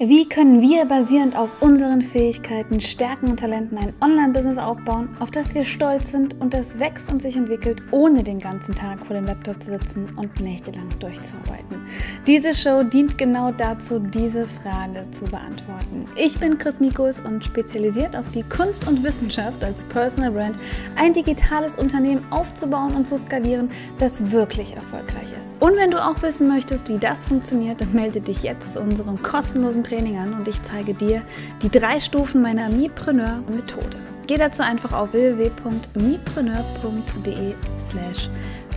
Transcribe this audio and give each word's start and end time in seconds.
Wie 0.00 0.28
können 0.28 0.60
wir 0.60 0.84
basierend 0.84 1.36
auf 1.36 1.50
unseren 1.58 2.02
Fähigkeiten, 2.02 2.80
Stärken 2.80 3.30
und 3.30 3.40
Talenten 3.40 3.76
ein 3.78 3.92
Online-Business 4.00 4.56
aufbauen, 4.56 5.08
auf 5.18 5.32
das 5.32 5.52
wir 5.56 5.64
stolz 5.64 6.12
sind 6.12 6.40
und 6.40 6.54
das 6.54 6.78
wächst 6.78 7.10
und 7.12 7.20
sich 7.20 7.34
entwickelt, 7.34 7.82
ohne 7.90 8.22
den 8.22 8.38
ganzen 8.38 8.76
Tag 8.76 9.04
vor 9.04 9.16
dem 9.16 9.26
Laptop 9.26 9.60
zu 9.60 9.70
sitzen 9.70 10.06
und 10.14 10.38
nächtelang 10.38 10.88
durchzuarbeiten? 11.00 11.84
Diese 12.28 12.54
Show 12.54 12.84
dient 12.84 13.18
genau 13.18 13.50
dazu, 13.50 13.98
diese 13.98 14.46
Frage 14.46 15.04
zu 15.10 15.24
beantworten. 15.24 16.06
Ich 16.14 16.38
bin 16.38 16.58
Chris 16.58 16.78
Mikus 16.78 17.16
und 17.18 17.44
spezialisiert 17.44 18.14
auf 18.14 18.30
die 18.32 18.44
Kunst 18.44 18.86
und 18.86 19.02
Wissenschaft 19.02 19.64
als 19.64 19.82
Personal 19.88 20.30
Brand, 20.30 20.60
ein 20.94 21.12
digitales 21.12 21.74
Unternehmen 21.74 22.24
aufzubauen 22.30 22.94
und 22.94 23.08
zu 23.08 23.18
skalieren, 23.18 23.68
das 23.98 24.30
wirklich 24.30 24.76
erfolgreich 24.76 25.32
ist. 25.42 25.60
Und 25.60 25.74
wenn 25.74 25.90
du 25.90 26.00
auch 26.00 26.22
wissen 26.22 26.46
möchtest, 26.46 26.88
wie 26.88 26.98
das 26.98 27.24
funktioniert, 27.24 27.80
dann 27.80 27.92
melde 27.92 28.20
dich 28.20 28.44
jetzt 28.44 28.74
zu 28.74 28.80
unserem 28.80 29.20
kostenlosen 29.20 29.87
Training 29.88 30.18
an 30.18 30.34
und 30.34 30.46
ich 30.46 30.62
zeige 30.62 30.92
dir 30.92 31.24
die 31.62 31.70
drei 31.70 31.98
Stufen 31.98 32.42
meiner 32.42 32.68
Mipreneur-Methode. 32.68 33.96
Geh 34.26 34.36
dazu 34.36 34.62
einfach 34.62 34.92
auf 34.92 35.14
www.mipreneur.de 35.14 37.54
slash 37.90 38.28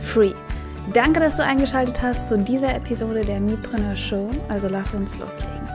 free. 0.01 0.31
Danke, 0.93 1.19
dass 1.19 1.35
du 1.35 1.43
eingeschaltet 1.43 2.01
hast 2.01 2.29
zu 2.29 2.37
dieser 2.37 2.73
Episode 2.73 3.25
der 3.25 3.41
Mipreneur 3.41 3.97
Show. 3.97 4.29
Also 4.47 4.69
lass 4.69 4.93
uns 4.93 5.19
loslegen. 5.19 5.67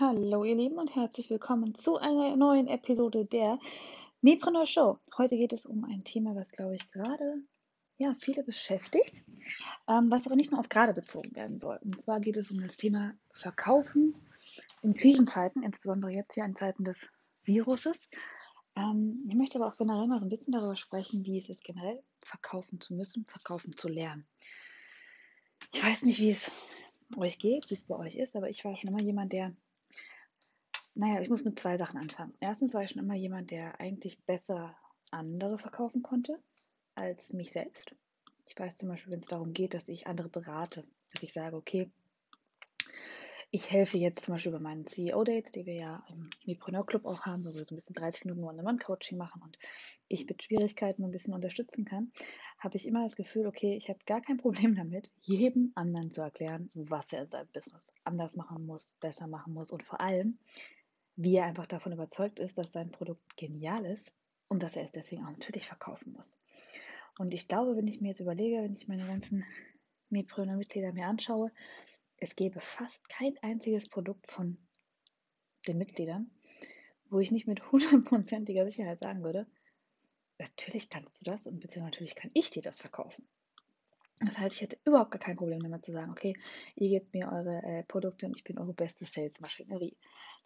Hallo 0.00 0.44
ihr 0.44 0.56
Lieben 0.56 0.78
und 0.78 0.96
herzlich 0.96 1.30
willkommen 1.30 1.76
zu 1.76 1.96
einer 1.96 2.34
neuen 2.36 2.66
Episode 2.66 3.24
der 3.24 3.60
Mipreneur 4.20 4.66
Show. 4.66 4.98
Heute 5.16 5.36
geht 5.36 5.52
es 5.52 5.64
um 5.64 5.84
ein 5.84 6.02
Thema, 6.02 6.34
was 6.34 6.50
glaube 6.50 6.74
ich 6.74 6.90
gerade 6.90 7.44
ja, 7.98 8.14
viele 8.20 8.44
beschäftigt, 8.44 9.24
ähm, 9.88 10.10
was 10.10 10.24
aber 10.26 10.36
nicht 10.36 10.52
nur 10.52 10.60
auf 10.60 10.68
gerade 10.68 10.94
bezogen 10.94 11.34
werden 11.34 11.58
soll. 11.58 11.78
Und 11.82 12.00
zwar 12.00 12.20
geht 12.20 12.36
es 12.36 12.50
um 12.50 12.60
das 12.60 12.76
Thema 12.76 13.12
Verkaufen 13.32 14.14
in 14.82 14.94
Krisenzeiten, 14.94 15.64
insbesondere 15.64 16.12
jetzt 16.12 16.34
hier 16.34 16.44
in 16.44 16.54
Zeiten 16.54 16.84
des 16.84 17.08
Viruses. 17.42 17.96
Ähm, 18.76 19.24
ich 19.26 19.34
möchte 19.34 19.58
aber 19.58 19.66
auch 19.66 19.76
generell 19.76 20.06
mal 20.06 20.20
so 20.20 20.26
ein 20.26 20.28
bisschen 20.28 20.52
darüber 20.52 20.76
sprechen, 20.76 21.24
wie 21.24 21.38
es 21.38 21.48
ist, 21.48 21.64
generell 21.64 22.00
verkaufen 22.20 22.80
zu 22.80 22.94
müssen, 22.94 23.24
verkaufen 23.26 23.76
zu 23.76 23.88
lernen. 23.88 24.26
Ich 25.74 25.82
weiß 25.82 26.04
nicht, 26.04 26.20
wie 26.20 26.30
es 26.30 26.52
euch 27.16 27.40
geht, 27.40 27.68
wie 27.68 27.74
es 27.74 27.84
bei 27.84 27.96
euch 27.96 28.14
ist, 28.14 28.36
aber 28.36 28.48
ich 28.48 28.64
war 28.64 28.76
schon 28.76 28.90
immer 28.90 29.02
jemand, 29.02 29.32
der, 29.32 29.56
naja, 30.94 31.20
ich 31.20 31.28
muss 31.28 31.42
mit 31.42 31.58
zwei 31.58 31.76
Sachen 31.76 31.98
anfangen. 31.98 32.34
Erstens 32.38 32.74
war 32.74 32.84
ich 32.84 32.90
schon 32.90 33.02
immer 33.02 33.16
jemand, 33.16 33.50
der 33.50 33.80
eigentlich 33.80 34.22
besser 34.24 34.76
andere 35.10 35.58
verkaufen 35.58 36.02
konnte 36.02 36.38
als 36.98 37.32
mich 37.32 37.52
selbst. 37.52 37.94
Ich 38.46 38.58
weiß 38.58 38.76
zum 38.76 38.88
Beispiel, 38.88 39.12
wenn 39.12 39.20
es 39.20 39.26
darum 39.26 39.52
geht, 39.52 39.74
dass 39.74 39.88
ich 39.88 40.06
andere 40.06 40.28
berate, 40.28 40.84
dass 41.12 41.22
ich 41.22 41.32
sage, 41.32 41.56
okay, 41.56 41.90
ich 43.50 43.70
helfe 43.70 43.96
jetzt 43.96 44.24
zum 44.24 44.34
Beispiel 44.34 44.52
bei 44.52 44.58
meinen 44.58 44.86
CEO-Dates, 44.86 45.52
die 45.52 45.64
wir 45.64 45.74
ja 45.74 46.04
im 46.10 46.28
Mipreneur 46.44 46.84
Club 46.84 47.06
auch 47.06 47.22
haben, 47.22 47.44
wo 47.44 47.54
wir 47.54 47.64
so 47.64 47.74
ein 47.74 47.76
bisschen 47.76 47.94
30 47.94 48.26
Minuten 48.26 48.44
One-on-One-Coaching 48.44 49.16
machen 49.16 49.40
und 49.42 49.58
ich 50.08 50.26
mit 50.26 50.42
Schwierigkeiten 50.42 51.02
ein 51.02 51.10
bisschen 51.10 51.32
unterstützen 51.32 51.86
kann, 51.86 52.12
habe 52.58 52.76
ich 52.76 52.86
immer 52.86 53.04
das 53.04 53.16
Gefühl, 53.16 53.46
okay, 53.46 53.74
ich 53.74 53.88
habe 53.88 54.00
gar 54.04 54.20
kein 54.20 54.36
Problem 54.36 54.74
damit, 54.74 55.12
jedem 55.22 55.72
anderen 55.76 56.10
zu 56.10 56.20
erklären, 56.20 56.70
was 56.74 57.10
er 57.12 57.22
in 57.22 57.30
seinem 57.30 57.48
Business 57.48 57.90
anders 58.04 58.36
machen 58.36 58.66
muss, 58.66 58.92
besser 59.00 59.26
machen 59.26 59.54
muss 59.54 59.70
und 59.70 59.82
vor 59.82 60.00
allem, 60.00 60.38
wie 61.16 61.36
er 61.36 61.46
einfach 61.46 61.66
davon 61.66 61.92
überzeugt 61.92 62.40
ist, 62.40 62.58
dass 62.58 62.72
sein 62.72 62.90
Produkt 62.90 63.36
genial 63.36 63.86
ist 63.86 64.12
und 64.48 64.62
dass 64.62 64.76
er 64.76 64.84
es 64.84 64.92
deswegen 64.92 65.24
auch 65.24 65.30
natürlich 65.30 65.66
verkaufen 65.66 66.12
muss. 66.12 66.38
Und 67.18 67.34
ich 67.34 67.48
glaube, 67.48 67.76
wenn 67.76 67.88
ich 67.88 68.00
mir 68.00 68.08
jetzt 68.08 68.20
überlege, 68.20 68.62
wenn 68.62 68.72
ich 68.72 68.86
meine 68.86 69.06
ganzen 69.06 69.44
Mipreneur-Mitglieder 70.08 70.92
mir 70.92 71.06
anschaue, 71.06 71.52
es 72.16 72.36
gäbe 72.36 72.60
fast 72.60 73.08
kein 73.08 73.36
einziges 73.42 73.88
Produkt 73.88 74.30
von 74.30 74.56
den 75.66 75.78
Mitgliedern, 75.78 76.30
wo 77.10 77.18
ich 77.18 77.32
nicht 77.32 77.46
mit 77.46 77.70
hundertprozentiger 77.72 78.70
Sicherheit 78.70 79.00
sagen 79.00 79.22
würde, 79.22 79.46
natürlich 80.38 80.88
kannst 80.88 81.20
du 81.20 81.24
das 81.24 81.46
und 81.46 81.58
beziehungsweise 81.58 81.90
natürlich 81.90 82.14
kann 82.14 82.30
ich 82.34 82.50
dir 82.50 82.62
das 82.62 82.80
verkaufen. 82.80 83.28
Das 84.20 84.36
heißt, 84.36 84.56
ich 84.56 84.62
hätte 84.62 84.78
überhaupt 84.84 85.12
gar 85.12 85.20
kein 85.20 85.36
Problem 85.36 85.62
damit 85.62 85.84
zu 85.84 85.92
sagen, 85.92 86.10
okay, 86.10 86.34
ihr 86.74 86.88
gebt 86.88 87.14
mir 87.14 87.30
eure 87.30 87.62
äh, 87.62 87.82
Produkte 87.84 88.26
und 88.26 88.36
ich 88.36 88.42
bin 88.42 88.58
eure 88.58 88.72
beste 88.72 89.04
Sales-Maschinerie. 89.04 89.96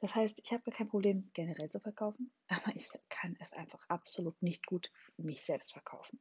Das 0.00 0.14
heißt, 0.14 0.40
ich 0.44 0.52
habe 0.52 0.70
kein 0.70 0.88
Problem, 0.88 1.30
generell 1.32 1.70
zu 1.70 1.80
verkaufen, 1.80 2.30
aber 2.48 2.74
ich 2.74 2.90
kann 3.08 3.34
es 3.40 3.52
einfach 3.52 3.88
absolut 3.88 4.42
nicht 4.42 4.66
gut 4.66 4.90
mich 5.16 5.42
selbst 5.42 5.72
verkaufen. 5.72 6.20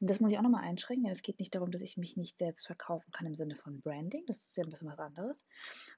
Und 0.00 0.10
das 0.10 0.20
muss 0.20 0.32
ich 0.32 0.38
auch 0.38 0.42
nochmal 0.42 0.64
einschränken, 0.64 1.04
denn 1.04 1.14
es 1.14 1.22
geht 1.22 1.38
nicht 1.38 1.54
darum, 1.54 1.70
dass 1.70 1.80
ich 1.80 1.96
mich 1.96 2.16
nicht 2.16 2.38
selbst 2.38 2.66
verkaufen 2.66 3.10
kann 3.12 3.26
im 3.26 3.36
Sinne 3.36 3.56
von 3.56 3.80
Branding, 3.80 4.26
das 4.26 4.48
ist 4.48 4.56
ja 4.56 4.64
ein 4.64 4.70
bisschen 4.70 4.88
was 4.88 4.98
anderes, 4.98 5.46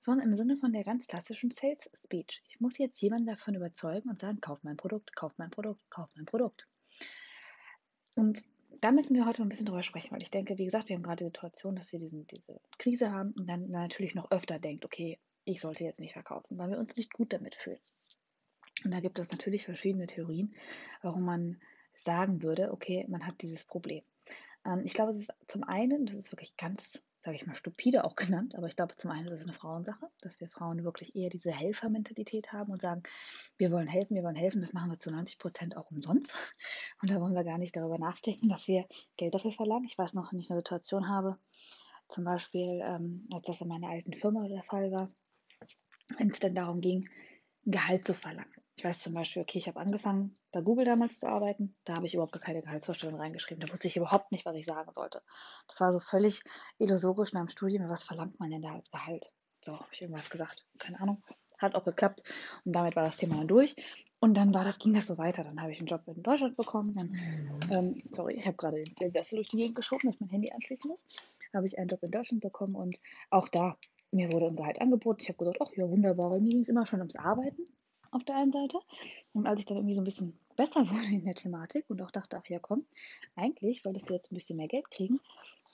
sondern 0.01 0.31
im 0.31 0.37
Sinne 0.37 0.57
von 0.57 0.73
der 0.73 0.85
ganz 0.85 1.09
klassischen 1.09 1.51
Sales-Speech. 1.51 2.43
Ich 2.47 2.61
muss 2.61 2.79
jetzt 2.79 3.01
jemanden 3.01 3.27
davon 3.27 3.57
überzeugen 3.57 4.11
und 4.11 4.19
sagen, 4.19 4.41
kauf 4.41 4.63
mein 4.63 4.77
Produkt, 4.77 5.17
kauf 5.17 5.33
mein 5.39 5.51
Produkt, 5.51 5.81
kauf 5.91 6.11
mein 6.15 6.27
Produkt. 6.27 6.69
Und 8.15 8.45
da 8.85 8.93
müssen 8.93 9.17
wir 9.17 9.25
heute 9.25 9.41
ein 9.41 9.49
bisschen 9.49 9.65
drüber 9.65 9.83
sprechen, 9.83 10.11
weil 10.11 10.21
ich 10.21 10.31
denke, 10.31 10.59
wie 10.59 10.67
gesagt, 10.67 10.91
wir 10.91 10.97
haben 10.97 11.03
gerade 11.03 11.25
die 11.25 11.29
Situation, 11.29 11.75
dass 11.75 11.93
wir 11.93 11.99
diesen, 11.99 12.27
diese 12.27 12.61
Krise 12.77 13.11
haben 13.13 13.33
und 13.33 13.49
dann 13.49 13.71
natürlich 13.71 14.15
noch 14.15 14.31
öfter 14.31 14.59
denkt, 14.59 14.85
okay, 14.85 15.19
ich 15.45 15.63
sollte 15.63 15.85
jetzt 15.85 16.01
nicht 16.01 16.13
verkaufen, 16.13 16.59
weil 16.59 16.69
wir 16.69 16.79
uns 16.79 16.95
nicht 16.95 17.11
gut 17.11 17.33
damit 17.33 17.55
fühlen. 17.55 17.81
Und 18.85 18.93
da 18.93 19.01
gibt 19.01 19.19
es 19.19 19.31
natürlich 19.31 19.65
verschiedene 19.65 20.05
Theorien, 20.05 20.55
warum 21.01 21.25
man 21.25 21.63
sagen 21.95 22.43
würde, 22.43 22.73
okay, 22.73 23.07
man 23.09 23.27
hat 23.27 23.41
dieses 23.41 23.65
Problem. 23.65 24.03
Ähm, 24.67 24.83
ich 24.85 24.93
glaube, 24.93 25.13
es 25.13 25.21
ist 25.21 25.33
zum 25.47 25.65
einen, 25.65 26.05
das 26.05 26.17
ist 26.17 26.31
wirklich 26.31 26.55
ganz 26.59 27.01
sage 27.25 27.37
ich 27.37 27.47
mal, 27.47 27.55
stupide 27.55 28.05
auch 28.05 28.15
genannt, 28.17 28.55
aber 28.55 28.67
ich 28.67 28.77
glaube 28.77 28.95
zum 28.97 29.11
einen 29.11 29.29
ist 29.29 29.41
es 29.41 29.47
eine 29.47 29.55
Frauensache, 29.55 30.11
dass 30.21 30.41
wir 30.41 30.49
Frauen 30.49 30.85
wirklich 30.85 31.17
eher 31.17 31.31
diese 31.31 31.53
Helfermentalität 31.53 32.53
haben 32.53 32.71
und 32.71 32.83
sagen, 32.83 33.03
wir 33.57 33.71
wollen 33.71 33.89
helfen, 33.89 34.15
wir 34.15 34.23
wollen 34.23 34.37
helfen, 34.37 34.61
das 34.61 34.73
machen 34.73 34.91
wir 34.91 34.99
zu 34.99 35.11
90 35.11 35.39
Prozent 35.39 35.77
auch 35.77 35.91
umsonst. 35.91 36.35
Und 37.03 37.11
da 37.11 37.21
wollen 37.21 37.35
wir 37.35 37.45
gar 37.45 37.59
nicht 37.59 37.77
darüber 37.77 37.99
nachdenken, 37.99 38.49
dass 38.49 38.69
wir 38.69 38.87
Geld 39.17 39.35
dafür 39.35 39.53
verlangen. 39.53 39.85
Ich 39.85 39.99
weiß 39.99 40.15
noch, 40.15 40.33
wenn 40.33 40.39
ich 40.39 40.51
eine 40.51 40.61
Situation 40.61 41.09
habe, 41.09 41.39
zum 42.09 42.25
Beispiel, 42.25 42.81
ähm, 42.83 43.29
als 43.33 43.47
das 43.47 43.61
in 43.61 43.69
meiner 43.69 43.89
alten 43.89 44.13
Firma 44.13 44.47
der 44.49 44.63
Fall 44.63 44.91
war, 44.93 45.11
wenn 46.19 46.31
es 46.31 46.41
denn 46.41 46.55
darum 46.55 46.81
ging, 46.81 47.09
ein 47.67 47.71
Gehalt 47.71 48.05
zu 48.05 48.15
verlangen. 48.15 48.64
Ich 48.77 48.85
weiß 48.85 48.99
zum 48.99 49.15
Beispiel, 49.15 49.43
okay, 49.43 49.59
ich 49.59 49.69
habe 49.69 49.79
angefangen 49.79 50.37
bei 50.51 50.61
Google 50.61 50.85
damals 50.85 51.21
zu 51.21 51.29
arbeiten. 51.29 51.77
Da 51.85 51.95
habe 51.95 52.07
ich 52.07 52.15
überhaupt 52.15 52.33
gar 52.33 52.43
keine 52.43 52.61
Gehaltsvorstellung 52.61 53.21
reingeschrieben. 53.21 53.65
Da 53.65 53.73
wusste 53.73 53.87
ich 53.87 53.97
überhaupt 53.97 54.33
nicht, 54.33 54.45
was 54.45 54.57
ich 54.57 54.67
sagen 54.67 54.93
sollte. 54.93 55.23
Das 55.69 55.81
war 55.81 55.93
so 55.93 56.01
völlig 56.01 56.43
illusorisch 56.79 57.33
nach 57.33 57.43
dem 57.43 57.49
Studium. 57.49 57.89
Was 57.89 58.03
verlangt 58.03 58.41
man 58.41 58.51
denn 58.51 58.63
da 58.63 58.73
als 58.73 58.91
Gehalt? 58.91 59.31
So, 59.61 59.75
habe 59.75 59.89
ich 59.93 60.03
irgendwas 60.03 60.29
gesagt. 60.29 60.67
Keine 60.79 61.01
Ahnung. 61.01 61.23
Hat 61.59 61.77
auch 61.77 61.85
geklappt. 61.85 62.25
Und 62.65 62.73
damit 62.73 62.97
war 62.97 63.05
das 63.05 63.17
Thema 63.17 63.37
dann 63.37 63.47
durch. 63.47 63.77
Und 64.19 64.35
dann 64.35 64.53
war 64.53 64.65
das, 64.65 64.81
ging 64.81 64.93
das 64.93 65.07
so 65.07 65.19
weiter. 65.19 65.45
Dann 65.45 65.61
habe 65.61 65.71
ich 65.71 65.79
einen 65.79 65.87
Job 65.87 66.03
in 66.09 66.23
Deutschland 66.25 66.57
bekommen. 66.57 66.95
Dann, 66.97 67.71
ähm, 67.71 68.03
sorry, 68.11 68.35
ich 68.35 68.45
habe 68.45 68.57
gerade 68.57 68.83
den 68.83 69.11
Sessel 69.13 69.37
durch 69.37 69.49
die 69.49 69.59
Gegend 69.59 69.77
geschoben, 69.77 70.11
dass 70.11 70.19
mein 70.19 70.31
Handy 70.31 70.51
anschließen 70.51 70.89
muss. 70.89 71.07
Habe 71.55 71.67
ich 71.67 71.79
einen 71.79 71.89
Job 71.89 72.03
in 72.03 72.11
Deutschland 72.11 72.43
bekommen. 72.43 72.75
Und 72.75 72.97
auch 73.31 73.49
da, 73.49 73.79
mir 74.11 74.33
wurde 74.33 74.47
ein 74.47 74.57
Gehalt 74.57 74.81
angeboten. 74.81 75.21
Ich 75.23 75.29
habe 75.29 75.39
gesagt, 75.39 75.59
ach 75.63 75.73
ja, 75.77 75.89
wunderbar. 75.89 76.31
Mir 76.41 76.51
ging 76.51 76.63
es 76.63 76.69
immer 76.69 76.85
schon 76.87 76.99
ums 76.99 77.17
Arbeiten 77.17 77.65
auf 78.15 78.25
der 78.25 78.37
einen 78.37 78.53
Seite. 78.53 78.79
Und 79.33 79.47
als 79.47 79.61
ich 79.61 79.67
dann 79.67 79.77
irgendwie 79.77 79.95
so 79.95 80.01
ein 80.01 80.05
bisschen 80.05 80.39
besser 80.57 80.81
wurde 80.91 81.07
in 81.07 81.25
der 81.25 81.35
Thematik 81.35 81.85
und 81.89 82.01
auch 82.03 82.11
dachte, 82.11 82.39
ach 82.39 82.49
ja, 82.49 82.59
komm, 82.59 82.87
eigentlich 83.37 83.83
solltest 83.83 84.09
du 84.09 84.15
jetzt 84.15 84.31
ein 84.31 84.37
bisschen 84.37 84.57
mehr 84.57 84.69
Geld 84.69 84.91
kriegen, 84.91 85.21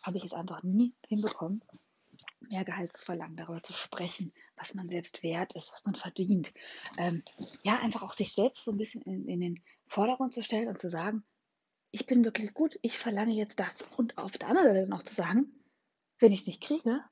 habe 0.03 0.19
ich 0.19 0.25
es 0.25 0.33
einfach 0.33 0.63
nie 0.63 0.95
hinbekommen, 1.09 1.63
mehr 2.41 2.65
Gehalt 2.65 2.93
zu 2.93 3.05
verlangen, 3.05 3.37
darüber 3.37 3.63
zu 3.63 3.73
sprechen, 3.73 4.33
was 4.57 4.75
man 4.75 4.89
selbst 4.89 5.23
wert 5.23 5.55
ist, 5.55 5.73
was 5.73 5.85
man 5.85 5.95
verdient. 5.95 6.53
Ähm, 6.97 7.23
ja, 7.63 7.79
einfach 7.83 8.03
auch 8.03 8.15
sich 8.15 8.33
selbst 8.33 8.65
so 8.65 8.73
ein 8.73 8.79
bisschen 8.79 9.03
in, 9.03 9.29
in 9.29 9.41
den 9.41 9.61
Vordergrund 9.87 10.33
zu 10.33 10.43
stellen 10.43 10.69
und 10.69 10.79
zu 10.79 10.91
sagen, 10.91 11.23
ich 11.93 12.07
bin 12.07 12.25
wirklich 12.25 12.55
gut, 12.55 12.79
ich 12.83 12.97
verlange 12.97 13.35
jetzt 13.35 13.59
das. 13.59 13.85
Und 13.97 14.17
auf 14.17 14.33
der 14.33 14.49
anderen 14.49 14.75
Seite 14.75 14.89
noch 14.89 15.03
zu 15.03 15.15
sagen, 15.15 15.53
wenn 16.19 16.33
ich 16.33 16.41
es 16.41 16.47
nicht 16.47 16.63
kriege, 16.63 17.03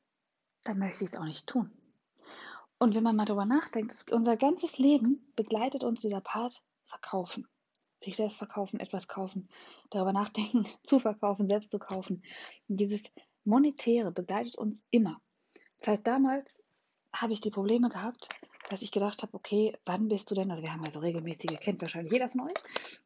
dann 0.65 0.79
möchte 0.79 1.05
ich 1.05 1.11
es 1.11 1.17
auch 1.17 1.25
nicht 1.25 1.47
tun. 1.47 1.78
Und 2.79 2.95
wenn 2.95 3.03
man 3.03 3.17
mal 3.17 3.25
darüber 3.25 3.45
nachdenkt, 3.45 4.13
unser 4.13 4.37
ganzes 4.37 4.79
Leben 4.79 5.33
begleitet 5.35 5.83
uns 5.83 6.01
dieser 6.01 6.21
Part 6.21 6.63
verkaufen. 6.85 7.47
Sich 8.01 8.17
selbst 8.17 8.39
verkaufen, 8.39 8.79
etwas 8.79 9.09
kaufen, 9.09 9.49
darüber 9.91 10.13
nachdenken, 10.13 10.65
zu 10.85 11.01
verkaufen, 11.01 11.49
selbst 11.49 11.71
zu 11.71 11.79
kaufen. 11.79 12.23
Und 12.69 12.79
dieses 12.79 13.03
Monetäre 13.45 14.13
begleitet 14.13 14.57
uns 14.57 14.85
immer. 14.91 15.21
Das 15.81 15.89
heißt, 15.89 16.07
damals 16.07 16.63
habe 17.13 17.33
ich 17.33 17.41
die 17.41 17.51
Probleme 17.51 17.89
gehabt, 17.89 18.29
dass 18.69 18.83
ich 18.83 18.93
gedacht 18.93 19.23
habe, 19.23 19.35
okay, 19.35 19.77
wann 19.85 20.09
bist 20.09 20.31
du 20.31 20.35
denn, 20.35 20.51
also 20.51 20.63
wir 20.63 20.73
haben 20.73 20.85
ja 20.85 20.91
so 20.91 21.01
regelmäßige, 21.01 21.59
kennt 21.59 21.81
wahrscheinlich 21.81 22.13
jeder 22.13 22.29
von 22.29 22.43
euch, 22.43 22.55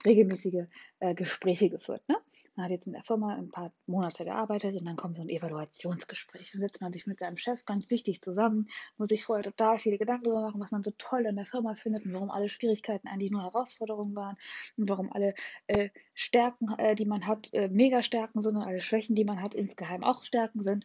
regelmäßige 0.04 0.66
äh, 0.98 1.14
Gespräche 1.14 1.70
geführt, 1.70 2.06
ne? 2.08 2.16
Man 2.54 2.64
hat 2.64 2.70
jetzt 2.70 2.87
in 2.87 2.93
der 2.93 3.02
Firma 3.02 3.34
ein 3.34 3.50
paar 3.50 3.72
Monate 3.87 4.25
gearbeitet 4.25 4.76
und 4.76 4.84
dann 4.84 4.96
kommt 4.96 5.16
so 5.16 5.22
ein 5.22 5.28
Evaluationsgespräch. 5.28 6.52
Dann 6.52 6.60
sitzt 6.60 6.81
man 6.81 6.93
sich 6.93 7.06
mit 7.06 7.20
seinem 7.20 7.37
Chef 7.38 7.64
ganz 7.64 7.90
wichtig 7.90 8.20
zusammen, 8.20 8.66
muss 8.99 9.08
sich 9.08 9.25
vorher 9.25 9.44
total 9.44 9.78
viele 9.78 9.99
Gedanken 9.99 10.25
darüber 10.25 10.43
machen, 10.43 10.60
was 10.60 10.70
man 10.70 10.82
so 10.82 10.93
toll 10.99 11.26
in 11.26 11.37
der 11.37 11.46
Firma 11.46 11.75
findet 11.75 12.04
und 12.04 12.12
warum 12.12 12.31
alle 12.31 12.49
Schwierigkeiten 12.49 13.08
eigentlich 13.08 13.31
nur 13.31 13.43
Herausforderungen 13.43 14.14
waren 14.14 14.37
und 14.76 14.88
warum 14.88 15.10
alle 15.12 15.34
äh, 15.66 15.90
Stärken, 16.14 16.69
äh, 16.78 16.94
die 16.94 17.06
man 17.06 17.26
hat, 17.26 17.49
äh, 17.52 17.69
mega 17.69 18.02
Stärken 18.02 18.40
sind 18.40 18.56
und 18.56 18.62
alle 18.62 18.81
Schwächen, 18.81 19.14
die 19.14 19.25
man 19.25 19.40
hat, 19.40 19.55
insgeheim 19.55 20.05
auch 20.05 20.25
Stärken 20.25 20.62
sind 20.62 20.84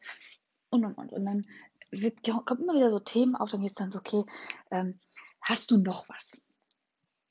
und 0.70 0.86
und 0.86 0.94
und. 0.98 1.12
Und 1.12 1.26
dann 1.26 1.46
wird, 1.92 2.24
kommt 2.46 2.62
immer 2.62 2.76
wieder 2.76 2.90
so 2.90 3.00
Themen 3.00 3.36
auf, 3.36 3.50
dann 3.50 3.62
geht 3.62 3.72
es 3.72 3.76
dann 3.76 3.92
so, 3.92 4.00
okay, 4.00 4.24
ähm, 4.72 5.00
hast 5.42 5.72
du 5.72 5.78
noch 5.78 6.08
was? 6.10 6.42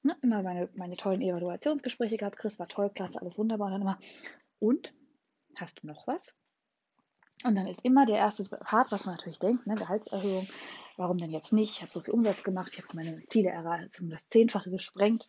Ne, 0.07 0.17
immer 0.23 0.41
meine, 0.41 0.69
meine 0.77 0.97
tollen 0.97 1.21
Evaluationsgespräche 1.21 2.17
gehabt, 2.17 2.37
Chris 2.37 2.61
war 2.61 2.69
toll, 2.69 2.91
klasse, 2.91 3.21
alles 3.21 3.39
wunderbar. 3.39 3.67
Und 3.67 3.73
dann 3.73 3.83
immer, 3.83 3.99
und? 4.61 4.95
Hast 5.57 5.83
du 5.83 5.89
noch 5.89 6.07
was? 6.07 6.37
Und 7.43 7.57
dann 7.57 7.67
ist 7.67 7.85
immer 7.85 8.07
der 8.07 8.19
erste 8.19 8.45
Part, 8.45 8.93
was 8.93 9.05
man 9.05 9.17
natürlich 9.17 9.41
denkt, 9.41 9.67
ne, 9.67 9.75
Gehaltserhöhung. 9.75 10.47
Warum 10.97 11.19
denn 11.19 11.33
jetzt 11.33 11.53
nicht? 11.53 11.73
Ich 11.73 11.83
habe 11.83 11.91
so 11.91 11.99
viel 11.99 12.15
Umsatz 12.15 12.45
gemacht, 12.45 12.71
ich 12.73 12.81
habe 12.81 12.95
meine 12.95 13.27
Ziele 13.31 13.51
erreicht, 13.51 13.99
um 14.01 14.09
das 14.09 14.29
Zehnfache 14.29 14.71
gesprengt. 14.71 15.27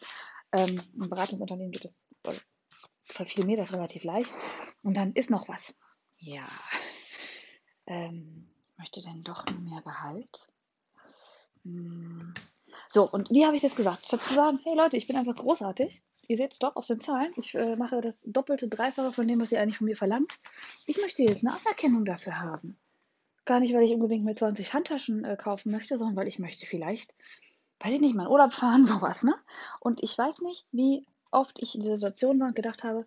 Ähm, 0.51 0.79
Im 0.93 1.09
Beratungsunternehmen 1.09 1.71
geht 1.71 1.85
es 1.85 2.05
für 3.01 3.25
viel 3.25 3.45
mehr, 3.45 3.57
das 3.57 3.73
relativ 3.73 4.03
leicht. 4.03 4.31
Und 4.83 4.95
dann 4.95 5.13
ist 5.13 5.31
noch 5.31 5.47
was. 5.47 5.73
Ja. 6.19 6.47
Ähm, 7.87 8.47
möchte 8.77 9.01
denn 9.01 9.23
doch 9.23 9.43
mehr 9.59 9.81
Gehalt? 9.81 10.47
Hm. 11.63 12.35
So, 12.89 13.09
und 13.09 13.29
wie 13.29 13.45
habe 13.45 13.55
ich 13.55 13.61
das 13.61 13.75
gesagt? 13.75 14.05
Statt 14.05 14.21
zu 14.27 14.33
sagen, 14.33 14.59
hey 14.63 14.75
Leute, 14.75 14.97
ich 14.97 15.07
bin 15.07 15.15
einfach 15.15 15.35
großartig, 15.35 16.03
ihr 16.27 16.37
seht 16.37 16.53
es 16.53 16.59
doch 16.59 16.75
auf 16.75 16.87
den 16.87 16.99
Zahlen, 16.99 17.33
ich 17.35 17.53
äh, 17.55 17.75
mache 17.75 18.01
das 18.01 18.19
doppelte, 18.23 18.67
dreifache 18.67 19.11
von 19.13 19.27
dem, 19.27 19.39
was 19.39 19.51
ihr 19.51 19.61
eigentlich 19.61 19.77
von 19.77 19.87
mir 19.87 19.97
verlangt. 19.97 20.39
Ich 20.85 20.97
möchte 20.97 21.23
jetzt 21.23 21.45
eine 21.45 21.57
Anerkennung 21.57 22.05
dafür 22.05 22.39
haben. 22.39 22.77
Gar 23.45 23.59
nicht, 23.61 23.73
weil 23.73 23.83
ich 23.83 23.93
unbedingt 23.93 24.25
mir 24.25 24.35
20 24.35 24.73
Handtaschen 24.73 25.23
äh, 25.23 25.37
kaufen 25.37 25.71
möchte, 25.71 25.97
sondern 25.97 26.15
weil 26.15 26.27
ich 26.27 26.39
möchte 26.39 26.65
vielleicht, 26.65 27.13
weiß 27.79 27.93
ich 27.93 28.01
nicht, 28.01 28.15
meinen 28.15 28.27
Urlaub 28.27 28.53
fahren, 28.53 28.85
sowas, 28.85 29.23
ne? 29.23 29.35
Und 29.79 30.03
ich 30.03 30.17
weiß 30.17 30.41
nicht, 30.41 30.67
wie 30.71 31.05
oft 31.31 31.61
ich 31.61 31.75
in 31.75 31.81
dieser 31.81 31.95
Situation 31.95 32.39
war 32.39 32.47
und 32.47 32.55
gedacht 32.55 32.83
habe, 32.83 33.05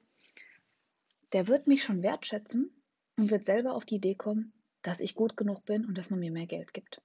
der 1.32 1.47
wird 1.47 1.67
mich 1.67 1.85
schon 1.85 2.03
wertschätzen 2.03 2.71
und 3.17 3.31
wird 3.31 3.44
selber 3.44 3.75
auf 3.75 3.85
die 3.85 3.97
Idee 3.97 4.15
kommen, 4.15 4.53
dass 4.82 5.00
ich 5.00 5.15
gut 5.15 5.37
genug 5.37 5.65
bin 5.65 5.85
und 5.85 5.97
dass 5.97 6.11
man 6.11 6.21
mir 6.21 6.32
mehr 6.32 6.47
Geld 6.47 6.75
gibt. 6.75 7.00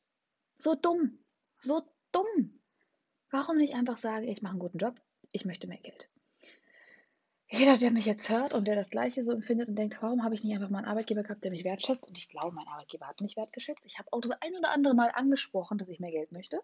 So 0.57 0.75
dumm, 0.75 1.19
so 1.61 1.81
dumm. 2.11 2.59
Warum 3.35 3.57
nicht 3.57 3.73
einfach 3.73 3.97
sagen, 3.97 4.29
ich 4.29 4.41
mache 4.41 4.51
einen 4.51 4.61
guten 4.61 4.77
Job, 4.77 4.95
ich 5.33 5.43
möchte 5.43 5.67
mehr 5.67 5.81
Geld? 5.81 6.09
Jeder, 7.49 7.75
der 7.75 7.91
mich 7.91 8.05
jetzt 8.05 8.29
hört 8.29 8.53
und 8.53 8.65
der 8.65 8.77
das 8.77 8.89
Gleiche 8.89 9.25
so 9.25 9.33
empfindet 9.33 9.67
und 9.67 9.75
denkt, 9.75 10.01
warum 10.01 10.23
habe 10.23 10.33
ich 10.35 10.45
nicht 10.45 10.55
einfach 10.55 10.69
mal 10.69 10.77
einen 10.77 10.87
Arbeitgeber 10.87 11.21
gehabt, 11.21 11.43
der 11.43 11.51
mich 11.51 11.65
wertschätzt? 11.65 12.07
Und 12.07 12.17
ich 12.17 12.29
glaube, 12.29 12.55
mein 12.55 12.65
Arbeitgeber 12.69 13.07
hat 13.07 13.19
mich 13.19 13.35
wertgeschätzt. 13.35 13.85
Ich 13.85 13.99
habe 13.99 14.07
auch 14.13 14.21
das 14.21 14.31
ein 14.41 14.55
oder 14.55 14.71
andere 14.71 14.95
Mal 14.95 15.11
angesprochen, 15.13 15.77
dass 15.77 15.89
ich 15.89 15.99
mehr 15.99 16.11
Geld 16.11 16.31
möchte. 16.31 16.61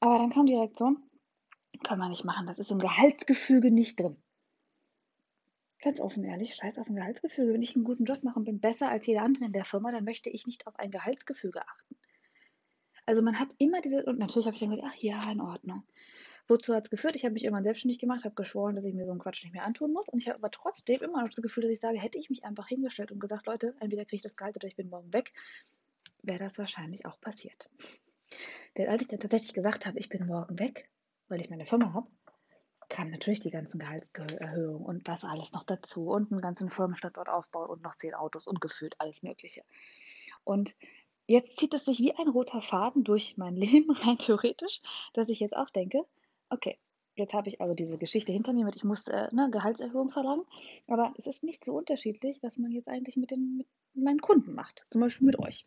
Aber 0.00 0.18
dann 0.18 0.28
kam 0.28 0.44
die 0.44 0.54
Reaktion, 0.54 1.02
kann 1.82 1.98
man 1.98 2.10
nicht 2.10 2.26
machen, 2.26 2.46
das 2.46 2.58
ist 2.58 2.70
im 2.70 2.78
Gehaltsgefüge 2.78 3.70
nicht 3.70 3.98
drin. 3.98 4.22
Ganz 5.80 6.00
offen 6.00 6.22
ehrlich, 6.24 6.54
scheiß 6.54 6.76
auf 6.76 6.86
ein 6.86 6.96
Gehaltsgefüge. 6.96 7.54
Wenn 7.54 7.62
ich 7.62 7.74
einen 7.74 7.84
guten 7.84 8.04
Job 8.04 8.22
mache 8.24 8.38
und 8.38 8.44
bin 8.44 8.60
besser 8.60 8.90
als 8.90 9.06
jeder 9.06 9.22
andere 9.22 9.46
in 9.46 9.52
der 9.54 9.64
Firma, 9.64 9.90
dann 9.90 10.04
möchte 10.04 10.28
ich 10.28 10.46
nicht 10.46 10.66
auf 10.66 10.78
ein 10.78 10.90
Gehaltsgefüge 10.90 11.66
achten. 11.66 11.96
Also 13.06 13.22
man 13.22 13.38
hat 13.38 13.54
immer 13.58 13.80
diese, 13.80 14.04
und 14.04 14.18
natürlich 14.18 14.46
habe 14.46 14.54
ich 14.54 14.60
dann 14.60 14.70
gesagt, 14.70 14.88
ach 14.92 14.96
ja, 14.96 15.30
in 15.30 15.40
Ordnung. 15.40 15.84
Wozu 16.48 16.74
hat 16.74 16.84
es 16.84 16.90
geführt? 16.90 17.16
Ich 17.16 17.24
habe 17.24 17.32
mich 17.32 17.44
irgendwann 17.44 17.64
selbstständig 17.64 17.98
gemacht, 17.98 18.24
habe 18.24 18.34
geschworen, 18.34 18.76
dass 18.76 18.84
ich 18.84 18.94
mir 18.94 19.04
so 19.04 19.10
einen 19.10 19.20
Quatsch 19.20 19.42
nicht 19.42 19.52
mehr 19.52 19.64
antun 19.64 19.92
muss. 19.92 20.08
Und 20.08 20.20
ich 20.20 20.28
habe 20.28 20.38
aber 20.38 20.50
trotzdem 20.50 21.02
immer 21.02 21.22
noch 21.22 21.30
das 21.30 21.42
Gefühl, 21.42 21.64
dass 21.64 21.72
ich 21.72 21.80
sage, 21.80 21.98
hätte 21.98 22.18
ich 22.18 22.30
mich 22.30 22.44
einfach 22.44 22.68
hingestellt 22.68 23.10
und 23.10 23.18
gesagt, 23.18 23.46
Leute, 23.46 23.74
entweder 23.80 24.04
kriege 24.04 24.16
ich 24.16 24.22
das 24.22 24.36
Gehalt 24.36 24.56
oder 24.56 24.68
ich 24.68 24.76
bin 24.76 24.88
morgen 24.88 25.12
weg, 25.12 25.32
wäre 26.22 26.38
das 26.38 26.58
wahrscheinlich 26.58 27.06
auch 27.06 27.20
passiert. 27.20 27.68
Denn 28.76 28.88
als 28.88 29.02
ich 29.02 29.08
dann 29.08 29.20
tatsächlich 29.20 29.54
gesagt 29.54 29.86
habe, 29.86 29.98
ich 29.98 30.08
bin 30.08 30.26
morgen 30.26 30.58
weg, 30.58 30.88
weil 31.28 31.40
ich 31.40 31.50
meine 31.50 31.66
Firma 31.66 31.92
habe, 31.92 32.08
kamen 32.88 33.10
natürlich 33.10 33.40
die 33.40 33.50
ganzen 33.50 33.78
Gehaltserhöhungen 33.78 34.84
und 34.84 35.08
das 35.08 35.24
alles 35.24 35.52
noch 35.52 35.64
dazu 35.64 36.08
und 36.10 36.30
einen 36.30 36.40
ganzen 36.40 36.70
Firmenstandort 36.70 37.28
aufbauen 37.28 37.68
und 37.68 37.82
noch 37.82 37.96
zehn 37.96 38.14
Autos 38.14 38.46
und 38.46 38.60
gefühlt 38.60 38.94
alles 39.00 39.22
Mögliche. 39.22 39.62
Und 40.44 40.76
jetzt 41.26 41.58
zieht 41.58 41.74
es 41.74 41.84
sich 41.84 41.98
wie 41.98 42.14
ein 42.14 42.28
roter 42.28 42.62
Faden 42.62 43.04
durch 43.04 43.36
mein 43.36 43.56
Leben 43.56 43.90
rein 43.90 44.18
theoretisch, 44.18 44.80
dass 45.14 45.28
ich 45.28 45.40
jetzt 45.40 45.56
auch 45.56 45.70
denke, 45.70 46.04
okay, 46.50 46.78
jetzt 47.14 47.34
habe 47.34 47.48
ich 47.48 47.60
also 47.60 47.74
diese 47.74 47.98
Geschichte 47.98 48.32
hinter 48.32 48.52
mir 48.52 48.64
mit, 48.64 48.76
ich 48.76 48.84
muss 48.84 49.08
äh, 49.08 49.28
eine 49.30 49.50
Gehaltserhöhung 49.50 50.10
verlangen, 50.10 50.44
aber 50.86 51.14
es 51.18 51.26
ist 51.26 51.42
nicht 51.42 51.64
so 51.64 51.74
unterschiedlich, 51.74 52.42
was 52.42 52.58
man 52.58 52.70
jetzt 52.70 52.88
eigentlich 52.88 53.16
mit, 53.16 53.30
den, 53.30 53.56
mit 53.56 53.66
meinen 53.94 54.20
Kunden 54.20 54.54
macht, 54.54 54.84
zum 54.90 55.00
Beispiel 55.00 55.26
mit 55.26 55.38
euch. 55.38 55.66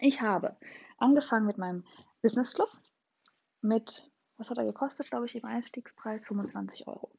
Ich 0.00 0.22
habe 0.22 0.56
angefangen 0.98 1.46
mit 1.46 1.58
meinem 1.58 1.84
Business 2.22 2.54
Club 2.54 2.70
mit, 3.60 4.10
was 4.36 4.50
hat 4.50 4.58
er 4.58 4.64
gekostet, 4.64 5.10
glaube 5.10 5.26
ich, 5.26 5.36
im 5.36 5.44
Einstiegspreis 5.44 6.26
25 6.26 6.88
Euro. 6.88 7.10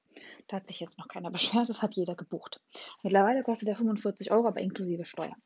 Da 0.47 0.57
hat 0.57 0.67
sich 0.67 0.79
jetzt 0.79 0.97
noch 0.97 1.07
keiner 1.07 1.31
beschwert, 1.31 1.69
das 1.69 1.81
hat 1.81 1.95
jeder 1.95 2.15
gebucht. 2.15 2.61
Mittlerweile 3.03 3.43
kostet 3.43 3.69
er 3.69 3.77
45 3.77 4.31
Euro, 4.31 4.47
aber 4.47 4.59
inklusive 4.59 5.05
Steuern. 5.05 5.41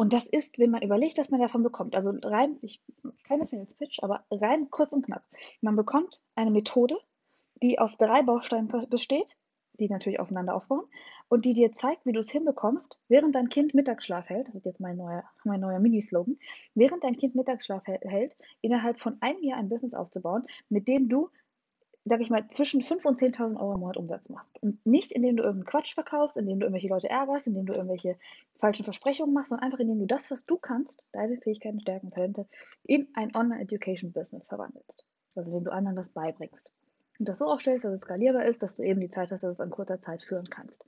Und 0.00 0.14
das 0.14 0.26
ist, 0.26 0.58
wenn 0.58 0.70
man 0.70 0.80
überlegt, 0.80 1.18
was 1.18 1.28
man 1.28 1.42
davon 1.42 1.62
bekommt. 1.62 1.94
Also 1.94 2.14
rein, 2.22 2.56
ich 2.62 2.80
kenne 3.24 3.42
es 3.42 3.50
jetzt 3.50 3.76
Pitch, 3.76 4.02
aber 4.02 4.24
rein 4.30 4.70
kurz 4.70 4.92
und 4.92 5.04
knapp. 5.04 5.22
Man 5.60 5.76
bekommt 5.76 6.22
eine 6.34 6.50
Methode, 6.50 6.96
die 7.62 7.78
aus 7.78 7.98
drei 7.98 8.22
Bausteinen 8.22 8.72
besteht, 8.88 9.36
die 9.78 9.88
natürlich 9.88 10.18
aufeinander 10.18 10.54
aufbauen, 10.54 10.86
und 11.28 11.44
die 11.44 11.52
dir 11.52 11.72
zeigt, 11.72 12.06
wie 12.06 12.12
du 12.12 12.20
es 12.20 12.30
hinbekommst, 12.30 12.98
während 13.08 13.34
dein 13.34 13.50
Kind 13.50 13.74
Mittagsschlaf 13.74 14.30
hält, 14.30 14.48
das 14.48 14.54
ist 14.54 14.64
jetzt 14.64 14.80
mein 14.80 14.96
neuer, 14.96 15.22
mein 15.44 15.60
neuer 15.60 15.80
Mini-Slogan, 15.80 16.38
während 16.74 17.04
dein 17.04 17.18
Kind 17.18 17.34
Mittagsschlaf 17.34 17.86
hält, 17.86 18.38
innerhalb 18.62 19.00
von 19.00 19.20
einem 19.20 19.42
Jahr 19.42 19.58
ein 19.58 19.68
Business 19.68 19.92
aufzubauen, 19.92 20.46
mit 20.70 20.88
dem 20.88 21.10
du 21.10 21.28
sag 22.04 22.20
ich 22.20 22.30
mal, 22.30 22.48
zwischen 22.48 22.82
5.000 22.82 23.06
und 23.06 23.18
10.000 23.18 23.60
Euro 23.60 23.74
im 23.74 23.80
Monat 23.80 23.96
Umsatz 23.96 24.28
machst. 24.28 24.62
Und 24.62 24.84
nicht, 24.86 25.12
indem 25.12 25.36
du 25.36 25.42
irgendeinen 25.42 25.70
Quatsch 25.70 25.94
verkaufst, 25.94 26.36
indem 26.36 26.58
du 26.58 26.66
irgendwelche 26.66 26.88
Leute 26.88 27.10
ärgerst, 27.10 27.46
indem 27.46 27.66
du 27.66 27.74
irgendwelche 27.74 28.16
falschen 28.58 28.84
Versprechungen 28.84 29.34
machst, 29.34 29.50
sondern 29.50 29.66
einfach, 29.66 29.80
indem 29.80 29.98
du 29.98 30.06
das, 30.06 30.30
was 30.30 30.46
du 30.46 30.56
kannst, 30.56 31.04
deine 31.12 31.38
Fähigkeiten, 31.38 31.80
Stärken, 31.80 32.10
Talente, 32.10 32.46
in 32.84 33.08
ein 33.14 33.30
Online-Education-Business 33.36 34.48
verwandelst. 34.48 35.04
Also 35.34 35.50
indem 35.50 35.64
du 35.64 35.72
anderen 35.72 35.96
das 35.96 36.08
beibringst. 36.08 36.70
Und 37.18 37.28
das 37.28 37.38
so 37.38 37.46
aufstellst, 37.46 37.84
dass 37.84 37.92
es 37.92 38.00
skalierbar 38.00 38.46
ist, 38.46 38.62
dass 38.62 38.76
du 38.76 38.82
eben 38.82 39.00
die 39.00 39.10
Zeit 39.10 39.30
hast, 39.30 39.42
dass 39.42 39.56
du 39.56 39.62
es 39.62 39.66
in 39.66 39.70
kurzer 39.70 40.00
Zeit 40.00 40.22
führen 40.22 40.46
kannst. 40.48 40.82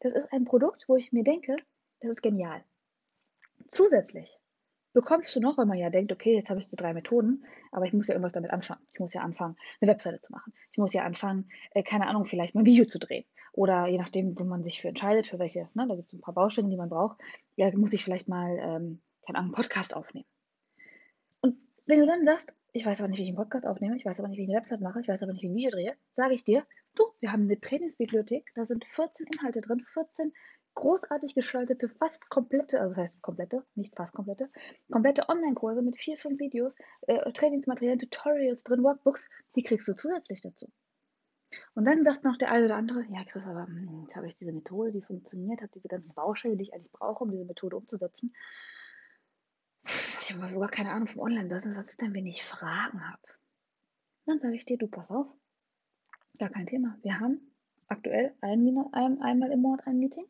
Das 0.00 0.12
ist 0.12 0.32
ein 0.32 0.44
Produkt, 0.44 0.84
wo 0.88 0.96
ich 0.96 1.12
mir 1.12 1.22
denke, 1.22 1.56
das 2.00 2.10
ist 2.10 2.22
genial. 2.22 2.62
Zusätzlich 3.70 4.40
bekommst 4.94 5.34
du 5.36 5.40
noch, 5.40 5.58
weil 5.58 5.66
man 5.66 5.76
ja 5.76 5.90
denkt, 5.90 6.12
okay, 6.12 6.34
jetzt 6.34 6.48
habe 6.48 6.60
ich 6.60 6.66
diese 6.66 6.76
drei 6.76 6.94
Methoden, 6.94 7.44
aber 7.72 7.84
ich 7.84 7.92
muss 7.92 8.06
ja 8.08 8.14
irgendwas 8.14 8.32
damit 8.32 8.50
anfangen. 8.50 8.80
Ich 8.92 9.00
muss 9.00 9.12
ja 9.12 9.20
anfangen, 9.20 9.56
eine 9.80 9.90
Webseite 9.90 10.20
zu 10.20 10.32
machen. 10.32 10.54
Ich 10.72 10.78
muss 10.78 10.94
ja 10.94 11.04
anfangen, 11.04 11.50
äh, 11.72 11.82
keine 11.82 12.06
Ahnung, 12.06 12.24
vielleicht 12.24 12.54
mal 12.54 12.62
ein 12.62 12.66
Video 12.66 12.86
zu 12.86 12.98
drehen. 12.98 13.24
Oder 13.52 13.86
je 13.86 13.98
nachdem, 13.98 14.38
wo 14.38 14.44
man 14.44 14.64
sich 14.64 14.80
für 14.80 14.88
entscheidet, 14.88 15.26
für 15.26 15.38
welche, 15.38 15.68
ne, 15.74 15.86
da 15.86 15.94
gibt 15.94 16.08
es 16.08 16.14
ein 16.14 16.20
paar 16.20 16.34
Baustellen, 16.34 16.70
die 16.70 16.76
man 16.76 16.88
braucht, 16.88 17.18
ja, 17.56 17.70
muss 17.76 17.92
ich 17.92 18.02
vielleicht 18.02 18.28
mal, 18.28 18.56
ähm, 18.58 19.02
keine 19.26 19.38
Ahnung, 19.38 19.54
einen 19.54 19.62
Podcast 19.62 19.94
aufnehmen. 19.94 20.26
Und 21.40 21.56
wenn 21.86 22.00
du 22.00 22.06
dann 22.06 22.24
sagst, 22.24 22.54
ich 22.72 22.86
weiß 22.86 23.00
aber 23.00 23.08
nicht, 23.08 23.18
wie 23.18 23.22
ich 23.22 23.28
einen 23.28 23.36
Podcast 23.36 23.66
aufnehme, 23.66 23.96
ich 23.96 24.04
weiß 24.04 24.18
aber 24.18 24.28
nicht, 24.28 24.38
wie 24.38 24.44
ich 24.44 24.48
eine 24.48 24.58
Website 24.58 24.80
mache, 24.80 25.00
ich 25.00 25.08
weiß 25.08 25.22
aber 25.22 25.32
nicht, 25.32 25.42
wie 25.42 25.46
ich 25.46 25.52
ein 25.52 25.56
Video 25.56 25.70
drehe, 25.70 25.96
sage 26.12 26.34
ich 26.34 26.44
dir, 26.44 26.64
du, 26.94 27.04
wir 27.20 27.32
haben 27.32 27.42
eine 27.42 27.60
Trainingsbibliothek, 27.60 28.50
da 28.54 28.66
sind 28.66 28.84
14 28.84 29.26
Inhalte 29.34 29.60
drin, 29.60 29.80
14 29.80 30.32
großartig 30.74 31.34
gestaltete, 31.34 31.88
fast 31.88 32.28
komplette, 32.28 32.80
also 32.80 32.94
das 32.94 33.04
heißt 33.04 33.22
komplette, 33.22 33.64
nicht 33.74 33.94
fast 33.96 34.12
komplette, 34.12 34.50
komplette 34.90 35.28
Online-Kurse 35.28 35.82
mit 35.82 35.96
vier, 35.96 36.16
fünf 36.16 36.38
Videos, 36.38 36.76
äh, 37.02 37.30
Trainingsmaterialien, 37.32 38.00
Tutorials 38.00 38.64
drin, 38.64 38.82
Workbooks, 38.82 39.28
die 39.56 39.62
kriegst 39.62 39.88
du 39.88 39.94
zusätzlich 39.94 40.40
dazu. 40.40 40.70
Und 41.74 41.84
dann 41.84 42.04
sagt 42.04 42.24
noch 42.24 42.36
der 42.36 42.50
eine 42.50 42.66
oder 42.66 42.76
andere, 42.76 43.04
ja 43.08 43.24
Chris, 43.24 43.44
aber 43.44 43.66
hm, 43.66 44.02
jetzt 44.02 44.16
habe 44.16 44.26
ich 44.26 44.36
diese 44.36 44.52
Methode, 44.52 44.92
die 44.92 45.02
funktioniert, 45.02 45.62
habe 45.62 45.72
diese 45.74 45.88
ganzen 45.88 46.12
Baustellen, 46.14 46.58
die 46.58 46.64
ich 46.64 46.74
eigentlich 46.74 46.92
brauche, 46.92 47.22
um 47.22 47.30
diese 47.30 47.44
Methode 47.44 47.76
umzusetzen. 47.76 48.34
Ich 50.20 50.30
habe 50.30 50.42
aber 50.42 50.50
sogar 50.50 50.70
keine 50.70 50.90
Ahnung 50.90 51.06
vom 51.06 51.22
Online-Business, 51.22 51.76
was 51.76 51.90
ist 51.90 52.00
denn, 52.00 52.14
wenn 52.14 52.26
ich 52.26 52.44
Fragen 52.44 53.08
habe? 53.08 53.22
Dann 54.26 54.40
sage 54.40 54.56
ich 54.56 54.64
dir, 54.64 54.78
du 54.78 54.88
pass 54.88 55.10
auf, 55.10 55.26
gar 56.38 56.48
kein 56.48 56.66
Thema. 56.66 56.98
Wir 57.02 57.20
haben 57.20 57.54
aktuell 57.88 58.34
ein, 58.40 58.66
einmal 58.92 59.52
im 59.52 59.60
Monat 59.60 59.86
ein 59.86 59.98
Meeting 59.98 60.26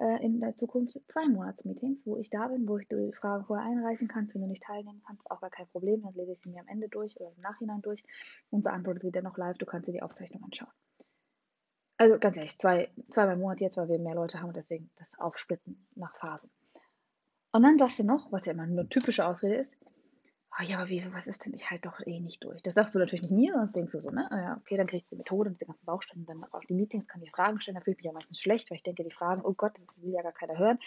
äh, 0.00 0.24
in 0.24 0.40
der 0.40 0.56
Zukunft 0.56 0.98
zwei 1.08 1.28
Monatsmeetings, 1.28 2.06
wo 2.06 2.16
ich 2.16 2.30
da 2.30 2.48
bin, 2.48 2.66
wo 2.66 2.78
ich 2.78 2.88
die 2.88 3.12
Fragen 3.12 3.44
vorher 3.44 3.66
einreichen 3.66 4.08
kann. 4.08 4.28
Wenn 4.32 4.42
du 4.42 4.48
nicht 4.48 4.62
teilnehmen 4.62 5.02
kannst, 5.06 5.30
auch 5.30 5.40
gar 5.40 5.50
kein 5.50 5.68
Problem. 5.68 6.02
Dann 6.02 6.14
lese 6.14 6.32
ich 6.32 6.40
sie 6.40 6.50
mir 6.50 6.60
am 6.60 6.68
Ende 6.68 6.88
durch 6.88 7.18
oder 7.20 7.30
im 7.36 7.42
Nachhinein 7.42 7.82
durch 7.82 8.02
und 8.50 8.62
beantworte 8.62 9.00
sie 9.00 9.12
dennoch 9.12 9.36
live. 9.36 9.58
Du 9.58 9.66
kannst 9.66 9.88
dir 9.88 9.92
die 9.92 10.02
Aufzeichnung 10.02 10.42
anschauen. 10.42 10.72
Also 11.98 12.18
ganz 12.18 12.38
ehrlich, 12.38 12.58
zwei, 12.58 12.88
zweimal 13.10 13.34
im 13.34 13.40
Monat 13.40 13.60
jetzt, 13.60 13.76
weil 13.76 13.90
wir 13.90 13.98
mehr 13.98 14.14
Leute 14.14 14.40
haben 14.40 14.48
und 14.48 14.56
deswegen 14.56 14.90
das 14.96 15.18
Aufsplitten 15.18 15.86
nach 15.94 16.16
Phasen. 16.16 16.50
Und 17.52 17.62
dann 17.62 17.76
sagst 17.76 17.98
du 17.98 18.04
noch, 18.04 18.32
was 18.32 18.46
ja 18.46 18.52
immer 18.52 18.62
eine 18.62 18.88
typische 18.88 19.26
Ausrede 19.26 19.56
ist, 19.56 19.76
oh 20.58 20.62
ja, 20.62 20.78
aber 20.78 20.88
wieso, 20.88 21.12
was 21.12 21.26
ist 21.26 21.44
denn? 21.44 21.54
Ich 21.54 21.70
halte 21.70 21.88
doch 21.88 22.00
eh 22.04 22.20
nicht 22.20 22.42
durch. 22.44 22.62
Das 22.62 22.74
sagst 22.74 22.94
du 22.94 22.98
natürlich 22.98 23.22
nicht 23.22 23.32
mir, 23.32 23.54
sonst 23.54 23.74
denkst 23.74 23.92
du 23.92 24.00
so, 24.00 24.10
ne? 24.10 24.30
Ah 24.30 24.40
ja, 24.40 24.56
okay, 24.58 24.76
dann 24.76 24.86
kriegst 24.86 25.10
du 25.10 25.16
die 25.16 25.18
Methode 25.18 25.50
und 25.50 25.60
die 25.60 25.64
ganzen 25.64 25.84
Bausteine 25.84 26.24
dann 26.24 26.44
auf 26.52 26.64
die 26.66 26.74
Meetings, 26.74 27.08
kann 27.08 27.20
dir 27.20 27.30
Fragen 27.30 27.60
stellen, 27.60 27.76
da 27.76 27.80
fühle 27.80 27.94
ich 27.94 27.98
mich 27.98 28.06
ja 28.06 28.12
meistens 28.12 28.40
schlecht, 28.40 28.70
weil 28.70 28.76
ich 28.76 28.82
denke, 28.82 29.04
die 29.04 29.10
Fragen, 29.10 29.42
oh 29.44 29.52
Gott, 29.52 29.72
das 29.74 30.02
will 30.02 30.12
ja 30.12 30.22
gar 30.22 30.32
keiner 30.32 30.58
hören. 30.58 30.78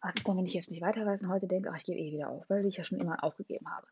Was 0.00 0.14
ist 0.14 0.26
denn, 0.26 0.36
wenn 0.36 0.46
ich 0.46 0.54
jetzt 0.54 0.70
nicht 0.70 0.82
weiter 0.82 1.06
weiß 1.06 1.22
und 1.22 1.28
heute 1.28 1.46
denke, 1.46 1.70
ach, 1.70 1.76
ich 1.76 1.84
gebe 1.84 1.98
eh 1.98 2.12
wieder 2.12 2.30
auf, 2.30 2.48
weil 2.48 2.64
ich 2.66 2.76
ja 2.76 2.84
schon 2.84 2.98
immer 2.98 3.22
aufgegeben 3.22 3.68
habe. 3.70 3.86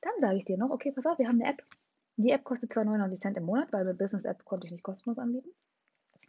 Dann 0.00 0.12
sage 0.20 0.36
ich 0.36 0.44
dir 0.44 0.56
noch, 0.56 0.70
okay, 0.70 0.92
pass 0.92 1.06
auf, 1.06 1.18
wir 1.18 1.28
haben 1.28 1.40
eine 1.40 1.52
App. 1.52 1.62
Die 2.16 2.30
App 2.30 2.44
kostet 2.44 2.72
zwar 2.72 2.84
99 2.84 3.20
Cent 3.20 3.36
im 3.36 3.44
Monat, 3.44 3.72
weil 3.72 3.84
mit 3.84 3.98
Business 3.98 4.24
App 4.24 4.44
konnte 4.44 4.66
ich 4.66 4.72
nicht 4.72 4.82
kostenlos 4.82 5.18
anbieten. 5.18 5.50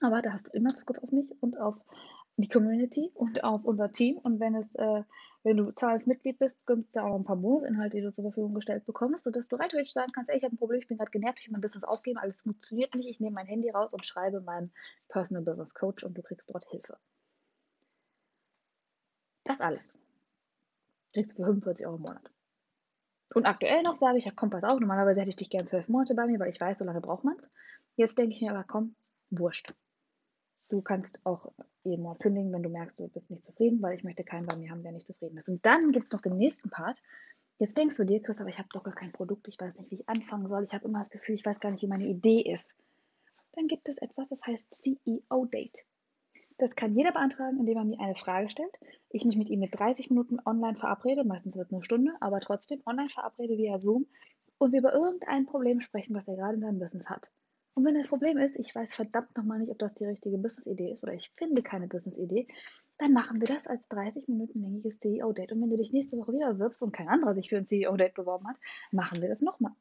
Aber 0.02 0.22
da 0.22 0.34
hast 0.34 0.48
du 0.48 0.52
immer 0.52 0.74
Zugriff 0.74 1.04
auf 1.04 1.12
mich 1.12 1.36
und 1.42 1.60
auf 1.60 1.78
die 2.38 2.48
Community 2.48 3.12
und 3.14 3.44
auf 3.44 3.64
unser 3.66 3.92
Team. 3.92 4.18
Und 4.18 4.40
wenn 4.40 4.56
es, 4.56 4.76
äh, 4.76 5.04
wenn 5.44 5.58
du 5.58 5.72
zahlst 5.72 6.08
Mitglied 6.08 6.40
bist, 6.40 6.66
gibt 6.66 6.88
es 6.88 6.94
ja 6.94 7.04
auch 7.04 7.16
ein 7.16 7.24
paar 7.24 7.36
Bonusinhalte, 7.36 7.98
die 7.98 8.04
du 8.04 8.12
zur 8.12 8.26
Verfügung 8.26 8.54
gestellt 8.54 8.86
bekommst, 8.86 9.24
sodass 9.24 9.48
du 9.48 9.56
rein 9.56 9.70
sagen 9.86 10.12
kannst, 10.14 10.30
ey, 10.30 10.38
ich 10.38 10.44
habe 10.44 10.56
ein 10.56 10.58
Problem, 10.58 10.80
ich 10.80 10.88
bin 10.88 10.98
gerade 10.98 11.12
genervt, 11.12 11.40
ich 11.40 11.48
will 11.48 11.54
mein 11.54 11.62
Business 11.62 11.84
aufgeben, 11.84 12.20
alles 12.20 12.42
funktioniert 12.42 12.96
nicht, 12.96 13.10
ich 13.10 13.20
nehme 13.20 13.36
mein 13.36 13.48
Handy 13.48 13.70
raus 13.70 13.92
und 13.92 14.06
schreibe 14.06 14.42
meinem 14.42 14.72
Personal 15.08 15.44
Business 15.44 15.74
Coach 15.74 16.04
und 16.04 16.18
du 16.18 16.22
kriegst 16.22 16.50
dort 16.50 16.66
Hilfe. 16.70 16.98
Das 19.44 19.62
alles. 19.62 19.92
Kriegst 21.14 21.34
du 21.34 21.38
für 21.38 21.48
45 21.48 21.86
Euro 21.88 21.96
im 21.98 22.02
Monat. 22.04 22.32
Und 23.34 23.46
aktuell 23.46 23.82
noch 23.82 23.96
sage 23.96 24.18
ich, 24.18 24.26
ja 24.26 24.32
komm, 24.36 24.50
pass 24.50 24.64
auf, 24.64 24.80
normalerweise 24.80 25.22
hätte 25.22 25.30
ich 25.30 25.36
dich 25.38 25.50
gern 25.50 25.68
zwölf 25.68 25.88
Monate 25.88 26.16
bei 26.16 26.26
mir, 26.28 26.40
weil 26.40 26.50
ich 26.50 26.60
weiß, 26.60 26.80
so 26.80 26.86
lange 26.86 27.02
braucht 27.02 27.24
man 27.24 27.38
es. 27.38 27.50
Jetzt 27.96 28.18
denke 28.18 28.34
ich 28.34 28.42
mir 28.42 28.52
aber, 28.52 28.64
komm, 28.64 28.96
wurscht. 29.30 29.74
Du 30.72 30.82
kannst 30.82 31.20
auch 31.26 31.52
jeden 31.84 32.04
Monat 32.04 32.22
kündigen, 32.22 32.54
wenn 32.54 32.64
du 32.64 32.70
merkst, 32.70 32.98
du 32.98 33.10
bist 33.10 33.30
nicht 33.30 33.46
zufrieden, 33.46 33.82
weil 33.82 33.98
ich 33.98 34.06
möchte 34.06 34.24
keinen 34.24 34.48
bei 34.48 34.56
mir 34.56 34.72
haben, 34.72 34.84
der 34.84 34.94
nicht 34.94 35.06
zufrieden 35.06 35.38
ist. 35.38 35.50
Und 35.50 35.66
dann 35.66 35.92
gibt 35.92 36.06
es 36.06 36.14
noch 36.14 36.22
den 36.22 36.38
nächsten 36.38 36.70
Part. 36.70 37.02
Jetzt 37.58 37.78
denkst 37.78 37.98
du 37.98 38.06
dir, 38.06 38.22
Chris, 38.22 38.40
aber 38.40 38.50
ich 38.50 38.58
habe 38.58 38.70
doch 38.72 38.84
gar 38.84 38.94
kein 38.94 39.12
Produkt, 39.12 39.50
ich 39.50 39.60
weiß 39.60 39.78
nicht, 39.78 39.92
wie 39.92 39.96
ich 39.96 40.08
anfangen 40.08 40.48
soll, 40.48 40.64
ich 40.64 40.74
habe 40.74 40.86
immer 40.86 41.00
das 41.00 41.10
Gefühl, 41.10 41.36
ich 41.36 41.46
weiß 41.46 41.60
gar 41.60 41.72
nicht, 41.72 41.84
wie 41.84 41.88
meine 41.88 42.08
Idee 42.08 42.40
ist. 42.40 42.78
Dann 43.52 43.68
gibt 43.68 43.90
es 43.90 43.98
etwas, 43.98 44.30
das 44.30 44.48
heißt 44.48 44.74
CEO-Date. 44.74 45.86
Das 46.58 46.74
kann 46.78 46.96
jeder 46.96 47.12
beantragen, 47.12 47.60
indem 47.60 47.78
er 47.78 47.84
mir 47.84 48.00
eine 48.00 48.16
Frage 48.16 48.48
stellt. 48.48 48.72
Ich 49.10 49.26
mich 49.26 49.36
mit 49.36 49.50
ihm 49.50 49.60
mit 49.60 49.78
30 49.78 50.10
Minuten 50.10 50.40
online 50.46 50.78
verabrede, 50.78 51.26
meistens 51.26 51.58
wird 51.58 51.68
es 51.68 51.74
eine 51.74 51.84
Stunde, 51.84 52.14
aber 52.22 52.40
trotzdem 52.40 52.82
online 52.86 53.10
verabrede 53.10 53.58
via 53.58 53.78
Zoom 53.78 54.06
und 54.58 54.72
wir 54.72 54.80
über 54.80 54.94
irgendein 54.94 55.48
Problem 55.48 55.82
sprechen, 55.82 56.16
was 56.16 56.30
er 56.30 56.38
gerade 56.38 56.56
in 56.56 56.62
seinem 56.62 56.80
Business 56.80 57.10
hat. 57.10 57.30
Und 57.74 57.86
wenn 57.86 57.96
das 57.96 58.10
Problem 58.10 58.38
ist, 58.38 58.60
ich 58.60 58.76
weiß 58.76 58.94
verdammt 58.94 59.36
nochmal 59.38 59.60
nicht, 59.60 59.72
ob 59.72 59.80
das 59.80 59.96
die 59.96 60.06
richtige 60.06 60.38
Business-Idee 60.38 60.92
ist 60.92 61.04
oder 61.04 61.14
ich 61.14 61.32
finde 61.36 61.64
keine 61.64 61.88
Business-Idee, 61.88 62.48
dann 62.98 63.14
machen 63.14 63.40
wir 63.40 63.48
das 63.48 63.66
als 63.66 63.82
30 63.90 64.28
Minuten 64.28 64.62
längiges 64.62 65.00
CEO-Date. 65.00 65.54
Und 65.54 65.62
wenn 65.62 65.70
du 65.70 65.78
dich 65.78 65.94
nächste 65.94 66.18
Woche 66.18 66.34
wieder 66.34 66.54
bewirbst 66.54 66.84
und 66.84 66.92
kein 66.92 67.08
anderer 67.08 67.34
sich 67.34 67.50
für 67.50 67.58
ein 67.58 67.68
CEO-Date 67.68 68.14
beworben 68.14 68.48
hat, 68.48 68.58
machen 68.92 69.22
wir 69.22 69.30
das 69.30 69.42
nochmal. 69.42 69.74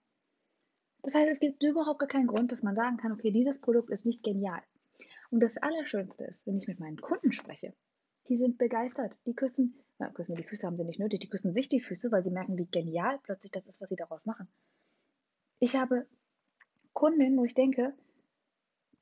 Das 1.03 1.15
heißt, 1.15 1.31
es 1.31 1.41
gibt 1.41 1.63
überhaupt 1.63 1.99
gar 1.99 2.09
keinen 2.09 2.27
Grund, 2.27 2.53
dass 2.53 2.63
man 2.63 2.77
sagen 2.77 2.97
kann, 2.97 3.13
okay, 3.13 3.31
dieses 3.31 3.61
Produkt 3.61 3.91
ist 3.91 4.07
nicht 4.07 4.23
genial. 4.23 4.63
Und 5.31 5.41
das 5.41 5.57
Allerschönste 5.59 6.25
ist, 6.25 6.47
wenn 6.47 6.57
ich 6.57 6.69
mit 6.69 6.81
meinen 6.81 7.01
Kunden 7.01 7.33
spreche, 7.33 7.75
die 8.29 8.37
sind 8.37 8.59
begeistert. 8.59 9.17
Die 9.27 9.35
küssen, 9.35 9.75
na, 9.99 10.11
küssen 10.11 10.35
die 10.35 10.45
Füße 10.45 10.67
haben 10.67 10.77
sie 10.77 10.85
nicht 10.85 11.01
nötig, 11.01 11.21
die 11.21 11.29
küssen 11.29 11.53
sich 11.53 11.69
die 11.69 11.81
Füße, 11.81 12.13
weil 12.13 12.23
sie 12.23 12.31
merken, 12.31 12.57
wie 12.57 12.67
genial 12.67 13.19
plötzlich 13.23 13.53
das 13.53 13.67
ist, 13.67 13.81
was 13.81 13.89
sie 13.89 13.97
daraus 13.97 14.27
machen. 14.27 14.49
Ich 15.59 15.77
habe 15.77 16.07
Kundin, 16.93 17.37
wo 17.37 17.45
ich 17.45 17.55
denke, 17.55 17.95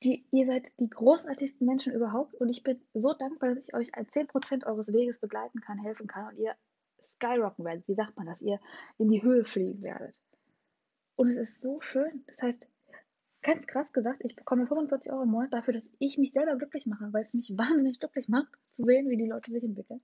die, 0.03 0.25
ihr 0.31 0.45
seid 0.45 0.79
die 0.79 0.89
großartigsten 0.89 1.65
Menschen 1.67 1.93
überhaupt 1.93 2.33
und 2.35 2.49
ich 2.49 2.63
bin 2.63 2.81
so 2.93 3.13
dankbar, 3.13 3.53
dass 3.53 3.67
ich 3.67 3.73
euch 3.73 3.95
als 3.95 4.09
10% 4.11 4.65
eures 4.65 4.93
Weges 4.93 5.19
begleiten 5.19 5.59
kann, 5.59 5.77
helfen 5.77 6.07
kann 6.07 6.27
und 6.27 6.37
ihr 6.37 6.55
skyrocken 7.01 7.65
werdet. 7.65 7.87
Wie 7.87 7.95
sagt 7.95 8.15
man 8.17 8.27
das? 8.27 8.41
Ihr 8.41 8.59
in 8.97 9.09
die 9.09 9.21
Höhe 9.21 9.43
fliegen 9.43 9.81
werdet. 9.81 10.21
Und 11.15 11.29
es 11.29 11.37
ist 11.37 11.61
so 11.61 11.81
schön. 11.81 12.23
Das 12.27 12.41
heißt, 12.41 12.69
ganz 13.41 13.67
krass 13.67 13.91
gesagt, 13.91 14.21
ich 14.23 14.35
bekomme 14.35 14.67
45 14.67 15.11
Euro 15.11 15.23
im 15.23 15.31
Monat 15.31 15.51
dafür, 15.51 15.73
dass 15.73 15.89
ich 15.99 16.17
mich 16.17 16.31
selber 16.31 16.55
glücklich 16.55 16.85
mache, 16.85 17.11
weil 17.11 17.25
es 17.25 17.33
mich 17.33 17.51
wahnsinnig 17.57 17.99
glücklich 17.99 18.29
macht, 18.29 18.53
zu 18.71 18.83
sehen, 18.83 19.09
wie 19.09 19.17
die 19.17 19.27
Leute 19.27 19.51
sich 19.51 19.63
entwickeln. 19.63 20.01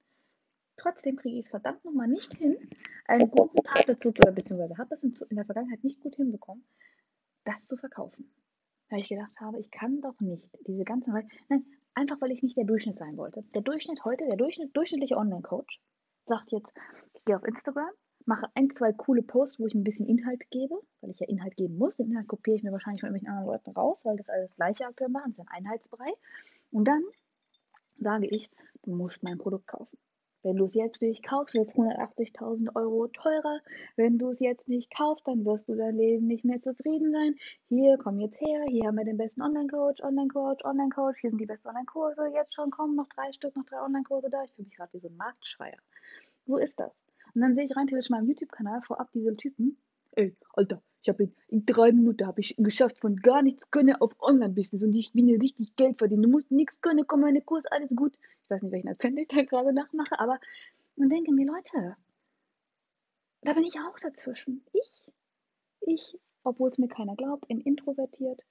Trotzdem 0.78 1.16
kriege 1.16 1.40
ich 1.40 1.46
es 1.46 1.50
verdammt 1.50 1.86
nochmal 1.86 2.10
nicht 2.10 2.34
hin, 2.34 2.58
einen 3.06 3.32
guten 3.32 3.64
Part 3.64 3.88
dazu 3.88 4.12
zu, 4.12 4.24
beziehungsweise 4.34 4.78
habe 4.78 4.96
es 4.96 5.04
in 5.04 5.36
der 5.38 5.46
Vergangenheit 5.46 5.86
nicht 5.86 6.02
gut 6.02 6.16
hinbekommen, 6.16 6.66
das 7.46 7.64
zu 7.64 7.78
verkaufen. 7.78 8.30
Weil 8.90 9.00
ich 9.00 9.10
gedacht 9.10 9.40
habe, 9.40 9.60
ich 9.60 9.72
kann 9.72 10.02
doch 10.02 10.20
nicht 10.20 10.50
diese 10.68 10.84
ganzen, 10.84 11.14
nein, 11.50 11.66
einfach 11.94 12.20
weil 12.22 12.32
ich 12.32 12.44
nicht 12.44 12.58
der 12.58 12.66
Durchschnitt 12.66 13.00
sein 13.00 13.18
wollte. 13.18 13.44
Der 13.54 13.62
Durchschnitt 13.62 14.04
heute, 14.06 14.26
der 14.26 14.38
Durchschnitt, 14.38 14.76
durchschnittliche 14.76 15.18
Online-Coach 15.18 15.82
sagt 16.26 16.52
jetzt, 16.52 16.74
ich 17.14 17.24
gehe 17.26 17.36
auf 17.36 17.44
Instagram, 17.46 17.90
mache 18.26 18.48
ein, 18.56 18.70
zwei 18.72 18.92
coole 18.92 19.22
Posts, 19.22 19.60
wo 19.60 19.68
ich 19.68 19.74
ein 19.74 19.84
bisschen 19.84 20.08
Inhalt 20.08 20.50
gebe, 20.50 20.76
weil 21.02 21.12
ich 21.12 21.20
ja 21.20 21.28
Inhalt 21.28 21.56
geben 21.56 21.78
muss. 21.78 21.98
Den 21.98 22.12
Inhalt 22.12 22.28
kopiere 22.28 22.58
ich 22.58 22.64
mir 22.64 22.72
wahrscheinlich 22.72 23.02
von 23.02 23.10
irgendwelchen 23.10 23.38
anderen 23.38 23.54
Leuten 23.54 23.72
raus, 23.72 24.04
weil 24.04 24.18
das 24.18 24.30
alles 24.30 24.56
gleiche 24.56 24.86
aktuell 24.86 25.10
machen, 25.10 25.32
das 25.32 25.40
ist 25.40 25.52
ein 25.52 25.66
Einheitsbrei. 25.66 26.12
Und 26.72 26.88
dann 26.88 27.04
sage 27.98 28.28
ich, 28.28 28.50
du 28.84 28.96
musst 28.96 29.24
mein 29.24 29.38
Produkt 29.38 29.68
kaufen. 29.68 29.98
Wenn 30.46 30.58
du 30.58 30.66
es 30.66 30.76
jetzt 30.76 31.02
nicht 31.02 31.24
kaufst, 31.26 31.56
wird 31.56 31.66
es 31.66 31.74
180.000 31.74 32.76
Euro 32.76 33.08
teurer. 33.08 33.62
Wenn 33.96 34.20
du 34.20 34.30
es 34.30 34.40
jetzt 34.40 34.68
nicht 34.68 34.96
kaufst, 34.96 35.28
dann 35.28 35.44
wirst 35.44 35.68
du 35.68 35.74
dein 35.74 35.96
Leben 35.96 36.28
nicht 36.28 36.46
mehr 36.46 36.62
zufrieden 36.62 37.12
sein. 37.12 37.34
Hier, 37.68 37.98
komm 37.98 38.20
jetzt 38.20 38.40
her. 38.40 38.64
Hier 38.70 38.86
haben 38.86 38.96
wir 38.96 39.06
den 39.06 39.18
besten 39.18 39.42
Online-Coach, 39.42 40.04
Online-Coach, 40.04 40.64
Online-Coach. 40.64 41.18
Hier 41.20 41.32
sind 41.32 41.40
die 41.40 41.48
besten 41.48 41.70
Online-Kurse. 41.70 42.28
Jetzt 42.32 42.54
schon 42.54 42.70
kommen 42.70 42.96
noch 42.96 43.08
drei 43.08 43.32
Stück, 43.32 43.56
noch 43.56 43.66
drei 43.66 43.82
Online-Kurse 43.82 44.30
da. 44.30 44.44
Ich 44.44 44.52
fühle 44.52 44.68
mich 44.68 44.78
gerade 44.78 44.94
wie 44.94 45.00
so 45.00 45.08
ein 45.08 45.18
Marktschreier. 45.18 45.80
So 46.46 46.58
ist 46.58 46.80
das. 46.80 46.92
Und 47.34 47.42
dann 47.42 47.56
sehe 47.56 47.64
ich 47.64 47.76
rein 47.76 47.88
theoretisch 47.88 48.12
im 48.12 48.28
YouTube-Kanal 48.28 48.84
vorab 48.84 49.10
diese 49.14 49.36
Typen. 49.36 49.80
Ey, 50.12 50.36
Alter, 50.54 50.80
ich 51.02 51.10
habe 51.10 51.24
in, 51.24 51.34
in, 51.48 51.66
drei 51.66 51.92
Minuten 51.92 52.28
habe 52.28 52.42
ich 52.42 52.56
geschafft 52.58 53.00
von 53.00 53.16
gar 53.18 53.42
nichts 53.42 53.72
können 53.72 53.96
auf 53.96 54.12
Online-Business 54.20 54.84
und 54.84 54.94
ich 54.94 55.12
bin 55.12 55.28
hier 55.28 55.42
richtig 55.42 55.76
Geld 55.76 55.98
verdienen. 55.98 56.22
Du 56.22 56.30
musst 56.30 56.52
nichts 56.52 56.82
können, 56.82 57.06
komm 57.08 57.22
meine 57.22 57.42
Kurs, 57.42 57.66
alles 57.66 57.90
gut. 57.96 58.16
Ich 58.46 58.52
weiß 58.52 58.62
nicht, 58.62 58.72
welchen 58.72 58.90
Akzent 58.90 59.20
ich 59.20 59.28
da 59.28 59.44
gerade 59.44 59.74
nachmache, 59.74 60.20
aber 60.20 60.40
man 60.96 61.10
denke 61.10 61.32
mir, 61.32 61.48
Leute, 61.48 61.98
da 63.42 63.54
bin 63.54 63.64
ich 63.64 63.80
auch 63.80 63.98
dazwischen. 64.00 64.64
Ich, 64.72 65.12
ich, 65.82 66.20
obwohl 66.44 66.70
es 66.70 66.78
mir 66.78 66.88
keiner 66.88 67.16
glaubt, 67.16 67.46
in 67.48 67.60
introvertiert, 67.60 68.42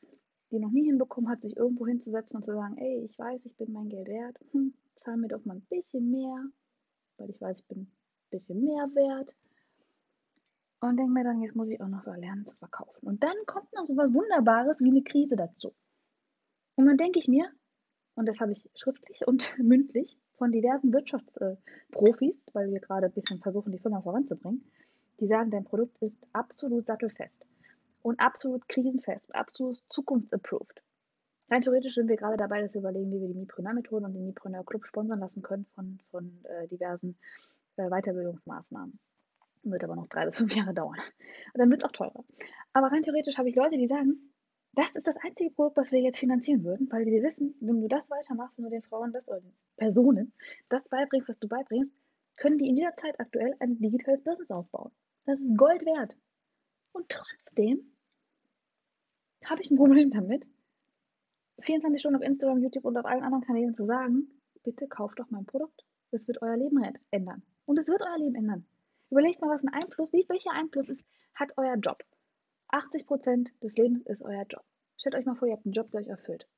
die 0.51 0.59
noch 0.59 0.73
nie 0.73 0.85
hinbekommen 0.85 1.31
hat, 1.31 1.43
sich 1.43 1.57
irgendwo 1.57 1.87
hinzusetzen 1.87 2.37
und 2.37 2.45
zu 2.45 2.55
sagen, 2.55 2.77
ey, 2.77 3.05
ich 3.05 3.17
weiß, 3.17 3.47
ich 3.47 3.57
bin 3.57 3.73
mein 3.73 3.89
Geld 3.89 4.09
wert, 4.09 4.37
hm, 4.51 4.75
zahl 4.97 5.17
mir 5.17 5.29
doch 5.29 5.45
mal 5.45 5.57
ein 5.57 5.67
bisschen 5.71 6.11
mehr, 6.11 6.45
weil 7.17 7.31
ich 7.31 7.41
weiß, 7.41 7.59
ich 7.61 7.67
bin 7.67 7.83
ein 7.83 7.93
bisschen 8.31 8.65
mehr 8.65 8.89
wert 8.95 9.33
und 10.81 10.97
denke 10.97 11.13
mir 11.13 11.25
dann, 11.25 11.41
jetzt 11.41 11.55
muss 11.55 11.69
ich 11.69 11.81
auch 11.81 11.89
noch 11.89 12.05
lernen 12.05 12.47
zu 12.47 12.57
verkaufen. 12.57 13.07
Und 13.07 13.23
dann 13.23 13.37
kommt 13.47 13.73
noch 13.73 13.85
so 13.85 13.97
was 13.97 14.13
Wunderbares 14.13 14.81
wie 14.81 14.91
eine 14.91 15.03
Krise 15.03 15.37
dazu. 15.37 15.73
Und 16.75 16.87
dann 16.87 16.97
denke 16.97 17.21
ich 17.21 17.29
mir, 17.29 17.49
und 18.15 18.27
das 18.27 18.41
habe 18.41 18.53
ich 18.53 18.69
schriftlich 18.75 19.27
und 19.27 19.53
mündlich 19.59 20.17
von 20.37 20.53
diversen 20.53 20.93
Wirtschaftsprofis, 20.93 22.37
weil 22.53 22.71
wir 22.71 22.81
gerade 22.81 23.07
ein 23.07 23.13
bisschen 23.13 23.41
versuchen, 23.41 23.73
die 23.73 23.79
Firma 23.79 24.01
voranzubringen, 24.01 24.65
die 25.21 25.27
sagen, 25.27 25.51
dein 25.51 25.65
Produkt 25.65 25.97
ist 26.03 26.17
absolut 26.33 26.87
sattelfest 26.87 27.49
und 28.03 28.21
absolut 28.21 28.69
krisenfest, 28.69 29.35
absolut 29.35 29.83
zukunftsapproved. 29.89 30.83
Rein 31.51 31.63
theoretisch 31.63 31.95
sind 31.95 32.09
wir 32.09 32.17
gerade 32.17 32.37
dabei, 32.37 32.63
dass 32.63 32.75
wir 32.75 32.81
überlegen, 32.81 33.13
wie 33.13 33.21
wir 33.21 33.29
die 33.29 33.35
Mipreneur-Methode 33.35 34.07
und 34.07 34.15
den 34.15 34.27
Mipreneur-Club 34.27 34.87
sponsern 34.87 35.21
lassen 35.21 35.43
können 35.43 35.67
von, 35.75 36.01
von 36.11 36.45
äh, 36.45 36.67
diversen 36.69 37.17
äh, 37.77 37.89
Weiterbildungsmaßnahmen. 37.89 38.99
Wird 39.65 39.85
aber 39.85 39.97
noch 39.97 40.09
drei 40.09 40.25
bis 40.27 40.39
fünf 40.39 40.55
Jahre 40.55 40.75
dauern. 40.75 40.99
Und 40.99 41.59
dann 41.59 41.71
wird 41.71 41.83
es 41.83 41.89
auch 41.89 41.93
teurer. 41.93 42.25
Aber 42.73 42.89
rein 42.91 43.03
theoretisch 43.03 43.39
habe 43.39 43.49
ich 43.49 43.57
Leute, 43.57 43.77
die 43.77 43.87
sagen, 43.87 44.34
das 44.75 44.93
ist 44.93 45.07
das 45.07 45.17
einzige 45.23 45.51
Produkt, 45.51 45.77
was 45.77 45.93
wir 45.93 46.01
jetzt 46.01 46.19
finanzieren 46.19 46.65
würden, 46.65 46.91
weil 46.91 47.07
wir 47.07 47.23
wissen, 47.23 47.55
wenn 47.61 47.81
du 47.81 47.89
das 47.89 48.09
weitermachst, 48.11 48.57
wenn 48.57 48.65
du 48.65 48.71
den 48.71 48.83
Frauen 48.83 49.13
das 49.13 49.27
oder 49.29 49.41
den 49.41 49.55
Personen 49.77 50.33
das 50.69 50.87
beibringst, 50.89 51.29
was 51.29 51.39
du 51.39 51.49
beibringst, 51.49 51.93
können 52.37 52.59
die 52.59 52.69
in 52.69 52.77
dieser 52.77 52.97
Zeit 52.97 53.19
aktuell 53.21 53.55
ein 53.61 53.79
digitales 53.79 54.23
Business 54.23 54.51
aufbauen. 54.51 54.91
Das 55.27 55.39
ist 55.39 55.57
Gold 55.57 55.85
wert. 55.85 56.17
Und 56.93 57.09
trotzdem 57.09 57.95
habe 59.45 59.61
ich 59.63 59.71
ein 59.71 59.77
Problem 59.77 60.11
damit, 60.11 60.49
24 61.61 62.01
Stunden 62.01 62.17
auf 62.17 62.23
Instagram, 62.23 62.63
YouTube 62.63 62.85
und 62.85 62.97
auf 62.97 63.05
allen 63.05 63.23
anderen 63.23 63.45
Kanälen 63.45 63.75
zu 63.75 63.87
sagen, 63.87 64.29
bitte 64.65 64.89
kauft 64.89 65.19
doch 65.19 65.31
mein 65.31 65.47
Produkt. 65.47 65.85
Das 66.11 66.27
wird 66.27 66.43
euer 66.43 66.57
Leben 66.57 66.83
ändern. 67.11 67.43
Und 67.67 67.79
es 67.79 67.89
wird 67.89 68.03
euer 68.03 68.19
Leben 68.19 68.35
ändern. 68.35 68.67
Überlegt 69.11 69.41
mal, 69.41 69.51
was 69.51 69.65
ein 69.65 69.73
Einfluss, 69.73 70.13
wie, 70.13 70.25
welcher 70.29 70.53
Einfluss 70.53 70.89
ist, 70.89 71.05
hat 71.35 71.51
euer 71.57 71.77
Job. 71.77 72.03
80% 72.75 73.51
des 73.63 73.77
Lebens 73.77 74.05
ist 74.07 74.23
euer 74.23 74.45
Job. 74.49 74.65
Stellt 74.99 75.15
euch 75.15 75.27
mal 75.27 75.37
vor, 75.37 75.47
ihr 75.47 75.55
habt 75.55 75.65
einen 75.65 75.73
Job, 75.73 75.91
der 75.93 76.01
euch 76.01 76.09
erfüllt. 76.09 76.49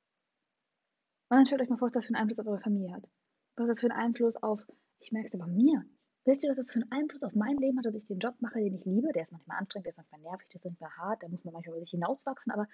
Und 1.29 1.37
dann 1.37 1.45
stellt 1.45 1.61
euch 1.61 1.69
mal 1.69 1.77
vor, 1.77 1.87
was 1.87 1.93
das 1.93 2.05
für 2.05 2.15
einen 2.15 2.23
Einfluss 2.23 2.39
auf 2.39 2.47
eure 2.47 2.61
Familie 2.61 2.93
hat. 2.93 3.07
Was 3.55 3.67
das 3.67 3.81
für 3.81 3.91
einen 3.91 3.99
Einfluss 3.99 4.35
auf, 4.37 4.65
ich 4.99 5.11
merke 5.11 5.27
es 5.27 5.35
aber 5.35 5.47
mir. 5.47 5.85
Wisst 6.25 6.43
ihr, 6.43 6.49
was 6.49 6.57
das 6.57 6.71
für 6.71 6.81
einen 6.81 6.91
Einfluss 6.91 7.23
auf 7.23 7.35
mein 7.35 7.57
Leben 7.57 7.77
hat, 7.77 7.85
dass 7.85 7.95
ich 7.95 8.05
den 8.05 8.19
Job 8.19 8.35
mache, 8.39 8.59
den 8.59 8.73
ich 8.73 8.85
liebe? 8.85 9.11
Der 9.13 9.23
ist 9.23 9.31
manchmal 9.31 9.57
anstrengend, 9.59 9.85
der 9.85 9.91
ist 9.91 9.97
manchmal 9.97 10.21
nervig, 10.21 10.49
der 10.49 10.55
ist 10.55 10.65
manchmal 10.65 10.97
hart, 10.97 11.23
da 11.23 11.27
muss 11.27 11.45
man 11.45 11.53
manchmal 11.53 11.75
über 11.75 11.85
sich 11.85 11.91
hinauswachsen, 11.91 12.51
aber 12.51 12.67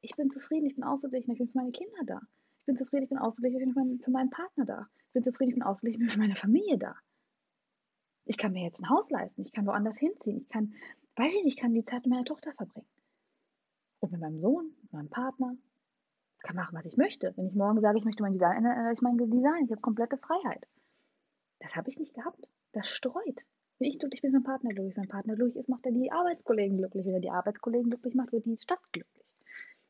ich 0.00 0.14
bin 0.16 0.30
zufrieden, 0.30 0.66
ich 0.66 0.74
bin 0.74 0.84
ausgeglichen, 0.84 1.32
ich 1.32 1.38
bin 1.38 1.48
für 1.48 1.58
meine 1.58 1.72
Kinder 1.72 2.04
da. 2.06 2.20
Ich 2.60 2.66
bin 2.66 2.76
zufrieden, 2.76 3.04
ich 3.04 3.08
bin 3.08 3.18
ausgeglichen, 3.18 3.68
ich 3.68 3.74
bin 3.74 4.00
für 4.00 4.10
meinen 4.10 4.30
Partner 4.30 4.64
da. 4.64 4.88
Ich 5.06 5.12
bin 5.14 5.22
zufrieden, 5.24 5.50
ich 5.50 5.54
bin 5.54 5.62
ausgeglichen, 5.62 6.02
ich 6.02 6.08
bin 6.08 6.10
für 6.10 6.20
meine 6.20 6.36
Familie 6.36 6.78
da. 6.78 6.94
Ich 8.26 8.36
kann 8.36 8.52
mir 8.52 8.64
jetzt 8.64 8.80
ein 8.80 8.88
Haus 8.90 9.10
leisten, 9.10 9.42
ich 9.42 9.52
kann 9.52 9.66
woanders 9.66 9.96
hinziehen, 9.96 10.38
ich 10.38 10.48
kann, 10.48 10.74
weiß 11.16 11.34
ich 11.34 11.44
nicht, 11.44 11.56
ich 11.56 11.60
kann 11.60 11.74
die 11.74 11.84
Zeit 11.84 12.04
mit 12.04 12.10
meiner 12.10 12.24
Tochter 12.24 12.52
verbringen. 12.52 12.88
Und 14.00 14.12
mit 14.12 14.20
meinem 14.20 14.40
Sohn, 14.40 14.74
mit 14.82 14.92
meinem 14.92 15.08
Partner, 15.08 15.56
kann 16.40 16.56
machen, 16.56 16.76
was 16.76 16.84
ich 16.84 16.96
möchte. 16.96 17.32
Wenn 17.36 17.46
ich 17.46 17.54
morgen 17.54 17.80
sage, 17.80 17.98
ich 17.98 18.04
möchte 18.04 18.22
mein 18.22 18.34
Design 18.34 18.58
ändern, 18.58 18.76
ändere 18.76 18.92
ich 18.92 19.00
mein 19.00 19.16
Design. 19.16 19.64
Ich 19.64 19.70
habe 19.70 19.80
komplette 19.80 20.18
Freiheit. 20.18 20.66
Das 21.60 21.74
habe 21.74 21.88
ich 21.88 21.98
nicht 21.98 22.14
gehabt. 22.14 22.46
Das 22.72 22.86
streut. 22.86 23.46
Wenn 23.78 23.88
ich 23.88 23.98
glücklich 23.98 24.20
bin, 24.20 24.28
ist 24.28 24.34
mein 24.34 24.42
Partner 24.42 24.70
glücklich. 24.70 24.96
Wenn 24.96 25.02
mein 25.02 25.08
Partner 25.08 25.34
glücklich 25.34 25.56
ist, 25.56 25.68
macht 25.68 25.86
er 25.86 25.92
die 25.92 26.12
Arbeitskollegen 26.12 26.76
glücklich. 26.76 27.06
Wenn 27.06 27.14
er 27.14 27.20
die 27.20 27.30
Arbeitskollegen 27.30 27.90
glücklich 27.90 28.14
macht, 28.14 28.32
wird 28.32 28.44
die 28.44 28.58
Stadt 28.58 28.80
glücklich. 28.92 29.36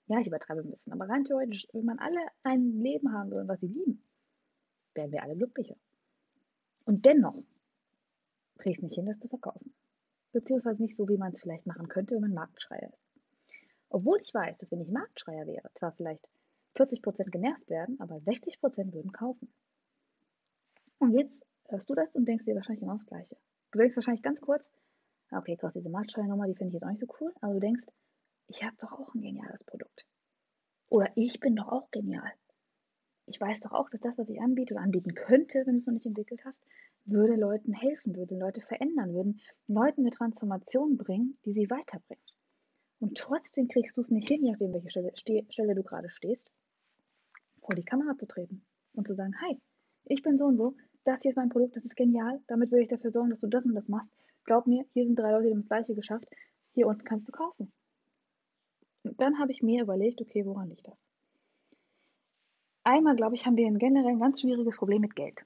Ja, 0.07 0.21
ich 0.21 0.27
übertreibe 0.27 0.61
ein 0.61 0.71
bisschen, 0.71 0.93
aber 0.93 1.09
rein 1.09 1.25
theoretisch, 1.25 1.67
wenn 1.73 1.87
man 1.87 1.99
alle 1.99 2.21
ein 2.43 2.83
Leben 2.83 3.13
haben 3.13 3.31
will, 3.31 3.49
was 3.49 3.61
sie 3.61 3.69
lieben, 3.69 4.03
werden 4.93 5.13
wir 5.13 5.23
alle 5.23 5.35
glücklicher. 5.35 5.77
Und 6.85 7.07
dennoch 7.07 7.43
kriege 8.59 8.73
ich 8.73 8.77
es 8.77 8.83
nicht 8.83 8.95
hin, 8.95 9.07
das 9.07 9.19
zu 9.19 9.29
verkaufen. 9.29 9.75
Beziehungsweise 10.35 10.83
nicht 10.83 10.97
so, 10.97 11.09
wie 11.09 11.17
man 11.17 11.33
es 11.33 11.41
vielleicht 11.41 11.67
machen 11.67 11.89
könnte, 11.89 12.17
wenn 12.17 12.23
man 12.23 12.35
Marktschreier 12.35 12.93
ist. 12.93 13.05
Obwohl 13.89 14.19
ich 14.21 14.35
weiß, 14.35 14.59
dass 14.59 14.71
wenn 14.73 14.81
ich 14.81 14.91
Marktschreier 14.91 15.47
wäre, 15.47 15.71
zwar 15.75 15.93
vielleicht 15.93 16.29
40% 16.75 17.31
genervt 17.31 17.71
werden, 17.71 18.01
aber 18.01 18.17
60% 18.17 18.93
würden 18.93 19.13
kaufen. 19.13 19.55
Und 20.99 21.13
jetzt 21.13 21.33
hörst 21.69 21.89
du 21.89 21.95
das 21.95 22.13
und 22.15 22.27
denkst 22.27 22.45
dir 22.45 22.57
wahrscheinlich 22.57 22.83
immer 22.83 22.97
das 22.97 23.07
Gleiche. 23.07 23.37
Du 23.71 23.79
denkst 23.79 23.95
wahrscheinlich 23.95 24.23
ganz 24.23 24.41
kurz, 24.41 24.65
okay, 25.31 25.57
krass, 25.57 25.73
diese 25.73 25.89
Marktschreiernummer, 25.89 26.49
die 26.49 26.57
finde 26.57 26.71
ich 26.71 26.75
jetzt 26.75 26.85
auch 26.85 26.91
nicht 26.91 27.01
so 27.01 27.15
cool, 27.21 27.33
aber 27.41 27.55
du 27.55 27.61
denkst, 27.61 27.87
ich 28.49 28.65
habe 28.65 28.75
doch 28.81 28.93
auch 28.93 29.15
ein 29.15 29.23
geniales 29.23 29.63
Produkt. 29.63 30.05
Oder 30.89 31.13
ich 31.15 31.39
bin 31.39 31.55
doch 31.55 31.69
auch 31.69 31.93
genial. 31.93 32.33
Ich 33.27 33.41
weiß 33.41 33.61
doch 33.61 33.73
auch, 33.73 33.89
dass 33.91 34.01
das, 34.01 34.19
was 34.19 34.29
ich 34.29 34.41
anbiete 34.41 34.75
oder 34.75 34.83
anbieten 34.83 35.15
könnte, 35.15 35.63
wenn 35.65 35.75
du 35.75 35.81
es 35.81 35.87
noch 35.87 35.95
nicht 35.95 36.07
entwickelt 36.07 36.45
hast, 36.45 36.59
würde 37.05 37.37
Leuten 37.37 37.73
helfen, 37.73 38.17
würde 38.17 38.39
Leute 38.39 38.61
verändern, 38.63 39.15
würden 39.15 39.41
Leuten 39.67 40.03
eine 40.03 40.11
Transformation 40.11 40.97
bringen, 40.97 41.39
die 41.45 41.53
sie 41.53 41.71
weiterbringen. 41.71 42.25
Und 43.01 43.19
trotzdem 43.19 43.69
kriegst 43.69 43.97
du 43.97 44.01
es 44.01 44.11
nicht 44.11 44.29
hin, 44.29 44.45
je 44.45 44.53
nachdem, 44.53 44.73
welche 44.73 44.91
Stelle, 44.91 45.13
Stelle 45.51 45.75
du 45.75 45.83
gerade 45.83 46.11
stehst, 46.11 46.51
vor 47.61 47.75
die 47.75 47.85
Kamera 47.85 48.17
zu 48.17 48.27
treten 48.27 48.65
und 48.95 49.07
zu 49.07 49.15
sagen, 49.15 49.35
hi, 49.41 49.61
ich 50.05 50.23
bin 50.23 50.39
so 50.39 50.47
und 50.47 50.57
so, 50.57 50.77
das 51.05 51.21
hier 51.23 51.33
ist 51.33 51.37
mein 51.37 51.51
Produkt, 51.51 51.77
das 51.77 51.85
ist 51.85 51.97
genial, 51.97 52.41
damit 52.47 52.71
will 52.71 52.83
ich 52.83 52.89
dafür 52.89 53.13
sorgen, 53.13 53.31
dass 53.31 53.41
du 53.41 53.49
das 53.49 53.65
und 53.65 53.75
das 53.75 53.89
machst. 53.89 54.11
Glaub 54.45 54.67
mir, 54.67 54.85
hier 54.93 55.05
sind 55.05 55.19
drei 55.19 55.33
Leute, 55.33 55.49
die 55.49 55.53
haben 55.53 55.61
das 55.61 55.69
gleiche 55.69 55.95
geschafft, 55.95 56.27
hier 56.73 56.87
unten 56.87 57.05
kannst 57.05 57.29
du 57.29 57.33
kaufen. 57.33 57.73
Und 59.03 59.21
dann 59.21 59.39
habe 59.39 59.53
ich 59.53 59.63
mir 59.63 59.83
überlegt, 59.83 60.21
okay, 60.21 60.45
woran 60.47 60.71
liegt 60.71 60.87
das? 60.87 60.97
Einmal, 62.85 63.17
glaube 63.17 63.35
ich, 63.35 63.47
haben 63.47 63.57
wir 63.57 63.71
generell 63.73 64.13
ein 64.13 64.21
ganz 64.21 64.41
schwieriges 64.41 64.77
Problem 64.77 65.01
mit 65.03 65.17
Geld. 65.17 65.45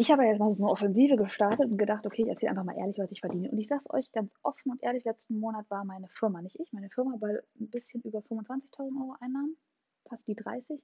Ich 0.00 0.10
habe 0.10 0.24
jetzt 0.24 0.38
mal 0.38 0.56
so 0.56 0.64
eine 0.64 0.72
Offensive 0.72 1.16
gestartet 1.16 1.70
und 1.70 1.76
gedacht, 1.76 2.06
okay, 2.06 2.22
ich 2.22 2.28
erzähle 2.28 2.52
einfach 2.52 2.64
mal 2.64 2.74
ehrlich, 2.78 2.98
was 2.98 3.12
ich 3.12 3.20
verdiene. 3.20 3.50
Und 3.50 3.58
ich 3.58 3.66
sage 3.66 3.82
es 3.84 3.90
euch 3.90 4.12
ganz 4.12 4.32
offen 4.42 4.72
und 4.72 4.82
ehrlich, 4.82 5.04
letzten 5.04 5.38
Monat 5.38 5.70
war 5.70 5.84
meine 5.84 6.08
Firma, 6.08 6.40
nicht 6.40 6.58
ich, 6.58 6.72
meine 6.72 6.88
Firma 6.88 7.16
bei 7.20 7.38
ein 7.60 7.68
bisschen 7.68 8.00
über 8.00 8.20
25.000 8.20 8.98
Euro 8.98 9.16
Einnahmen 9.20 9.58
fast 10.08 10.26
die 10.26 10.34
30. 10.34 10.82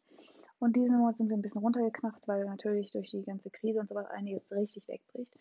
Und 0.59 0.77
diesen 0.77 0.99
Monat 0.99 1.17
sind 1.17 1.31
wir 1.31 1.37
ein 1.39 1.41
bisschen 1.41 1.63
runtergeknackt, 1.63 2.29
weil 2.29 2.45
natürlich 2.45 2.93
durch 2.93 3.11
die 3.11 3.23
ganze 3.23 3.49
Krise 3.49 3.81
und 3.81 3.89
sowas 3.89 4.05
einiges 4.11 4.51
richtig 4.51 4.87
wegbricht. 4.87 5.35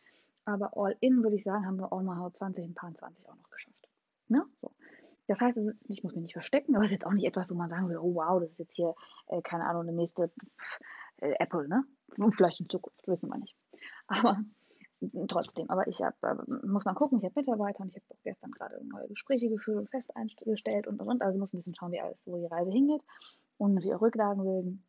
Aber 0.45 0.77
all 0.77 0.95
in 1.01 1.21
würde 1.21 1.35
ich 1.35 1.43
sagen, 1.43 1.65
haben 1.65 1.77
wir 1.77 1.91
all 1.91 2.03
mal 2.03 2.31
20, 2.31 2.63
ein 2.63 2.75
paar 2.75 2.93
20 2.93 3.27
auch 3.27 3.35
noch 3.35 3.49
geschafft. 3.49 3.89
Ne? 4.29 4.45
So. 4.61 4.71
Das 5.27 5.41
heißt, 5.41 5.57
es 5.57 5.67
ist, 5.67 5.89
ich 5.89 6.01
muss 6.01 6.13
mich 6.13 6.23
nicht 6.23 6.33
verstecken, 6.33 6.77
aber 6.77 6.85
es 6.85 6.91
ist 6.91 6.99
jetzt 6.99 7.05
auch 7.05 7.13
nicht 7.13 7.25
etwas, 7.25 7.51
wo 7.51 7.55
man 7.55 7.69
sagen 7.69 7.89
will, 7.89 7.97
oh 7.97 8.15
wow, 8.15 8.39
das 8.39 8.51
ist 8.51 8.59
jetzt 8.59 8.75
hier, 8.77 8.95
äh, 9.27 9.41
keine 9.41 9.65
Ahnung, 9.65 9.81
eine 9.81 9.91
nächste 9.91 10.31
äh, 11.17 11.33
Apple, 11.39 11.67
ne? 11.67 11.83
Und 12.17 12.35
vielleicht 12.35 12.59
in 12.61 12.69
Zukunft, 12.69 13.05
wissen 13.07 13.29
wir 13.29 13.37
nicht. 13.37 13.55
Aber 14.07 14.37
trotzdem, 15.27 15.69
aber 15.69 15.87
ich 15.87 16.01
habe, 16.01 16.15
äh, 16.21 16.67
muss 16.67 16.85
man 16.85 16.95
gucken, 16.95 17.19
ich 17.19 17.25
habe 17.25 17.39
Mitarbeiter 17.39 17.83
und 17.83 17.95
ich 17.95 18.03
habe 18.09 18.19
gestern 18.23 18.51
gerade 18.51 18.83
neue 18.85 19.07
Gespräche 19.07 19.49
geführt 19.49 19.77
und 19.77 19.89
fest 19.89 20.15
eingestellt 20.15 20.87
und 20.87 21.01
und 21.01 21.07
und. 21.07 21.21
Also 21.21 21.37
muss 21.39 21.53
ein 21.53 21.57
bisschen 21.57 21.75
schauen, 21.75 21.91
wie 21.91 22.01
alles, 22.01 22.17
wo 22.25 22.37
die 22.37 22.45
Reise 22.45 22.71
hingeht 22.71 23.01
und 23.57 23.73
natürlich 23.73 23.95
auch 23.95 24.01
Rücklagen 24.01 24.43
bilden, 24.43 24.85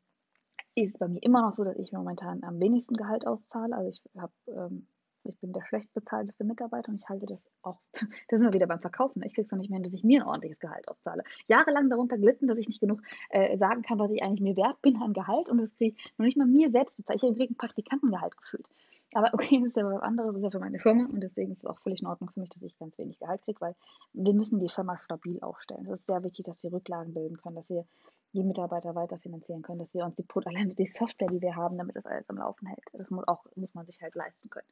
ist 0.74 0.98
bei 0.98 1.08
mir 1.08 1.22
immer 1.22 1.42
noch 1.42 1.54
so, 1.54 1.64
dass 1.64 1.76
ich 1.78 1.92
momentan 1.92 2.44
am 2.44 2.60
wenigsten 2.60 2.96
Gehalt 2.96 3.26
auszahle. 3.26 3.74
Also 3.74 3.90
ich 3.90 4.02
habe, 4.20 4.32
ähm, 4.48 4.86
ich 5.24 5.38
bin 5.40 5.52
der 5.52 5.64
schlecht 5.64 5.92
bezahlteste 5.94 6.44
Mitarbeiter 6.44 6.90
und 6.90 7.02
ich 7.02 7.08
halte 7.08 7.26
das 7.26 7.40
auch, 7.62 7.80
da 8.28 8.36
sind 8.36 8.42
wir 8.42 8.52
wieder 8.52 8.66
beim 8.66 8.80
Verkaufen. 8.80 9.22
Ich 9.24 9.34
kriege 9.34 9.46
es 9.46 9.50
noch 9.50 9.58
nicht 9.58 9.70
mehr 9.70 9.78
hin, 9.78 9.84
dass 9.84 9.94
ich 9.94 10.04
mir 10.04 10.20
ein 10.20 10.26
ordentliches 10.26 10.60
Gehalt 10.60 10.86
auszahle. 10.88 11.24
Jahrelang 11.46 11.88
darunter 11.88 12.18
glitten, 12.18 12.46
dass 12.46 12.58
ich 12.58 12.68
nicht 12.68 12.80
genug 12.80 13.00
äh, 13.30 13.56
sagen 13.56 13.82
kann, 13.82 13.98
was 13.98 14.10
ich 14.10 14.22
eigentlich 14.22 14.42
mir 14.42 14.56
wert 14.56 14.80
bin 14.82 14.96
an 15.00 15.14
Gehalt 15.14 15.48
und 15.48 15.58
das 15.58 15.74
kriege 15.76 15.96
ich 15.96 16.12
noch 16.18 16.26
nicht 16.26 16.36
mal 16.36 16.46
mir 16.46 16.70
selbst 16.70 16.96
bezahlt. 16.96 17.22
Ich 17.22 17.34
kriege 17.36 17.54
ein 17.54 17.56
Praktikantengehalt 17.56 18.36
gefühlt. 18.36 18.66
Aber 19.14 19.30
okay, 19.34 19.60
das 19.60 19.68
ist 19.68 19.76
ja 19.76 19.84
was 19.84 20.02
anderes, 20.02 20.32
das 20.32 20.36
ist 20.38 20.44
ja 20.44 20.50
für 20.50 20.58
meine 20.58 20.78
Firma 20.78 21.04
und 21.04 21.20
deswegen 21.20 21.52
ist 21.52 21.58
es 21.58 21.66
auch 21.66 21.78
völlig 21.78 22.00
in 22.00 22.06
Ordnung 22.06 22.30
für 22.30 22.40
mich, 22.40 22.50
dass 22.50 22.62
ich 22.62 22.76
ganz 22.78 22.96
wenig 22.98 23.18
Gehalt 23.18 23.42
kriege, 23.42 23.60
weil 23.60 23.74
wir 24.12 24.34
müssen 24.34 24.58
die 24.58 24.68
Firma 24.68 24.98
stabil 24.98 25.40
aufstellen. 25.40 25.86
Es 25.86 26.00
ist 26.00 26.06
sehr 26.06 26.22
wichtig, 26.22 26.44
dass 26.44 26.62
wir 26.62 26.72
Rücklagen 26.72 27.14
bilden 27.14 27.36
können, 27.36 27.56
dass 27.56 27.70
wir 27.70 27.86
die 28.32 28.42
Mitarbeiter 28.42 28.94
weiterfinanzieren 28.94 29.62
können, 29.62 29.78
dass 29.78 29.94
wir 29.94 30.04
uns 30.04 30.16
die 30.16 30.26
allein 30.44 30.70
die 30.70 30.86
Software, 30.86 31.28
die 31.28 31.40
wir 31.40 31.56
haben, 31.56 31.78
damit 31.78 31.96
das 31.96 32.06
alles 32.06 32.28
am 32.28 32.38
Laufen 32.38 32.66
hält. 32.66 32.84
Das 32.92 33.10
muss 33.10 33.26
auch 33.26 33.44
muss 33.54 33.72
man 33.74 33.86
sich 33.86 34.00
halt 34.02 34.14
leisten 34.14 34.50
können. 34.50 34.68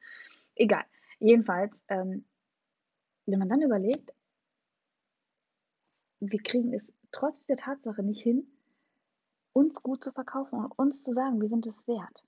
Egal. 0.55 0.85
Jedenfalls, 1.21 1.81
ähm, 1.89 2.25
wenn 3.27 3.39
man 3.39 3.49
dann 3.49 3.63
überlegt, 3.63 4.13
wir 6.21 6.43
kriegen 6.43 6.73
es 6.75 6.85
trotz 7.13 7.47
der 7.47 7.57
Tatsache 7.57 8.03
nicht 8.03 8.21
hin, 8.21 8.47
uns 9.53 9.83
gut 9.83 10.03
zu 10.03 10.13
verkaufen 10.13 10.59
und 10.59 10.73
uns 10.79 11.03
zu 11.03 11.13
sagen, 11.13 11.41
wir 11.41 11.49
sind 11.49 11.67
es 11.67 11.87
wert. 11.87 12.25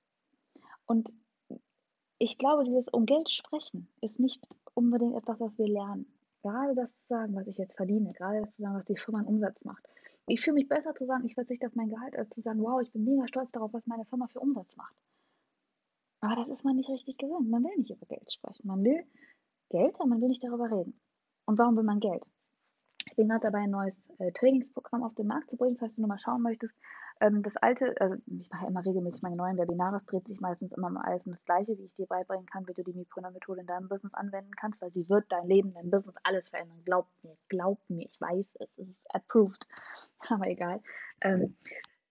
Und 0.86 1.10
ich 2.18 2.38
glaube, 2.38 2.64
dieses 2.64 2.88
um 2.88 3.06
Geld 3.06 3.30
sprechen 3.30 3.88
ist 4.00 4.18
nicht 4.18 4.42
unbedingt 4.74 5.16
etwas, 5.16 5.40
was 5.40 5.58
wir 5.58 5.68
lernen. 5.68 6.06
Gerade 6.42 6.74
das 6.74 6.96
zu 6.96 7.06
sagen, 7.06 7.34
was 7.34 7.46
ich 7.46 7.58
jetzt 7.58 7.76
verdiene, 7.76 8.10
gerade 8.12 8.40
das 8.40 8.52
zu 8.52 8.62
sagen, 8.62 8.76
was 8.76 8.84
die 8.84 8.96
Firma 8.96 9.20
an 9.20 9.26
Umsatz 9.26 9.64
macht. 9.64 9.84
Ich 10.28 10.40
fühle 10.40 10.54
mich 10.54 10.68
besser 10.68 10.94
zu 10.94 11.06
sagen, 11.06 11.24
ich 11.24 11.34
verzichte 11.34 11.66
auf 11.66 11.74
mein 11.74 11.88
Gehalt, 11.88 12.16
als 12.16 12.30
zu 12.30 12.40
sagen, 12.40 12.62
wow, 12.62 12.80
ich 12.80 12.92
bin 12.92 13.04
mega 13.04 13.26
stolz 13.26 13.50
darauf, 13.52 13.72
was 13.72 13.86
meine 13.86 14.04
Firma 14.04 14.26
für 14.28 14.40
Umsatz 14.40 14.74
macht. 14.76 14.94
Aber 16.20 16.36
das 16.36 16.48
ist 16.48 16.64
man 16.64 16.76
nicht 16.76 16.90
richtig 16.90 17.18
gewöhnt. 17.18 17.48
Man 17.48 17.62
will 17.62 17.76
nicht 17.76 17.90
über 17.90 18.06
Geld 18.06 18.32
sprechen. 18.32 18.66
Man 18.66 18.82
will 18.82 19.04
Geld, 19.70 19.94
aber 19.96 20.06
man 20.06 20.20
will 20.20 20.28
nicht 20.28 20.42
darüber 20.42 20.70
reden. 20.70 20.98
Und 21.46 21.58
warum 21.58 21.76
will 21.76 21.84
man 21.84 22.00
Geld? 22.00 22.24
Ich 23.16 23.18
bin 23.18 23.30
gerade 23.30 23.46
dabei, 23.46 23.60
ein 23.60 23.70
neues 23.70 23.94
äh, 24.18 24.30
Trainingsprogramm 24.30 25.02
auf 25.02 25.14
den 25.14 25.26
Markt 25.26 25.50
zu 25.50 25.56
bringen. 25.56 25.72
Das 25.72 25.80
heißt, 25.80 25.96
wenn 25.96 26.02
du 26.02 26.08
mal 26.08 26.18
schauen 26.18 26.42
möchtest, 26.42 26.76
ähm, 27.22 27.42
das 27.42 27.56
alte, 27.56 27.94
also 27.98 28.16
ich 28.26 28.50
mache 28.50 28.64
ja 28.64 28.68
immer 28.68 28.84
regelmäßig 28.84 29.22
meine 29.22 29.36
neuen 29.36 29.56
Webinare, 29.56 29.96
es 29.96 30.04
dreht 30.04 30.26
sich 30.26 30.38
meistens 30.38 30.72
immer 30.72 30.88
um 30.88 30.98
alles 30.98 31.24
um 31.24 31.32
das 31.32 31.42
Gleiche, 31.46 31.78
wie 31.78 31.84
ich 31.84 31.94
dir 31.94 32.04
beibringen 32.04 32.44
kann, 32.44 32.68
wie 32.68 32.74
du 32.74 32.82
die 32.82 32.92
Mipreneur-Methode 32.92 33.62
in 33.62 33.66
deinem 33.66 33.88
Business 33.88 34.12
anwenden 34.12 34.50
kannst, 34.60 34.82
weil 34.82 34.92
sie 34.92 35.08
wird 35.08 35.24
dein 35.30 35.46
Leben, 35.46 35.72
dein 35.72 35.90
Business, 35.90 36.14
alles 36.24 36.50
verändern. 36.50 36.76
Glaub 36.84 37.06
mir, 37.22 37.38
glaub 37.48 37.78
mir, 37.88 38.06
ich 38.06 38.20
weiß 38.20 38.44
es, 38.60 38.68
es 38.76 38.86
ist 38.86 39.14
approved, 39.14 39.66
aber 40.28 40.48
egal. 40.48 40.82
Ähm, 41.22 41.56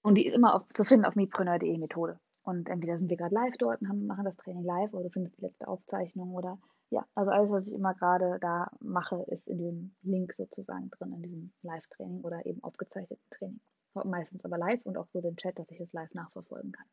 und 0.02 0.16
die 0.16 0.26
ist 0.26 0.34
immer 0.34 0.56
auf, 0.56 0.64
zu 0.74 0.84
finden 0.84 1.06
auf 1.06 1.16
mipreneur.de 1.16 1.78
Methode. 1.78 2.20
Und 2.42 2.68
entweder 2.68 2.98
sind 2.98 3.12
wir 3.12 3.18
gerade 3.18 3.36
live 3.36 3.58
dort 3.60 3.80
und 3.82 3.90
haben, 3.90 4.08
machen 4.08 4.26
das 4.26 4.38
Training 4.38 4.64
live 4.64 4.92
oder 4.94 5.04
du 5.04 5.10
findest 5.12 5.38
die 5.38 5.42
letzte 5.42 5.68
Aufzeichnung 5.68 6.34
oder 6.34 6.58
ja, 6.90 7.06
also 7.16 7.32
alles, 7.32 7.50
was 7.50 7.68
ich 7.68 7.74
immer 7.74 7.94
gerade 7.94 8.38
da 8.40 8.70
mache, 8.80 9.26
ist 9.28 9.48
in 9.48 9.58
diesem 9.58 9.96
Link 10.04 10.34
sozusagen 10.38 10.90
drin, 10.92 11.14
in 11.14 11.22
diesem 11.24 11.54
Live-Training 11.64 12.22
oder 12.22 12.46
eben 12.46 12.64
aufgezeichneten 12.64 13.30
Training 13.32 13.60
meistens 14.04 14.44
aber 14.44 14.58
live 14.58 14.86
und 14.86 14.98
auch 14.98 15.08
so 15.14 15.22
den 15.22 15.38
Chat, 15.38 15.58
dass 15.58 15.70
ich 15.72 15.80
es 15.80 15.94
live 15.94 16.14
nachverfolgen 16.14 16.74
kann. 16.74 16.88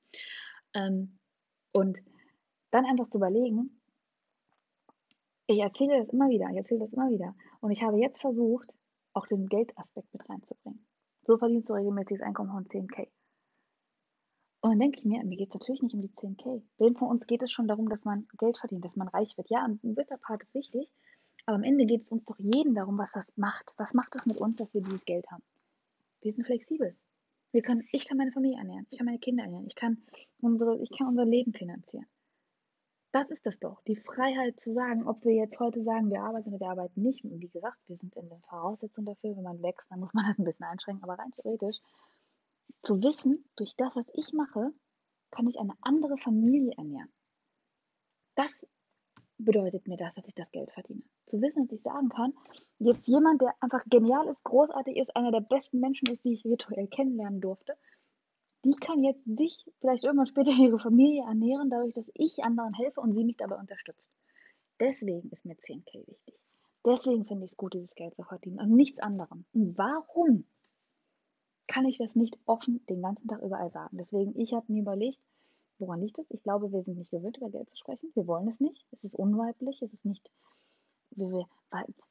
Ähm, 0.74 1.18
und 1.72 1.98
dann 2.70 2.86
einfach 2.86 3.10
zu 3.10 3.18
überlegen, 3.18 3.80
ich 5.46 5.58
erzähle 5.58 5.98
das 5.98 6.12
immer 6.12 6.28
wieder, 6.28 6.48
ich 6.50 6.56
erzähle 6.56 6.80
das 6.80 6.92
immer 6.92 7.10
wieder. 7.10 7.34
Und 7.60 7.72
ich 7.72 7.82
habe 7.82 7.98
jetzt 7.98 8.20
versucht, 8.20 8.72
auch 9.12 9.26
den 9.26 9.48
Geldaspekt 9.48 10.12
mit 10.12 10.28
reinzubringen. 10.28 10.86
So 11.24 11.36
verdienst 11.36 11.68
du 11.68 11.74
regelmäßiges 11.74 12.22
Einkommen 12.22 12.50
von 12.50 12.66
10k. 12.66 13.08
Und 14.62 14.70
dann 14.70 14.78
denke 14.78 14.98
ich 14.98 15.04
mir, 15.04 15.24
mir 15.24 15.36
geht 15.36 15.48
es 15.48 15.54
natürlich 15.54 15.82
nicht 15.82 15.94
um 15.94 16.02
die 16.02 16.08
10k. 16.08 16.62
Wem 16.78 16.94
von 16.94 17.08
uns 17.08 17.26
geht 17.26 17.42
es 17.42 17.50
schon 17.50 17.66
darum, 17.66 17.88
dass 17.88 18.04
man 18.04 18.28
Geld 18.38 18.56
verdient, 18.56 18.84
dass 18.84 18.94
man 18.94 19.08
reich 19.08 19.36
wird? 19.36 19.50
Ja, 19.50 19.64
ein 19.64 19.80
gewisser 19.82 20.18
Part 20.18 20.44
ist 20.44 20.54
wichtig, 20.54 20.88
aber 21.46 21.56
am 21.56 21.64
Ende 21.64 21.84
geht 21.84 22.04
es 22.04 22.12
uns 22.12 22.24
doch 22.24 22.38
jeden 22.38 22.76
darum, 22.76 22.96
was 22.96 23.10
das 23.10 23.26
macht. 23.36 23.74
Was 23.76 23.92
macht 23.92 24.14
es 24.14 24.24
mit 24.24 24.40
uns, 24.40 24.56
dass 24.58 24.72
wir 24.72 24.80
dieses 24.80 25.04
Geld 25.04 25.28
haben? 25.32 25.42
Wir 26.20 26.30
sind 26.30 26.46
flexibel. 26.46 26.96
Wir 27.50 27.62
können, 27.62 27.82
ich 27.90 28.06
kann 28.06 28.18
meine 28.18 28.30
Familie 28.30 28.58
ernähren, 28.58 28.86
ich 28.88 28.96
kann 28.96 29.06
meine 29.06 29.18
Kinder 29.18 29.42
ernähren, 29.42 29.66
ich 29.66 29.74
kann, 29.74 30.00
unsere, 30.40 30.78
ich 30.80 30.96
kann 30.96 31.08
unser 31.08 31.24
Leben 31.24 31.52
finanzieren. 31.52 32.06
Das 33.10 33.30
ist 33.30 33.44
das 33.44 33.58
doch, 33.58 33.82
die 33.82 33.96
Freiheit 33.96 34.60
zu 34.60 34.72
sagen, 34.72 35.08
ob 35.08 35.24
wir 35.24 35.34
jetzt 35.34 35.58
heute 35.58 35.82
sagen, 35.82 36.08
wir 36.08 36.22
arbeiten 36.22 36.50
oder 36.50 36.60
wir 36.60 36.70
arbeiten 36.70 37.02
nicht. 37.02 37.24
Wie 37.24 37.48
gesagt, 37.48 37.76
wir 37.88 37.96
sind 37.96 38.14
in 38.14 38.28
der 38.28 38.38
Voraussetzung 38.48 39.04
dafür, 39.04 39.36
wenn 39.36 39.42
man 39.42 39.60
wächst, 39.60 39.90
dann 39.90 40.00
muss 40.00 40.14
man 40.14 40.24
das 40.28 40.38
ein 40.38 40.44
bisschen 40.44 40.66
einschränken, 40.66 41.02
aber 41.02 41.18
rein 41.18 41.32
theoretisch 41.32 41.80
zu 42.82 43.02
wissen, 43.02 43.44
durch 43.56 43.74
das, 43.76 43.94
was 43.96 44.06
ich 44.14 44.32
mache, 44.32 44.72
kann 45.30 45.46
ich 45.46 45.58
eine 45.58 45.74
andere 45.80 46.16
Familie 46.18 46.72
ernähren. 46.76 47.12
Das 48.34 48.66
bedeutet 49.38 49.86
mir 49.88 49.96
das, 49.96 50.14
dass 50.14 50.26
ich 50.26 50.34
das 50.34 50.50
Geld 50.52 50.70
verdiene. 50.72 51.02
Zu 51.26 51.40
wissen, 51.40 51.66
dass 51.66 51.78
ich 51.78 51.82
sagen 51.82 52.08
kann, 52.08 52.32
jetzt 52.78 53.08
jemand, 53.08 53.40
der 53.40 53.54
einfach 53.60 53.82
genial 53.86 54.28
ist, 54.28 54.42
großartig 54.44 54.96
ist, 54.96 55.16
einer 55.16 55.32
der 55.32 55.40
besten 55.40 55.80
Menschen 55.80 56.08
ist, 56.08 56.24
die 56.24 56.32
ich 56.32 56.44
virtuell 56.44 56.86
kennenlernen 56.88 57.40
durfte, 57.40 57.76
die 58.64 58.74
kann 58.74 59.02
jetzt 59.02 59.24
sich 59.24 59.64
vielleicht 59.80 60.04
irgendwann 60.04 60.26
später 60.26 60.50
ihre 60.58 60.78
Familie 60.78 61.24
ernähren, 61.24 61.70
dadurch, 61.70 61.94
dass 61.94 62.10
ich 62.14 62.44
anderen 62.44 62.74
helfe 62.74 63.00
und 63.00 63.14
sie 63.14 63.24
mich 63.24 63.36
dabei 63.36 63.56
unterstützt. 63.56 64.10
Deswegen 64.80 65.30
ist 65.30 65.44
mir 65.44 65.56
10k 65.56 66.06
wichtig. 66.06 66.44
Deswegen 66.84 67.24
finde 67.26 67.44
ich 67.44 67.52
es 67.52 67.56
gut, 67.56 67.74
dieses 67.74 67.94
Geld 67.94 68.14
zu 68.16 68.22
verdienen 68.24 68.58
und 68.58 68.72
nichts 68.72 68.98
anderem. 68.98 69.44
Und 69.52 69.78
warum 69.78 70.44
kann 71.72 71.86
ich 71.86 71.96
das 71.98 72.14
nicht 72.14 72.36
offen 72.44 72.84
den 72.86 73.00
ganzen 73.00 73.28
Tag 73.28 73.40
überall 73.42 73.70
sagen? 73.70 73.96
Deswegen, 73.96 74.38
ich 74.38 74.52
habe 74.52 74.70
mir 74.70 74.82
überlegt, 74.82 75.18
woran 75.78 76.02
liegt 76.02 76.18
es? 76.18 76.30
Ich 76.30 76.42
glaube, 76.42 76.70
wir 76.70 76.82
sind 76.82 76.98
nicht 76.98 77.10
gewöhnt, 77.10 77.38
über 77.38 77.48
Geld 77.48 77.70
zu 77.70 77.76
sprechen. 77.78 78.10
Wir 78.14 78.26
wollen 78.26 78.48
es 78.48 78.60
nicht. 78.60 78.86
Es 78.92 79.02
ist 79.04 79.14
unweiblich. 79.14 79.80
Es 79.80 79.92
ist 79.92 80.04
nicht, 80.04 80.30
wir, 81.12 81.30
wir, 81.30 81.46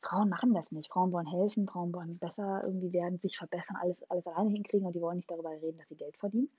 Frauen 0.01 0.29
machen 0.29 0.53
das 0.55 0.71
nicht. 0.71 0.91
Frauen 0.91 1.11
wollen 1.11 1.27
helfen, 1.27 1.67
Frauen 1.67 1.93
wollen 1.93 2.17
besser 2.17 2.63
irgendwie 2.65 2.91
werden, 2.91 3.19
sich 3.19 3.37
verbessern, 3.37 3.77
alles, 3.79 4.01
alles 4.09 4.25
alleine 4.25 4.49
hinkriegen 4.49 4.87
und 4.87 4.95
die 4.95 5.01
wollen 5.01 5.17
nicht 5.17 5.29
darüber 5.29 5.51
reden, 5.51 5.77
dass 5.77 5.89
sie 5.89 5.95
Geld 5.95 6.17
verdienen. 6.17 6.49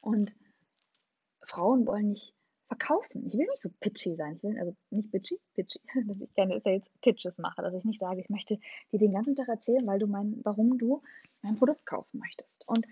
Und 0.00 0.34
Frauen 1.42 1.86
wollen 1.86 2.08
nicht 2.08 2.34
verkaufen. 2.72 3.26
Ich 3.26 3.34
will 3.34 3.46
nicht 3.46 3.60
so 3.60 3.70
pitchy 3.80 4.16
sein. 4.16 4.36
Ich 4.36 4.42
will 4.42 4.58
also 4.58 4.74
nicht 4.90 5.10
pitchy, 5.10 5.38
pitchy, 5.54 5.80
dass 6.06 6.20
ich 6.20 6.34
keine 6.34 6.60
Sales 6.60 6.84
Pitches 7.02 7.36
mache, 7.38 7.62
dass 7.62 7.74
ich 7.74 7.84
nicht 7.84 8.00
sage, 8.00 8.20
ich 8.20 8.30
möchte 8.30 8.58
dir 8.90 8.98
den 8.98 9.12
ganzen 9.12 9.34
Tag 9.34 9.48
erzählen, 9.48 9.86
weil 9.86 9.98
du 9.98 10.06
mein, 10.06 10.40
warum 10.42 10.78
du 10.78 11.02
mein 11.42 11.56
Produkt 11.56 11.84
kaufen 11.84 12.18
möchtest. 12.18 12.66
Und 12.66 12.86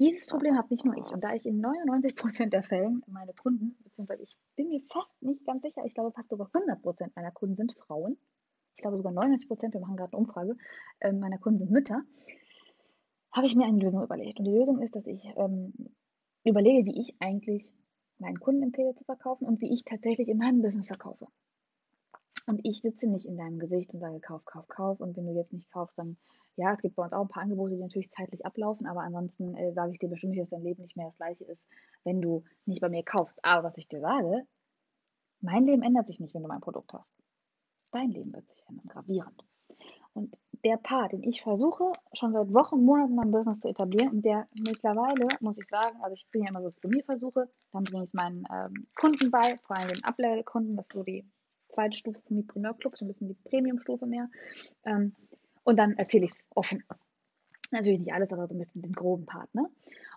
dieses 0.00 0.26
Problem 0.26 0.56
habe 0.56 0.68
nicht 0.70 0.84
nur 0.84 0.96
ich. 0.96 1.12
Und 1.12 1.22
da 1.22 1.34
ich 1.34 1.46
in 1.46 1.64
99% 1.64 2.48
der 2.50 2.64
Fällen 2.64 3.02
meine 3.06 3.32
Kunden, 3.32 3.76
beziehungsweise 3.84 4.24
ich 4.24 4.36
bin 4.56 4.68
mir 4.68 4.80
fast 4.92 5.22
nicht 5.22 5.46
ganz 5.46 5.62
sicher, 5.62 5.82
ich 5.84 5.94
glaube 5.94 6.10
fast 6.10 6.30
sogar 6.30 6.48
100% 6.48 7.10
meiner 7.14 7.30
Kunden 7.30 7.54
sind 7.54 7.74
Frauen. 7.86 8.18
Ich 8.76 8.82
glaube 8.82 8.96
sogar 8.96 9.12
99%, 9.12 9.72
wir 9.72 9.80
machen 9.80 9.96
gerade 9.96 10.12
eine 10.12 10.18
Umfrage, 10.18 10.56
äh, 10.98 11.12
meiner 11.12 11.38
Kunden 11.38 11.60
sind 11.60 11.70
Mütter, 11.70 12.02
habe 13.30 13.46
ich 13.46 13.54
mir 13.54 13.66
eine 13.66 13.78
Lösung 13.78 14.02
überlegt. 14.02 14.40
Und 14.40 14.46
die 14.46 14.56
Lösung 14.58 14.82
ist, 14.82 14.96
dass 14.96 15.06
ich 15.06 15.24
ähm, 15.36 15.72
überlege, 16.42 16.84
wie 16.86 17.00
ich 17.00 17.14
eigentlich 17.20 17.72
meinen 18.18 18.40
Kunden 18.40 18.62
empfehle 18.62 18.94
zu 18.94 19.04
verkaufen 19.04 19.46
und 19.46 19.60
wie 19.60 19.72
ich 19.72 19.84
tatsächlich 19.84 20.28
in 20.28 20.38
meinem 20.38 20.62
Business 20.62 20.88
verkaufe. 20.88 21.26
Und 22.46 22.60
ich 22.62 22.80
sitze 22.82 23.08
nicht 23.08 23.26
in 23.26 23.36
deinem 23.36 23.58
Gesicht 23.58 23.94
und 23.94 24.00
sage, 24.00 24.20
kauf, 24.20 24.44
kauf, 24.44 24.68
kauf. 24.68 25.00
Und 25.00 25.16
wenn 25.16 25.26
du 25.26 25.32
jetzt 25.32 25.52
nicht 25.52 25.70
kaufst, 25.70 25.98
dann, 25.98 26.18
ja, 26.56 26.74
es 26.74 26.80
gibt 26.80 26.96
bei 26.96 27.02
uns 27.02 27.12
auch 27.12 27.22
ein 27.22 27.28
paar 27.28 27.42
Angebote, 27.42 27.74
die 27.74 27.80
natürlich 27.80 28.10
zeitlich 28.10 28.44
ablaufen, 28.44 28.86
aber 28.86 29.00
ansonsten 29.00 29.54
äh, 29.56 29.72
sage 29.72 29.92
ich 29.92 29.98
dir 29.98 30.08
bestimmt 30.08 30.38
dass 30.38 30.50
dein 30.50 30.62
Leben 30.62 30.82
nicht 30.82 30.96
mehr 30.96 31.06
das 31.06 31.16
gleiche 31.16 31.44
ist, 31.44 31.62
wenn 32.04 32.20
du 32.20 32.44
nicht 32.66 32.80
bei 32.80 32.88
mir 32.88 33.02
kaufst. 33.02 33.38
Aber 33.42 33.68
was 33.68 33.78
ich 33.78 33.88
dir 33.88 34.00
sage, 34.00 34.46
mein 35.40 35.64
Leben 35.64 35.82
ändert 35.82 36.06
sich 36.06 36.20
nicht, 36.20 36.34
wenn 36.34 36.42
du 36.42 36.48
mein 36.48 36.60
Produkt 36.60 36.92
hast. 36.92 37.14
Dein 37.92 38.10
Leben 38.10 38.32
wird 38.32 38.46
sich 38.48 38.62
ändern, 38.68 38.88
gravierend. 38.88 39.44
Und 40.14 40.34
der 40.64 40.78
Part, 40.78 41.12
den 41.12 41.22
ich 41.22 41.42
versuche, 41.42 41.90
schon 42.14 42.32
seit 42.32 42.52
Wochen, 42.54 42.84
Monaten 42.84 43.10
in 43.10 43.16
meinem 43.16 43.32
Business 43.32 43.60
zu 43.60 43.68
etablieren 43.68 44.10
und 44.10 44.24
der 44.24 44.48
mittlerweile, 44.54 45.28
muss 45.40 45.58
ich 45.58 45.66
sagen, 45.66 45.98
also 46.02 46.14
ich 46.14 46.26
bin 46.30 46.42
ja 46.42 46.48
immer 46.48 46.60
so, 46.60 46.68
dass 46.68 46.76
ich 46.76 46.82
bei 46.82 46.88
mir 46.88 47.04
versuche, 47.04 47.48
dann 47.72 47.84
bringe 47.84 48.04
ich 48.04 48.10
es 48.10 48.14
meinen 48.14 48.44
ähm, 48.50 48.86
Kunden 48.94 49.30
bei, 49.30 49.58
vor 49.66 49.76
allem 49.76 49.88
den 49.88 50.04
Uplevel-Kunden, 50.04 50.76
das 50.76 50.86
ist 50.86 50.92
so 50.94 51.02
die 51.02 51.26
zweite 51.68 51.96
Stufe 51.96 52.22
vom 52.22 52.36
Mipreneur 52.36 52.74
Club, 52.74 52.96
so 52.96 53.04
ein 53.04 53.08
bisschen 53.08 53.28
die 53.28 53.34
Premium-Stufe 53.34 54.06
mehr. 54.06 54.30
Ähm, 54.84 55.14
und 55.64 55.78
dann 55.78 55.94
erzähle 55.98 56.26
ich 56.26 56.30
es 56.30 56.38
offen. 56.50 56.84
Natürlich 57.70 57.98
nicht 57.98 58.12
alles, 58.12 58.32
aber 58.32 58.46
so 58.46 58.54
ein 58.54 58.58
bisschen 58.58 58.82
den 58.82 58.92
groben 58.92 59.26
Part. 59.26 59.52
Ne? 59.54 59.68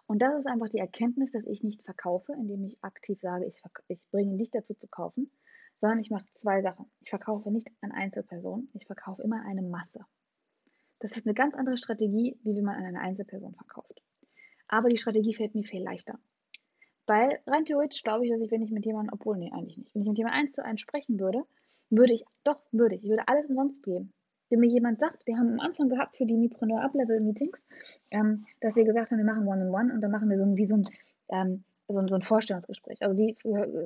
Und 0.05 0.21
das 0.21 0.37
ist 0.39 0.45
einfach 0.45 0.69
die 0.69 0.77
Erkenntnis, 0.77 1.31
dass 1.31 1.45
ich 1.45 1.63
nicht 1.63 1.81
verkaufe, 1.83 2.33
indem 2.33 2.63
ich 2.63 2.77
aktiv 2.83 3.19
sage, 3.19 3.45
ich, 3.45 3.59
ich 3.87 3.99
bringe 4.11 4.37
dich 4.37 4.51
dazu 4.51 4.73
zu 4.75 4.87
kaufen, 4.87 5.31
sondern 5.81 5.99
ich 5.99 6.09
mache 6.09 6.25
zwei 6.33 6.61
Sachen. 6.61 6.89
Ich 7.01 7.09
verkaufe 7.09 7.51
nicht 7.51 7.71
an 7.81 7.91
Einzelpersonen, 7.91 8.69
ich 8.73 8.85
verkaufe 8.85 9.21
immer 9.21 9.43
eine 9.45 9.61
Masse. 9.61 10.05
Das 10.99 11.15
ist 11.15 11.27
eine 11.27 11.35
ganz 11.35 11.53
andere 11.53 11.77
Strategie, 11.77 12.37
wie 12.43 12.55
wenn 12.55 12.63
man 12.63 12.75
an 12.75 12.85
eine 12.85 12.99
Einzelperson 12.99 13.53
verkauft. 13.53 14.01
Aber 14.67 14.89
die 14.89 14.97
Strategie 14.97 15.33
fällt 15.33 15.55
mir 15.55 15.63
viel 15.63 15.83
leichter. 15.83 16.19
Weil 17.05 17.39
rein 17.47 17.65
theoretisch 17.65 18.03
glaube 18.03 18.25
ich, 18.25 18.31
dass 18.31 18.41
ich, 18.41 18.51
wenn 18.51 18.61
ich 18.61 18.71
mit 18.71 18.85
jemandem, 18.85 19.13
obwohl, 19.13 19.37
nee, 19.37 19.51
eigentlich 19.53 19.77
nicht, 19.77 19.95
wenn 19.95 20.01
ich 20.01 20.09
mit 20.09 20.17
jemandem 20.17 20.41
eins 20.41 20.53
zu 20.53 20.63
eins 20.63 20.81
sprechen 20.81 21.19
würde, 21.19 21.43
würde 21.89 22.13
ich, 22.13 22.25
doch, 22.43 22.61
würde 22.71 22.95
ich, 22.95 23.03
ich 23.03 23.09
würde 23.09 23.27
alles 23.27 23.45
umsonst 23.47 23.81
geben. 23.83 24.11
Wenn 24.49 24.59
mir 24.59 24.69
jemand 24.69 24.99
sagt, 24.99 25.25
wir 25.25 25.37
haben 25.37 25.53
am 25.53 25.59
Anfang 25.59 25.89
gehabt 25.89 26.17
für 26.17 26.25
die 26.25 26.37
Mipreneur 26.37 26.81
Up-Level 26.81 27.21
Meetings, 27.21 27.65
ähm, 28.11 28.45
dass 28.61 28.75
wir 28.75 28.83
gesagt 28.83 29.11
haben, 29.11 29.17
wir 29.17 29.25
machen 29.25 29.47
One-on-One 29.47 29.71
-on 29.71 29.87
-One 29.89 29.93
und 29.93 30.01
dann 30.01 30.11
machen 30.11 30.29
wir 30.29 30.37
so 30.37 30.43
ein, 30.43 30.57
wie 30.57 30.65
so 30.65 30.75
ein, 30.75 30.87
ähm, 31.29 31.63
so, 31.87 32.05
so 32.07 32.15
ein 32.15 32.21
Vorstellungsgespräch. 32.21 33.01
Also 33.01 33.15
die, 33.15 33.37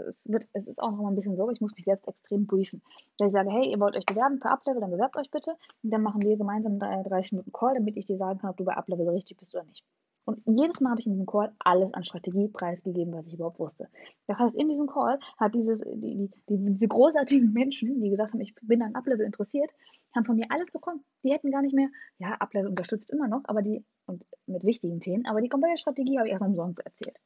es, 0.08 0.20
wird, 0.26 0.48
es 0.54 0.68
ist 0.68 0.82
auch 0.82 0.92
noch 0.92 1.04
mal 1.04 1.10
ein 1.10 1.16
bisschen 1.16 1.36
so, 1.36 1.50
ich 1.52 1.62
muss 1.62 1.76
mich 1.76 1.86
selbst 1.86 2.08
extrem 2.08 2.48
briefen. 2.48 2.82
Dass 3.18 3.28
ich 3.28 3.34
sage, 3.34 3.52
hey, 3.52 3.70
ihr 3.70 3.80
wollt 3.80 3.96
euch 3.96 4.06
bewerben 4.06 4.40
für 4.40 4.50
Uplevel, 4.50 4.82
dann 4.82 4.92
bewerbt 4.92 5.18
euch 5.18 5.30
bitte. 5.30 5.52
Und 5.84 5.92
dann 5.92 6.02
machen 6.02 6.22
wir 6.22 6.38
gemeinsam 6.38 6.80
30 6.80 7.34
Minuten 7.34 7.52
Call, 7.52 7.76
damit 7.76 7.98
ich 7.98 8.06
dir 8.06 8.18
sagen 8.18 8.40
kann, 8.40 8.50
ob 8.50 8.58
du 8.58 8.66
bei 8.66 8.76
Uplevel 8.76 9.08
richtig 9.10 9.38
bist 9.38 9.54
oder 9.54 9.64
nicht. 9.64 9.84
Und 10.24 10.40
jedes 10.46 10.80
Mal 10.82 10.92
habe 10.92 11.02
ich 11.02 11.08
in 11.08 11.14
diesem 11.14 11.26
Call 11.26 11.54
alles 11.60 11.94
an 11.94 12.04
Strategie 12.04 12.48
preisgegeben, 12.48 13.14
was 13.14 13.26
ich 13.28 13.34
überhaupt 13.34 13.60
wusste. 13.60 13.90
Das 14.28 14.38
heißt, 14.38 14.56
in 14.56 14.70
diesem 14.70 14.88
Call 14.88 15.20
hat 15.38 15.56
dieses, 15.56 15.80
die, 15.80 16.30
die, 16.48 16.58
diese 16.58 16.88
großartigen 16.88 17.52
Menschen, 17.52 18.02
die 18.02 18.10
gesagt 18.10 18.34
haben, 18.34 18.42
ich 18.42 18.54
bin 18.62 18.82
an 18.84 18.96
Uplevel 18.96 19.26
interessiert, 19.26 19.72
haben 20.16 20.26
von 20.26 20.36
mir 20.36 20.46
alles 20.50 20.72
bekommen. 20.72 21.04
Die 21.24 21.32
hätten 21.32 21.52
gar 21.52 21.62
nicht 21.62 21.74
mehr, 21.74 21.90
ja, 22.20 22.36
Uplevel 22.40 22.70
unterstützt 22.70 23.12
immer 23.12 23.28
noch, 23.28 23.42
aber 23.46 23.62
die, 23.62 23.84
und 24.06 24.24
mit 24.46 24.64
wichtigen 24.64 25.00
Themen, 25.00 25.26
aber 25.26 25.42
die 25.42 25.50
komplette 25.50 25.78
Strategie 25.78 26.18
habe 26.18 26.28
ich 26.28 26.32
erstmal 26.32 26.50
umsonst 26.50 26.82
erzählt 26.86 27.18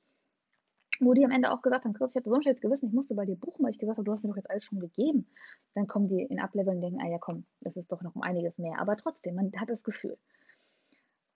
wo 1.02 1.14
die 1.14 1.26
am 1.26 1.32
Ende 1.32 1.52
auch 1.52 1.62
gesagt 1.62 1.86
haben, 1.86 1.94
Chris, 1.94 2.12
ich 2.12 2.16
hatte 2.18 2.30
so 2.30 2.36
ein 2.36 2.42
schlechtes 2.42 2.62
Gewissen, 2.62 2.88
ich 2.88 2.94
musste 2.94 3.16
bei 3.16 3.26
dir 3.26 3.36
buchen, 3.36 3.64
weil 3.64 3.72
ich 3.72 3.80
gesagt 3.80 3.98
habe, 3.98 4.06
du 4.06 4.12
hast 4.12 4.24
mir 4.24 4.30
doch 4.30 4.38
jetzt 4.38 4.50
alles 4.50 4.64
schon 4.64 4.80
gegeben. 4.80 5.28
Dann 5.74 5.88
kommen 5.88 6.08
die 6.08 6.22
in 6.22 6.40
Ablevel 6.40 6.76
und 6.76 6.82
denken, 6.82 7.00
ah 7.02 7.10
ja 7.10 7.18
komm, 7.20 7.46
das 7.62 7.76
ist 7.76 7.92
doch 7.92 8.02
noch 8.02 8.16
um 8.16 8.22
einiges 8.22 8.58
mehr. 8.58 8.80
Aber 8.80 8.96
trotzdem, 8.98 9.36
man 9.36 9.52
hat 9.58 9.70
das 9.70 9.84
Gefühl. 9.84 10.18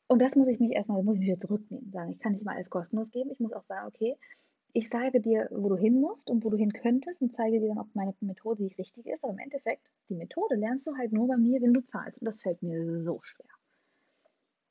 Und 0.07 0.21
das 0.21 0.35
muss 0.35 0.47
ich 0.47 0.59
mich 0.59 0.71
erstmal, 0.71 1.03
muss 1.03 1.15
ich 1.15 1.19
mich 1.19 1.29
wieder 1.29 1.39
zurücknehmen, 1.39 1.91
sagen, 1.91 2.11
ich 2.11 2.19
kann 2.19 2.31
nicht 2.31 2.43
mal 2.43 2.55
alles 2.55 2.69
kostenlos 2.69 3.11
geben. 3.11 3.29
Ich 3.31 3.39
muss 3.39 3.53
auch 3.53 3.63
sagen, 3.63 3.87
okay, 3.87 4.17
ich 4.73 4.89
sage 4.89 5.21
dir, 5.21 5.47
wo 5.51 5.69
du 5.69 5.77
hin 5.77 5.99
musst 5.99 6.29
und 6.29 6.43
wo 6.43 6.49
du 6.49 6.57
hin 6.57 6.73
könntest 6.73 7.21
und 7.21 7.35
zeige 7.35 7.59
dir 7.59 7.69
dann, 7.69 7.79
ob 7.79 7.93
meine 7.95 8.15
Methode 8.21 8.67
die 8.67 8.73
richtig 8.75 9.07
ist. 9.07 9.23
Aber 9.23 9.33
im 9.33 9.39
Endeffekt, 9.39 9.91
die 10.09 10.15
Methode 10.15 10.55
lernst 10.55 10.87
du 10.87 10.95
halt 10.95 11.11
nur 11.11 11.27
bei 11.27 11.37
mir, 11.37 11.61
wenn 11.61 11.73
du 11.73 11.81
zahlst. 11.81 12.19
Und 12.19 12.25
das 12.25 12.41
fällt 12.41 12.61
mir 12.61 13.03
so 13.03 13.19
schwer. 13.21 13.58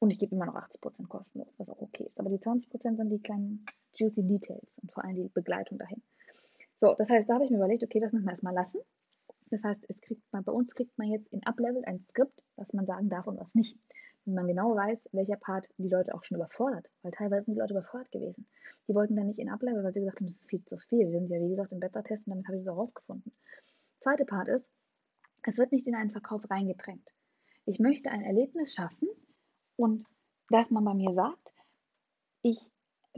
Und 0.01 0.11
ich 0.13 0.19
gebe 0.19 0.35
immer 0.35 0.47
noch 0.47 0.55
80% 0.55 1.09
kostenlos, 1.09 1.53
was 1.59 1.71
auch 1.71 1.81
okay 1.81 2.05
ist. 2.05 2.21
Aber 2.21 2.31
die 2.31 2.39
20% 2.39 2.97
sind 2.97 3.11
die 3.11 3.21
kleinen 3.21 3.65
juicy 3.95 4.27
Details 4.27 4.73
und 4.81 4.93
vor 4.93 5.05
allem 5.05 5.17
die 5.17 5.29
Begleitung 5.29 5.79
dahin. 5.79 6.03
So, 6.79 6.95
das 6.95 7.09
heißt, 7.09 7.29
da 7.29 7.35
habe 7.35 7.45
ich 7.45 7.51
mir 7.51 7.57
überlegt, 7.57 7.83
okay, 7.83 7.99
das 7.99 8.13
müssen 8.13 8.27
wir 8.27 8.33
erstmal 8.33 8.55
lassen. 8.55 8.81
Das 9.51 9.65
heißt, 9.65 9.85
es 9.89 10.01
kriegt 10.01 10.23
man, 10.33 10.45
bei 10.45 10.53
uns 10.53 10.75
kriegt 10.75 10.97
man 10.99 11.09
jetzt 11.09 11.33
in 11.33 11.45
Uplevel 11.45 11.85
ein 11.85 12.05
Skript, 12.11 12.43
was 12.57 12.73
man 12.73 12.87
sagen 12.87 13.09
darf 13.09 13.27
und 13.27 13.41
was 13.41 13.53
nicht. 13.55 13.79
Wenn 14.25 14.35
man 14.35 14.47
genau 14.47 14.77
weiß, 14.77 15.09
welcher 15.13 15.37
Part 15.37 15.67
die 15.79 15.89
Leute 15.89 16.15
auch 16.15 16.23
schon 16.23 16.37
überfordert. 16.37 16.87
Weil 17.03 17.13
teilweise 17.13 17.47
sind 17.47 17.55
die 17.55 17.61
Leute 17.61 17.73
überfordert 17.73 18.13
gewesen. 18.13 18.47
Die 18.87 18.95
wollten 18.95 19.17
dann 19.17 19.27
nicht 19.27 19.41
in 19.41 19.49
Uplevel, 19.49 19.83
weil 19.83 19.93
sie 19.93 20.01
gesagt 20.01 20.21
haben, 20.21 20.29
das 20.29 20.37
ist 20.37 20.51
viel 20.51 20.65
zu 20.65 20.77
viel. 20.77 21.11
Wir 21.11 21.19
sind 21.19 21.31
ja, 21.31 21.41
wie 21.41 21.49
gesagt, 21.49 21.73
im 21.73 21.81
Beta-Testen, 21.81 22.31
damit 22.31 22.47
habe 22.47 22.59
ich 22.59 22.63
es 22.63 22.69
auch 22.69 22.77
rausgefunden. 22.77 23.33
Zweite 24.01 24.27
Part 24.27 24.49
ist, 24.49 24.69
es 25.45 25.59
wird 25.59 25.73
nicht 25.73 25.89
in 25.89 25.95
einen 25.95 26.11
Verkauf 26.11 26.49
reingedrängt. 26.51 27.09
Ich 27.65 27.81
möchte 27.81 28.11
ein 28.11 28.23
Erlebnis 28.23 28.75
schaffen 28.75 29.09
und 29.79 30.05
dass 30.51 30.71
man 30.71 30.85
bei 30.85 30.95
mir 30.95 31.15
sagt, 31.15 31.55
ich 32.43 32.73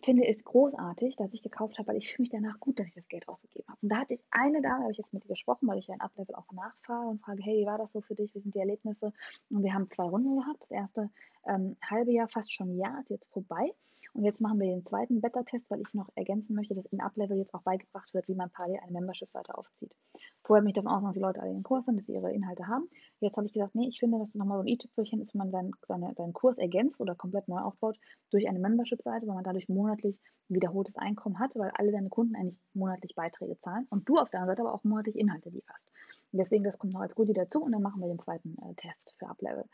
finde 0.05 0.27
es 0.27 0.45
großartig, 0.45 1.17
dass 1.17 1.33
ich 1.33 1.43
gekauft 1.43 1.79
habe, 1.79 1.89
weil 1.89 1.97
ich 1.97 2.09
fühle 2.09 2.25
mich 2.25 2.31
danach 2.31 2.61
gut, 2.61 2.79
dass 2.79 2.89
ich 2.89 2.95
das 2.95 3.09
Geld 3.09 3.29
ausgegeben 3.29 3.67
habe. 3.69 3.79
Und 3.83 3.89
da 3.89 3.99
hatte 3.99 4.15
ich 4.15 4.23
eine 4.31 4.61
Dame, 4.61 4.83
habe 4.83 4.93
ich 4.93 4.99
jetzt 4.99 5.13
mit 5.13 5.25
ihr 5.25 5.31
gesprochen, 5.31 5.69
weil 5.69 5.79
ich 5.79 5.87
ja 5.87 5.95
ein 5.95 6.01
Uplevel 6.01 6.35
auch 6.35 6.51
nachfahre 6.53 7.09
und 7.09 7.21
frage, 7.21 7.43
hey, 7.43 7.61
wie 7.63 7.67
war 7.67 7.79
das 7.79 7.93
so 7.93 8.01
für 8.01 8.15
dich? 8.15 8.35
Wie 8.35 8.41
sind 8.41 8.55
die 8.55 8.61
Erlebnisse? 8.61 9.13
Und 9.51 9.63
wir 9.63 9.75
haben 9.75 9.91
zwei 9.91 10.05
Runden 10.05 10.39
gehabt. 10.39 10.63
Das 10.63 10.71
erste 10.71 11.11
ähm, 11.47 11.77
halbe 11.83 12.13
Jahr, 12.13 12.29
fast 12.29 12.53
schon 12.53 12.71
ein 12.71 12.79
Jahr, 12.79 13.01
ist 13.01 13.11
jetzt 13.11 13.33
vorbei. 13.33 13.75
Und 14.13 14.25
jetzt 14.25 14.41
machen 14.41 14.59
wir 14.59 14.67
den 14.67 14.85
zweiten 14.85 15.21
Beta-Test, 15.21 15.71
weil 15.71 15.81
ich 15.81 15.95
noch 15.95 16.09
ergänzen 16.15 16.55
möchte, 16.55 16.75
dass 16.75 16.85
in 16.87 17.01
Uplevel 17.01 17.39
jetzt 17.39 17.55
auch 17.55 17.63
beigebracht 17.63 18.13
wird, 18.13 18.27
wie 18.29 18.35
man 18.35 18.51
parallel 18.51 18.81
eine 18.83 18.93
Membership-Seite 18.93 19.57
aufzieht. 19.57 19.95
Vorher 20.43 20.65
mich 20.65 20.75
davon 20.75 20.91
aus, 20.91 21.03
dass 21.03 21.15
die 21.15 21.21
Leute 21.21 21.41
alle 21.41 21.53
den 21.53 21.63
Kurs 21.63 21.85
sind, 21.85 21.97
dass 21.97 22.07
sie 22.07 22.15
ihre 22.15 22.33
Inhalte 22.33 22.67
haben. 22.67 22.89
Jetzt 23.21 23.37
habe 23.37 23.47
ich 23.47 23.53
gesagt, 23.53 23.75
nee, 23.75 23.89
ich 23.89 24.01
finde, 24.01 24.19
dass 24.19 24.31
es 24.31 24.35
nochmal 24.35 24.59
so 24.59 24.63
ein 24.63 24.69
i-Tüpfelchen 24.69 25.21
ist, 25.21 25.35
wenn 25.35 25.39
man 25.39 25.51
seinen, 25.51 25.73
seine, 25.87 26.15
seinen 26.15 26.33
Kurs 26.33 26.59
ergänzt 26.59 27.01
oder 27.01 27.15
komplett 27.15 27.47
neu 27.49 27.61
aufbaut 27.61 27.99
durch 28.31 28.49
eine 28.49 28.59
Membership-Seite, 28.59 29.27
weil 29.27 29.35
man 29.35 29.45
dadurch 29.45 29.69
monatlich 29.69 30.21
wiederholtes 30.49 30.97
Einkommen 30.97 31.39
hat, 31.39 31.55
weil 31.57 31.71
alle 31.75 31.93
deine 31.93 32.09
Kunden 32.09 32.35
eigentlich 32.35 32.61
monatlich 32.75 33.15
Beiträge 33.15 33.59
zahlen 33.61 33.87
und 33.91 34.09
du 34.09 34.17
auf 34.17 34.31
der 34.31 34.41
anderen 34.41 34.57
Seite 34.57 34.67
aber 34.67 34.75
auch 34.75 34.85
monatlich 34.85 35.17
Inhalte 35.17 35.51
lieferst. 35.51 35.89
Und 36.33 36.39
deswegen, 36.39 36.65
das 36.65 36.79
kommt 36.79 36.93
noch 36.93 37.01
als 37.01 37.15
Goodie 37.15 37.33
dazu 37.33 37.63
und 37.63 37.73
dann 37.73 37.83
machen 37.83 38.01
wir 38.01 38.09
den 38.09 38.19
zweiten 38.19 38.57
äh, 38.63 38.75
Test 38.75 39.15
für 39.19 39.29
Uplevel. 39.29 39.65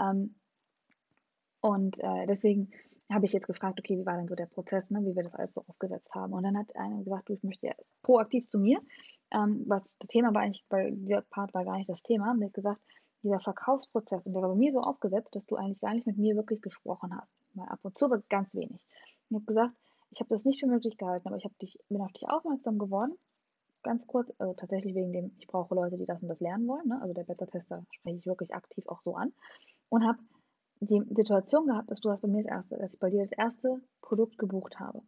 Ähm, 0.00 0.34
und 1.60 1.98
äh, 2.00 2.26
deswegen 2.26 2.72
habe 3.12 3.24
ich 3.24 3.32
jetzt 3.32 3.46
gefragt, 3.46 3.78
okay, 3.78 3.98
wie 3.98 4.06
war 4.06 4.16
denn 4.16 4.28
so 4.28 4.34
der 4.34 4.46
Prozess, 4.46 4.90
ne, 4.90 5.00
wie 5.00 5.14
wir 5.14 5.22
das 5.22 5.34
alles 5.34 5.54
so 5.54 5.64
aufgesetzt 5.66 6.14
haben. 6.14 6.32
Und 6.32 6.42
dann 6.42 6.58
hat 6.58 6.74
einer 6.76 7.02
gesagt, 7.02 7.28
du, 7.28 7.34
ich 7.34 7.42
möchte 7.42 7.66
ja 7.66 7.74
proaktiv 8.02 8.46
zu 8.48 8.58
mir, 8.58 8.80
ähm, 9.30 9.64
was 9.66 9.88
das 9.98 10.08
Thema 10.08 10.32
war 10.34 10.42
eigentlich, 10.42 10.64
weil 10.68 10.92
dieser 10.92 11.22
Part 11.22 11.54
war 11.54 11.64
gar 11.64 11.76
nicht 11.76 11.90
das 11.90 12.02
Thema. 12.02 12.32
Und 12.32 12.44
hat 12.44 12.54
gesagt, 12.54 12.80
dieser 13.22 13.40
Verkaufsprozess, 13.40 14.26
und 14.26 14.32
der 14.32 14.42
war 14.42 14.50
bei 14.50 14.56
mir 14.56 14.72
so 14.72 14.80
aufgesetzt, 14.80 15.34
dass 15.34 15.46
du 15.46 15.56
eigentlich 15.56 15.80
gar 15.80 15.94
nicht 15.94 16.06
mit 16.06 16.18
mir 16.18 16.34
wirklich 16.36 16.60
gesprochen 16.60 17.16
hast. 17.16 17.36
Mal 17.54 17.68
ab 17.68 17.80
und 17.82 17.96
zu, 17.96 18.06
aber 18.06 18.22
ganz 18.28 18.52
wenig. 18.54 18.84
Ich 19.28 19.34
habe 19.34 19.44
gesagt, 19.44 19.74
ich 20.10 20.20
habe 20.20 20.30
das 20.30 20.44
nicht 20.44 20.60
für 20.60 20.66
möglich 20.66 20.98
gehalten, 20.98 21.28
aber 21.28 21.36
ich 21.36 21.46
dich, 21.60 21.78
bin 21.88 22.02
auf 22.02 22.12
dich 22.12 22.28
aufmerksam 22.28 22.78
geworden. 22.78 23.14
Ganz 23.82 24.06
kurz, 24.06 24.32
also 24.38 24.54
tatsächlich 24.54 24.94
wegen 24.94 25.12
dem, 25.12 25.32
ich 25.38 25.46
brauche 25.46 25.74
Leute, 25.74 25.96
die 25.96 26.04
das 26.04 26.22
und 26.22 26.28
das 26.28 26.40
lernen 26.40 26.68
wollen. 26.68 26.86
Ne? 26.86 27.00
Also 27.00 27.14
der 27.14 27.24
Beta-Tester 27.24 27.84
spreche 27.90 28.16
ich 28.16 28.26
wirklich 28.26 28.54
aktiv 28.54 28.86
auch 28.86 29.02
so 29.02 29.16
an. 29.16 29.32
Und 29.88 30.06
habe 30.06 30.18
die 30.82 31.02
Situation 31.14 31.66
gehabt, 31.66 31.90
dass 31.90 32.00
du 32.00 32.10
hast 32.10 32.22
bei 32.22 32.28
mir 32.28 32.42
das 32.42 32.50
erste, 32.50 32.76
dass 32.76 32.94
ich 32.94 33.00
bei 33.00 33.08
dir 33.08 33.20
das 33.20 33.32
erste 33.32 33.80
Produkt 34.00 34.38
gebucht 34.38 34.80
habe. 34.80 34.98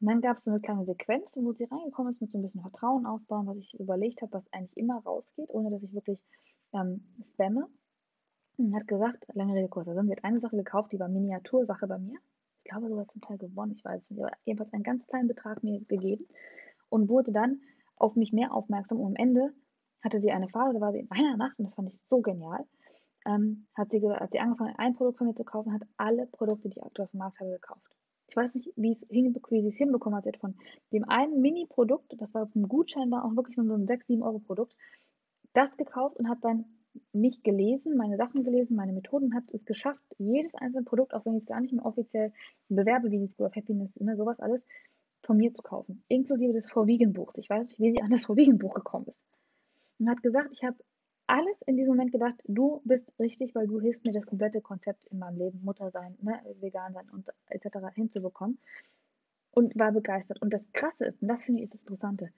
Und 0.00 0.08
dann 0.08 0.20
gab 0.20 0.36
es 0.36 0.44
so 0.44 0.50
eine 0.50 0.60
kleine 0.60 0.84
Sequenz, 0.84 1.36
wo 1.36 1.52
sie 1.52 1.64
reingekommen 1.64 2.12
ist 2.12 2.20
mit 2.20 2.30
so 2.30 2.38
ein 2.38 2.42
bisschen 2.42 2.60
Vertrauen 2.60 3.06
aufbauen, 3.06 3.46
was 3.46 3.56
ich 3.58 3.78
überlegt 3.78 4.22
habe, 4.22 4.32
was 4.32 4.52
eigentlich 4.52 4.76
immer 4.76 5.02
rausgeht, 5.04 5.48
ohne 5.50 5.70
dass 5.70 5.82
ich 5.82 5.92
wirklich 5.92 6.22
ähm, 6.72 7.04
spamme. 7.20 7.68
Und 8.58 8.74
hat 8.74 8.88
gesagt, 8.88 9.26
lange 9.34 9.54
Rede, 9.54 9.68
kurzer 9.68 9.94
Sinn, 9.94 10.06
sie 10.06 10.12
hat 10.12 10.24
eine 10.24 10.40
Sache 10.40 10.56
gekauft, 10.56 10.92
die 10.92 10.98
war 10.98 11.08
Miniatursache 11.08 11.86
bei 11.86 11.98
mir. 11.98 12.18
Ich 12.64 12.70
glaube 12.70 12.88
sogar 12.88 13.06
zum 13.08 13.20
Teil 13.20 13.38
gewonnen, 13.38 13.72
ich 13.72 13.84
weiß 13.84 14.02
es 14.02 14.10
nicht, 14.10 14.22
aber 14.22 14.32
jedenfalls 14.44 14.72
einen 14.72 14.82
ganz 14.82 15.06
kleinen 15.06 15.28
Betrag 15.28 15.62
mir 15.62 15.80
gegeben 15.80 16.26
und 16.88 17.10
wurde 17.10 17.32
dann 17.32 17.60
auf 17.96 18.16
mich 18.16 18.32
mehr 18.32 18.52
aufmerksam. 18.52 18.98
Und 18.98 19.08
am 19.08 19.16
Ende 19.16 19.52
hatte 20.02 20.20
sie 20.20 20.30
eine 20.30 20.48
Phase, 20.48 20.74
da 20.74 20.80
war 20.80 20.92
sie 20.92 21.00
in 21.00 21.10
einer 21.10 21.36
Nacht, 21.36 21.58
und 21.58 21.66
das 21.66 21.74
fand 21.74 21.88
ich 21.88 22.00
so 22.08 22.20
genial, 22.22 22.64
ähm, 23.26 23.66
hat, 23.74 23.90
sie, 23.90 24.00
hat 24.00 24.30
sie 24.32 24.38
angefangen, 24.38 24.74
ein 24.78 24.94
Produkt 24.94 25.18
von 25.18 25.26
mir 25.26 25.34
zu 25.34 25.44
kaufen, 25.44 25.72
hat 25.72 25.82
alle 25.96 26.26
Produkte, 26.26 26.68
die 26.68 26.78
ich 26.78 26.84
aktuell 26.84 27.06
auf 27.06 27.10
dem 27.10 27.18
Markt 27.18 27.40
habe, 27.40 27.50
gekauft. 27.50 27.82
Ich 28.28 28.36
weiß 28.36 28.54
nicht, 28.54 28.72
wie, 28.76 28.96
wie 29.08 29.62
sie 29.62 29.68
es 29.68 29.76
hinbekommen 29.76 30.16
hat. 30.16 30.24
Sie 30.24 30.30
hat 30.30 30.38
von 30.38 30.56
dem 30.92 31.04
einen 31.04 31.40
Mini-Produkt, 31.40 32.14
das 32.18 32.32
war 32.34 32.48
ein 32.54 32.68
Gutschein, 32.68 33.10
war 33.10 33.24
auch 33.24 33.36
wirklich 33.36 33.56
nur 33.56 33.66
so 33.66 33.74
ein 33.74 33.86
6, 33.86 34.06
7 34.06 34.22
Euro 34.22 34.38
Produkt, 34.40 34.76
das 35.52 35.76
gekauft 35.76 36.18
und 36.18 36.28
hat 36.28 36.38
dann 36.42 36.64
mich 37.12 37.42
gelesen, 37.42 37.96
meine 37.96 38.16
Sachen 38.16 38.42
gelesen, 38.42 38.76
meine 38.76 38.92
Methoden, 38.92 39.34
hat 39.34 39.52
es 39.52 39.64
geschafft, 39.64 40.02
jedes 40.18 40.54
einzelne 40.54 40.84
Produkt, 40.84 41.14
auch 41.14 41.24
wenn 41.26 41.34
ich 41.34 41.42
es 41.42 41.46
gar 41.46 41.60
nicht 41.60 41.72
mehr 41.72 41.84
offiziell 41.84 42.32
bewerbe, 42.68 43.10
wie 43.10 43.18
die 43.18 43.28
School 43.28 43.46
of 43.46 43.54
Happiness, 43.54 43.96
ne, 44.00 44.16
sowas 44.16 44.40
alles, 44.40 44.66
von 45.22 45.36
mir 45.36 45.52
zu 45.52 45.62
kaufen. 45.62 46.02
Inklusive 46.08 46.52
des 46.52 46.66
Vorwiegen-Buchs. 46.66 47.38
Ich 47.38 47.50
weiß 47.50 47.66
nicht, 47.66 47.80
wie 47.80 47.92
sie 47.92 48.02
an 48.02 48.10
das 48.10 48.26
Vorwiegen-Buch 48.26 48.74
gekommen 48.74 49.06
ist. 49.08 49.20
Und 49.98 50.08
hat 50.08 50.22
gesagt, 50.22 50.50
ich 50.52 50.64
habe 50.64 50.76
alles 51.26 51.60
in 51.66 51.76
diesem 51.76 51.92
Moment 51.92 52.12
gedacht, 52.12 52.36
du 52.46 52.80
bist 52.84 53.14
richtig, 53.18 53.54
weil 53.54 53.66
du 53.66 53.80
hilfst 53.80 54.04
mir, 54.04 54.12
das 54.12 54.26
komplette 54.26 54.60
Konzept 54.60 55.06
in 55.06 55.18
meinem 55.18 55.38
Leben, 55.38 55.62
Mutter 55.62 55.90
sein, 55.90 56.16
ne, 56.20 56.40
vegan 56.60 56.92
sein 56.92 57.08
und 57.10 57.28
etc. 57.48 57.78
hinzubekommen. 57.94 58.58
Und 59.50 59.78
war 59.78 59.90
begeistert. 59.90 60.40
Und 60.42 60.52
das 60.52 60.62
Krasse 60.72 61.06
ist, 61.06 61.22
und 61.22 61.28
das 61.28 61.44
finde 61.44 61.60
ich 61.60 61.64
ist 61.64 61.74
das 61.74 61.80
Interessante, 61.80 62.30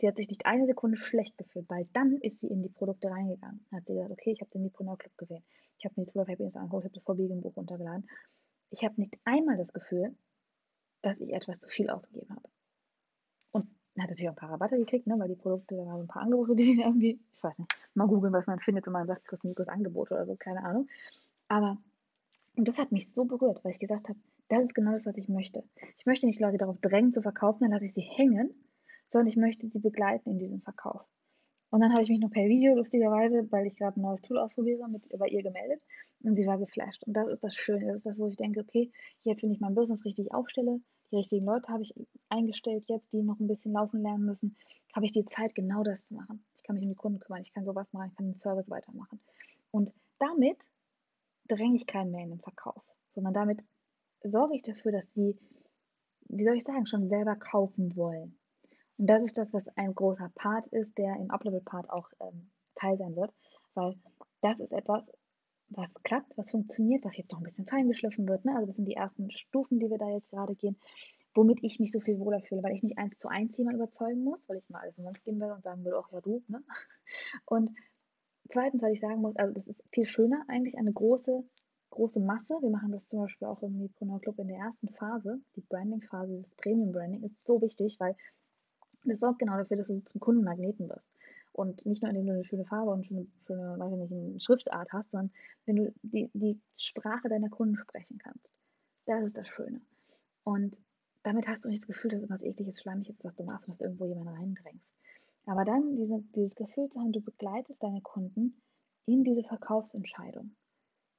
sie 0.00 0.08
hat 0.08 0.16
sich 0.16 0.28
nicht 0.28 0.44
eine 0.44 0.66
Sekunde 0.66 0.96
schlecht 0.96 1.38
gefühlt, 1.38 1.68
weil 1.68 1.86
dann 1.92 2.18
ist 2.20 2.40
sie 2.40 2.48
in 2.48 2.62
die 2.62 2.68
Produkte 2.68 3.08
reingegangen. 3.08 3.64
Dann 3.70 3.78
hat 3.78 3.86
sie 3.86 3.94
gesagt, 3.94 4.10
okay, 4.10 4.32
ich 4.32 4.40
habe 4.40 4.50
den 4.50 4.62
Mipreneur 4.62 4.98
Club 4.98 5.16
gesehen. 5.16 5.44
Ich 5.78 5.84
habe 5.84 5.94
mir 5.96 6.04
das 6.04 6.12
Full 6.12 6.22
of 6.22 6.28
Happiness 6.28 6.56
angeguckt, 6.56 6.82
ich 6.82 6.88
habe 6.88 6.94
das 6.94 7.04
Vorbiegenbuch 7.04 7.56
runtergeladen. 7.56 8.08
Ich 8.70 8.84
habe 8.84 9.00
nicht 9.00 9.16
einmal 9.24 9.56
das 9.56 9.72
Gefühl, 9.72 10.16
dass 11.02 11.20
ich 11.20 11.32
etwas 11.32 11.60
zu 11.60 11.68
viel 11.68 11.90
ausgegeben 11.90 12.34
habe. 12.34 12.48
Hat 13.98 14.10
natürlich 14.10 14.28
auch 14.28 14.32
ein 14.32 14.36
paar 14.36 14.50
Rabatte 14.50 14.76
gekriegt, 14.76 15.06
ne, 15.06 15.18
weil 15.18 15.28
die 15.28 15.36
Produkte, 15.36 15.76
da 15.76 15.86
waren 15.86 16.00
ein 16.00 16.08
paar 16.08 16.22
Angebote, 16.22 16.54
die 16.56 16.64
sind 16.64 16.80
irgendwie, 16.80 17.20
ich 17.32 17.42
weiß 17.42 17.58
nicht, 17.58 17.72
mal 17.94 18.08
googeln, 18.08 18.32
was 18.32 18.46
man 18.46 18.58
findet, 18.58 18.86
wenn 18.86 18.92
man 18.92 19.06
sagt, 19.06 19.24
kriegst 19.24 19.44
Nikos 19.44 19.68
Angebot 19.68 20.10
oder 20.10 20.26
so, 20.26 20.36
keine 20.36 20.64
Ahnung. 20.64 20.88
Aber, 21.48 21.78
und 22.56 22.68
das 22.68 22.78
hat 22.78 22.92
mich 22.92 23.12
so 23.12 23.24
berührt, 23.24 23.64
weil 23.64 23.72
ich 23.72 23.78
gesagt 23.78 24.08
habe, 24.08 24.18
das 24.48 24.62
ist 24.64 24.74
genau 24.74 24.92
das, 24.92 25.06
was 25.06 25.16
ich 25.16 25.28
möchte. 25.28 25.64
Ich 25.96 26.06
möchte 26.06 26.26
nicht 26.26 26.40
Leute 26.40 26.58
darauf 26.58 26.78
drängen 26.80 27.12
zu 27.12 27.22
verkaufen, 27.22 27.62
dann 27.62 27.72
lasse 27.72 27.84
ich 27.84 27.94
sie 27.94 28.02
hängen, 28.02 28.54
sondern 29.10 29.28
ich 29.28 29.36
möchte 29.36 29.68
sie 29.68 29.78
begleiten 29.78 30.30
in 30.30 30.38
diesem 30.38 30.60
Verkauf. 30.60 31.02
Und 31.70 31.80
dann 31.80 31.92
habe 31.92 32.02
ich 32.02 32.08
mich 32.08 32.20
noch 32.20 32.30
per 32.30 32.46
Video, 32.46 32.74
lustigerweise, 32.76 33.50
weil 33.50 33.66
ich 33.66 33.76
gerade 33.76 33.98
ein 33.98 34.02
neues 34.02 34.22
Tool 34.22 34.38
ausprobiere, 34.38 34.88
mit 34.88 35.06
bei 35.18 35.26
ihr 35.26 35.42
gemeldet 35.42 35.82
und 36.22 36.36
sie 36.36 36.46
war 36.46 36.58
geflasht. 36.58 37.02
Und 37.04 37.14
das 37.14 37.26
ist 37.28 37.42
das 37.42 37.54
Schöne, 37.54 37.86
das 37.86 37.96
ist 37.96 38.06
das, 38.06 38.18
wo 38.18 38.28
ich 38.28 38.36
denke, 38.36 38.60
okay, 38.60 38.92
jetzt, 39.24 39.42
wenn 39.42 39.50
ich 39.50 39.58
mein 39.58 39.74
Business 39.74 40.04
richtig 40.04 40.32
aufstelle, 40.32 40.80
die 41.14 41.18
richtigen 41.18 41.46
Leute 41.46 41.72
habe 41.72 41.82
ich 41.82 41.94
eingestellt 42.28 42.84
jetzt, 42.88 43.12
die 43.12 43.22
noch 43.22 43.38
ein 43.38 43.46
bisschen 43.46 43.72
laufen 43.72 44.02
lernen 44.02 44.24
müssen, 44.24 44.56
habe 44.94 45.06
ich 45.06 45.12
die 45.12 45.24
Zeit, 45.24 45.54
genau 45.54 45.84
das 45.84 46.06
zu 46.06 46.14
machen. 46.14 46.44
Ich 46.56 46.64
kann 46.64 46.74
mich 46.74 46.82
um 46.82 46.90
die 46.90 46.96
Kunden 46.96 47.20
kümmern, 47.20 47.42
ich 47.42 47.52
kann 47.52 47.64
sowas 47.64 47.92
machen, 47.92 48.08
ich 48.10 48.16
kann 48.16 48.26
den 48.26 48.34
Service 48.34 48.68
weitermachen. 48.68 49.20
Und 49.70 49.94
damit 50.18 50.68
dränge 51.46 51.76
ich 51.76 51.86
keinen 51.86 52.10
mehr 52.10 52.24
in 52.24 52.30
den 52.30 52.40
Verkauf, 52.40 52.82
sondern 53.14 53.32
damit 53.32 53.64
sorge 54.24 54.56
ich 54.56 54.62
dafür, 54.62 54.90
dass 54.90 55.12
sie, 55.14 55.38
wie 56.28 56.44
soll 56.44 56.56
ich 56.56 56.64
sagen, 56.64 56.86
schon 56.86 57.08
selber 57.08 57.36
kaufen 57.36 57.94
wollen. 57.96 58.36
Und 58.96 59.06
das 59.06 59.22
ist 59.22 59.38
das, 59.38 59.52
was 59.52 59.68
ein 59.76 59.94
großer 59.94 60.32
Part 60.34 60.66
ist, 60.68 60.98
der 60.98 61.14
im 61.16 61.30
Uplevel-Part 61.30 61.90
auch 61.90 62.08
ähm, 62.20 62.50
Teil 62.74 62.96
sein 62.96 63.14
wird, 63.14 63.32
weil 63.74 63.94
das 64.40 64.58
ist 64.58 64.72
etwas, 64.72 65.04
was 65.70 65.92
klappt, 66.02 66.36
was 66.36 66.50
funktioniert, 66.50 67.04
was 67.04 67.16
jetzt 67.16 67.32
noch 67.32 67.40
ein 67.40 67.44
bisschen 67.44 67.66
feingeschliffen 67.66 68.28
wird. 68.28 68.44
Ne? 68.44 68.54
Also 68.54 68.66
das 68.66 68.76
sind 68.76 68.86
die 68.86 68.94
ersten 68.94 69.30
Stufen, 69.30 69.80
die 69.80 69.90
wir 69.90 69.98
da 69.98 70.08
jetzt 70.10 70.28
gerade 70.28 70.54
gehen, 70.54 70.76
womit 71.34 71.58
ich 71.62 71.80
mich 71.80 71.90
so 71.90 72.00
viel 72.00 72.18
wohler 72.18 72.40
fühle, 72.40 72.62
weil 72.62 72.74
ich 72.74 72.82
nicht 72.82 72.98
eins 72.98 73.18
zu 73.18 73.28
eins 73.28 73.56
jemand 73.58 73.76
überzeugen 73.76 74.22
muss, 74.22 74.40
weil 74.46 74.58
ich 74.58 74.68
mal 74.68 74.80
alles 74.80 74.96
umsonst 74.98 75.24
geben 75.24 75.40
will 75.40 75.50
und 75.50 75.62
sagen 75.62 75.84
würde, 75.84 75.98
ach 75.98 76.12
ja, 76.12 76.20
du. 76.20 76.42
Ne? 76.48 76.62
Und 77.46 77.70
zweitens, 78.50 78.82
weil 78.82 78.92
ich 78.92 79.00
sagen 79.00 79.20
muss, 79.20 79.36
also 79.36 79.52
das 79.52 79.66
ist 79.66 79.82
viel 79.90 80.04
schöner 80.04 80.44
eigentlich, 80.48 80.78
eine 80.78 80.92
große, 80.92 81.42
große 81.90 82.20
Masse. 82.20 82.54
Wir 82.60 82.70
machen 82.70 82.92
das 82.92 83.06
zum 83.06 83.20
Beispiel 83.20 83.48
auch 83.48 83.62
im 83.62 83.78
Mipreneur 83.78 84.20
Club 84.20 84.38
in 84.38 84.48
der 84.48 84.58
ersten 84.58 84.88
Phase. 84.90 85.40
Die 85.56 85.62
Branding-Phase, 85.62 86.36
das 86.42 86.54
Premium-Branding 86.56 87.24
ist 87.24 87.44
so 87.44 87.60
wichtig, 87.60 87.96
weil 87.98 88.16
das 89.04 89.20
sorgt 89.20 89.40
genau 89.40 89.56
dafür, 89.56 89.78
dass 89.78 89.88
du 89.88 90.00
zum 90.00 90.20
Kundenmagneten 90.20 90.88
wirst. 90.88 91.13
Und 91.54 91.86
nicht 91.86 92.02
nur, 92.02 92.10
indem 92.10 92.26
du 92.26 92.32
eine 92.32 92.44
schöne 92.44 92.64
Farbe 92.64 92.90
und 92.90 93.06
schöne, 93.06 93.28
schöne 93.46 93.78
weiß 93.78 93.92
ich 93.92 94.10
nicht, 94.10 94.12
eine 94.12 94.40
Schriftart 94.40 94.92
hast, 94.92 95.12
sondern 95.12 95.30
wenn 95.66 95.76
du 95.76 95.94
die, 96.02 96.28
die 96.34 96.60
Sprache 96.76 97.28
deiner 97.28 97.48
Kunden 97.48 97.78
sprechen 97.78 98.18
kannst. 98.18 98.52
Das 99.06 99.24
ist 99.24 99.36
das 99.36 99.48
Schöne. 99.48 99.80
Und 100.42 100.76
damit 101.22 101.46
hast 101.46 101.64
du 101.64 101.68
nicht 101.68 101.82
das 101.82 101.86
Gefühl, 101.86 102.10
dass 102.10 102.24
etwas 102.24 102.42
ekliges, 102.42 102.80
schleimiges 102.80 103.14
ist, 103.14 103.24
was 103.24 103.36
du 103.36 103.44
machst 103.44 103.68
und 103.68 103.74
dass 103.74 103.78
du 103.78 103.84
irgendwo 103.84 104.06
jemanden 104.06 104.34
reindrängst. 104.34 104.84
Aber 105.46 105.64
dann 105.64 105.94
diese, 105.94 106.24
dieses 106.34 106.56
Gefühl 106.56 106.88
zu 106.88 106.98
haben, 106.98 107.12
du 107.12 107.20
begleitest 107.20 107.80
deine 107.80 108.00
Kunden 108.00 108.60
in 109.06 109.22
diese 109.22 109.44
Verkaufsentscheidung. 109.44 110.56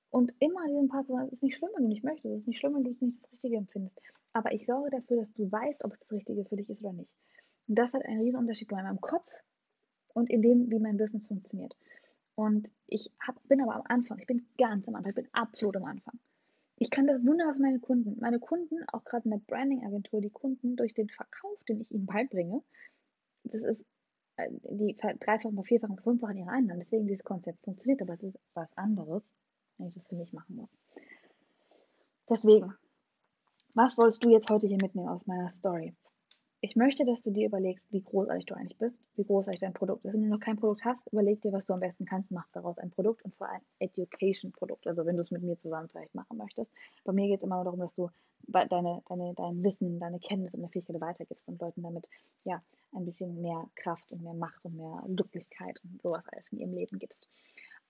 Und 0.10 0.34
immer 0.39 0.67
diesen 0.67 0.89
Part, 0.89 1.10
es 1.10 1.32
ist 1.32 1.43
nicht 1.43 1.58
schlimm, 1.58 1.71
wenn 1.76 1.84
du 1.84 1.89
nicht 1.89 2.04
möchtest, 2.04 2.34
es 2.34 2.41
ist 2.41 2.48
nicht 2.48 2.60
schlimm, 2.60 2.76
wenn 2.76 2.84
du 2.84 2.91
es 2.91 3.00
nicht 3.00 3.24
das 3.24 3.32
Richtige 3.32 3.56
empfindest. 3.56 4.02
Aber 4.34 4.52
ich 4.52 4.65
sorge 4.65 4.89
dafür, 4.89 5.21
dass 5.21 5.34
du 5.34 5.50
weißt, 5.50 5.86
ob 5.86 5.93
es 5.93 6.00
das 6.00 6.12
Richtige 6.12 6.43
für 6.43 6.58
dich 6.58 6.69
ist 6.69 6.82
oder 6.82 6.91
nicht. 6.91 7.15
Und 7.67 7.76
das 7.76 7.93
hat 7.93 8.04
einen 8.04 8.19
riesen 8.19 8.39
Unterschied 8.39 8.67
bei 8.67 8.84
meinem 8.84 9.00
Kopf 9.00 9.32
und 10.15 10.30
in 10.30 10.41
dem, 10.41 10.71
wie 10.71 10.80
mein 10.80 10.97
Business 10.97 11.28
funktioniert. 11.28 11.75
Und 12.36 12.71
ich 12.88 13.12
hab, 13.19 13.41
bin 13.47 13.62
aber 13.62 13.75
am 13.75 13.84
Anfang, 13.86 14.17
ich 14.17 14.28
bin 14.28 14.47
ganz 14.58 14.88
am 14.88 14.95
Anfang, 14.95 15.12
ich 15.12 15.15
bin 15.15 15.30
absolut 15.34 15.75
am 15.75 15.86
Anfang. 15.86 16.19
Ich 16.78 16.89
kann 16.89 17.08
das 17.08 17.23
wunderbar 17.25 17.56
für 17.56 17.62
meine 17.62 17.80
Kunden. 17.80 18.17
Meine 18.19 18.39
Kunden, 18.39 18.78
auch 18.91 19.04
gerade 19.04 19.25
in 19.25 19.32
der 19.32 19.41
Branding-Agentur, 19.45 20.21
die 20.21 20.30
Kunden 20.30 20.75
durch 20.75 20.93
den 20.93 21.10
Verkauf, 21.10 21.63
den 21.65 21.82
ich 21.82 21.91
ihnen 21.91 22.06
beibringe, 22.06 22.62
das 23.43 23.63
ist 23.63 23.86
äh, 24.38 24.49
die 24.71 24.95
dreifachen, 24.97 25.62
vierfachen, 25.63 25.97
fünffachen 25.99 26.38
ihrer 26.38 26.51
Einnahmen. 26.51 26.80
Deswegen 26.80 27.08
dieses 27.08 27.23
Konzept 27.23 27.62
funktioniert, 27.63 28.01
aber 28.01 28.13
es 28.13 28.23
ist 28.23 28.39
was 28.54 28.71
anderes, 28.78 29.23
wenn 29.78 29.88
ich 29.88 29.95
das 29.95 30.08
für 30.08 30.15
mich 30.15 30.34
machen 30.34 30.56
muss. 30.56 30.75
Deswegen, 32.30 32.73
was 33.73 33.95
sollst 33.95 34.23
du 34.23 34.30
jetzt 34.30 34.49
heute 34.49 34.67
hier 34.67 34.82
mitnehmen 34.82 35.10
aus 35.10 35.28
meiner 35.28 35.51
Story? 35.51 35.95
Ich 36.65 36.75
möchte, 36.75 37.06
dass 37.06 37.21
du 37.21 37.30
dir 37.30 37.45
überlegst, 37.45 37.93
wie 37.93 38.01
großartig 38.01 38.47
du 38.47 38.56
eigentlich 38.56 38.80
bist, 38.80 38.99
wie 39.17 39.23
großartig 39.23 39.62
dein 39.62 39.73
Produkt 39.73 40.04
ist. 40.04 40.13
Wenn 40.13 40.23
du 40.23 40.30
noch 40.30 40.39
kein 40.39 40.58
Produkt 40.58 40.84
hast, 40.84 40.99
überleg 41.12 41.39
dir, 41.43 41.54
was 41.54 41.67
du 41.67 41.73
am 41.73 41.80
besten 41.80 42.06
kannst, 42.06 42.32
mach 42.32 42.47
daraus 42.54 42.80
ein 42.80 42.89
Produkt 42.89 43.23
und 43.23 43.36
vor 43.36 43.47
allem 43.47 43.62
Education-Produkt. 43.78 44.88
Also 44.88 45.06
wenn 45.06 45.15
du 45.15 45.21
es 45.21 45.30
mit 45.30 45.43
mir 45.43 45.60
zusammen 45.60 45.89
vielleicht 45.89 46.15
machen 46.15 46.38
möchtest. 46.38 46.71
Bei 47.04 47.13
mir 47.13 47.28
geht 47.28 47.41
es 47.41 47.43
immer 47.43 47.63
darum, 47.63 47.80
dass 47.80 47.93
du 47.93 48.10
deine, 48.47 49.04
deine, 49.08 49.36
dein 49.36 49.63
Wissen, 49.63 49.99
deine 49.99 50.19
Kenntnis 50.19 50.56
und 50.56 50.62
deine 50.62 50.71
Fähigkeit 50.71 50.99
weitergibst 50.99 51.47
und 51.47 51.62
Leuten 51.62 51.84
damit 51.84 52.10
ja 52.45 52.63
ein 52.93 53.06
bisschen 53.06 53.43
mehr 53.43 53.69
Kraft 53.75 54.12
und 54.12 54.23
mehr 54.23 54.34
Macht 54.34 54.65
und 54.65 54.75
mehr 54.75 55.04
Glücklichkeit 55.08 55.80
und 55.84 56.01
sowas 56.01 56.23
alles 56.32 56.51
in 56.51 56.58
ihrem 56.58 56.73
Leben 56.73 56.97
gibst. 56.97 57.30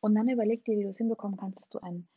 Und 0.02 0.16
dann 0.16 0.28
überleg 0.28 0.66
dir, 0.66 0.78
wie 0.78 0.84
du 0.84 0.90
es 0.90 0.98
hinbekommen 0.98 1.38
kannst, 1.38 1.62
dass 1.62 1.70
du 1.70 1.80
ein 1.80 2.10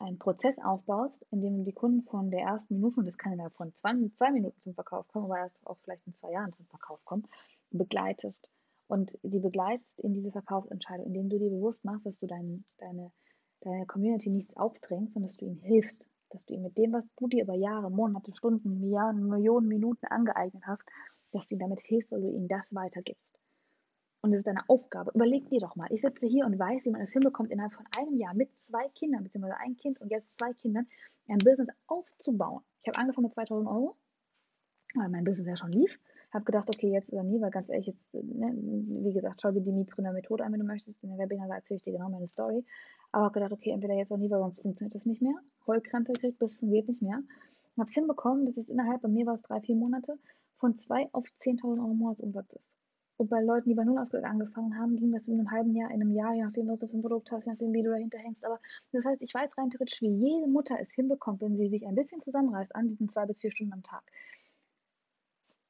einen 0.00 0.18
Prozess 0.18 0.56
aufbaust, 0.64 1.24
in 1.30 1.42
dem 1.42 1.64
die 1.64 1.72
Kunden 1.72 2.02
von 2.02 2.30
der 2.30 2.40
ersten 2.40 2.74
Minute, 2.74 3.00
und 3.00 3.06
das 3.06 3.18
kann 3.18 3.32
innerhalb 3.32 3.54
von 3.54 3.74
zwei, 3.74 3.92
zwei 4.16 4.30
Minuten 4.30 4.60
zum 4.60 4.74
Verkauf 4.74 5.06
kommen, 5.08 5.26
aber 5.26 5.38
erst 5.38 5.64
auch 5.66 5.76
vielleicht 5.82 6.06
in 6.06 6.14
zwei 6.14 6.32
Jahren 6.32 6.52
zum 6.52 6.66
Verkauf 6.66 7.04
kommen, 7.04 7.28
begleitest. 7.70 8.48
Und 8.88 9.16
sie 9.22 9.38
begleitest 9.38 10.00
in 10.00 10.14
diese 10.14 10.32
Verkaufsentscheidung, 10.32 11.06
indem 11.06 11.28
du 11.28 11.38
dir 11.38 11.50
bewusst 11.50 11.84
machst, 11.84 12.06
dass 12.06 12.18
du 12.18 12.26
dein, 12.26 12.64
deine, 12.78 13.12
deine 13.60 13.86
Community 13.86 14.30
nichts 14.30 14.56
aufdrängst, 14.56 15.12
sondern 15.12 15.28
dass 15.28 15.36
du 15.36 15.44
ihnen 15.44 15.60
hilfst. 15.60 16.08
Dass 16.30 16.46
du 16.46 16.54
ihnen 16.54 16.64
mit 16.64 16.78
dem, 16.78 16.92
was 16.92 17.06
du 17.16 17.28
dir 17.28 17.44
über 17.44 17.54
Jahre, 17.54 17.90
Monate, 17.90 18.34
Stunden, 18.34 18.80
Milliarden, 18.80 19.28
Millionen 19.28 19.68
Minuten 19.68 20.06
angeeignet 20.06 20.62
hast, 20.66 20.82
dass 21.32 21.46
du 21.46 21.54
ihnen 21.54 21.60
damit 21.60 21.80
hilfst, 21.80 22.10
weil 22.10 22.22
du 22.22 22.30
ihnen 22.30 22.48
das 22.48 22.74
weitergibst. 22.74 23.39
Und 24.22 24.32
es 24.32 24.40
ist 24.40 24.46
deine 24.46 24.68
Aufgabe. 24.68 25.12
Überleg 25.14 25.48
dir 25.48 25.60
doch 25.60 25.76
mal. 25.76 25.86
Ich 25.90 26.02
sitze 26.02 26.26
hier 26.26 26.44
und 26.44 26.58
weiß, 26.58 26.84
wie 26.84 26.90
man 26.90 27.00
es 27.00 27.12
hinbekommt, 27.12 27.50
innerhalb 27.50 27.72
von 27.72 27.86
einem 27.98 28.18
Jahr 28.18 28.34
mit 28.34 28.50
zwei 28.60 28.88
Kindern, 28.90 29.24
beziehungsweise 29.24 29.56
ein 29.58 29.76
Kind 29.76 30.00
und 30.00 30.10
jetzt 30.10 30.32
zwei 30.32 30.52
Kindern, 30.52 30.86
ein 31.28 31.38
Business 31.38 31.68
aufzubauen. 31.86 32.62
Ich 32.82 32.88
habe 32.88 32.98
angefangen 32.98 33.26
mit 33.26 33.34
2000 33.34 33.68
Euro, 33.68 33.96
weil 34.94 35.08
mein 35.08 35.24
Business 35.24 35.46
ja 35.46 35.56
schon 35.56 35.72
lief. 35.72 35.98
Habe 36.32 36.44
gedacht, 36.44 36.68
okay, 36.68 36.92
jetzt 36.92 37.10
oder 37.12 37.22
nie, 37.22 37.40
weil 37.40 37.50
ganz 37.50 37.68
ehrlich, 37.70 37.86
jetzt, 37.86 38.14
ne, 38.14 38.52
wie 38.54 39.12
gesagt, 39.12 39.40
schau 39.40 39.50
dir 39.50 39.62
die 39.62 39.72
Mipreneur 39.72 40.12
Methode 40.12 40.44
an, 40.44 40.52
wenn 40.52 40.60
du 40.60 40.66
möchtest. 40.66 41.02
In 41.02 41.10
der 41.10 41.18
Webinar 41.18 41.48
erzähle 41.48 41.76
ich 41.78 41.82
dir 41.82 41.92
genau 41.92 42.08
meine 42.08 42.28
Story. 42.28 42.64
Aber 43.10 43.24
habe 43.24 43.34
gedacht, 43.34 43.52
okay, 43.52 43.70
entweder 43.70 43.94
jetzt 43.94 44.12
oder 44.12 44.20
nie, 44.20 44.30
weil 44.30 44.38
sonst 44.38 44.60
funktioniert 44.60 44.94
das 44.94 45.06
nicht 45.06 45.22
mehr. 45.22 45.34
Heulkrämpfe 45.66 46.12
kriegt 46.12 46.38
bis 46.38 46.56
zum 46.58 46.70
geht 46.70 46.88
nicht 46.88 47.02
mehr. 47.02 47.22
Habe 47.78 47.88
es 47.88 47.94
hinbekommen, 47.94 48.46
dass 48.46 48.56
es 48.58 48.68
innerhalb, 48.68 49.00
bei 49.00 49.08
mir 49.08 49.26
war 49.26 49.34
es 49.34 49.42
drei, 49.42 49.60
vier 49.60 49.74
Monate, 49.74 50.18
von 50.58 50.78
2 50.78 51.08
auf 51.12 51.26
10.000 51.40 51.78
Euro 51.80 51.94
Monatsumsatz 51.94 52.52
ist. 52.52 52.79
Und 53.20 53.28
bei 53.28 53.42
Leuten, 53.42 53.68
die 53.68 53.74
bei 53.74 53.84
Null 53.84 53.98
angefangen 53.98 54.78
haben, 54.78 54.96
ging 54.96 55.12
das 55.12 55.28
in 55.28 55.34
einem 55.34 55.50
halben 55.50 55.74
Jahr, 55.74 55.90
in 55.90 56.00
einem 56.00 56.14
Jahr, 56.14 56.32
je 56.32 56.42
nachdem, 56.42 56.68
was 56.68 56.78
du 56.78 56.88
für 56.88 56.96
ein 56.96 57.02
Produkt 57.02 57.30
hast, 57.30 57.44
je 57.44 57.52
nachdem, 57.52 57.70
wie 57.74 57.82
du 57.82 57.90
dahinter 57.90 58.16
hängst. 58.16 58.46
Aber 58.46 58.58
das 58.92 59.04
heißt, 59.04 59.20
ich 59.20 59.34
weiß 59.34 59.58
rein 59.58 59.68
theoretisch, 59.68 60.00
wie 60.00 60.08
jede 60.08 60.46
Mutter 60.46 60.78
es 60.80 60.90
hinbekommt, 60.92 61.42
wenn 61.42 61.54
sie 61.54 61.68
sich 61.68 61.86
ein 61.86 61.94
bisschen 61.94 62.22
zusammenreißt 62.22 62.74
an 62.74 62.88
diesen 62.88 63.10
zwei 63.10 63.26
bis 63.26 63.38
vier 63.38 63.50
Stunden 63.50 63.74
am 63.74 63.82
Tag. 63.82 64.02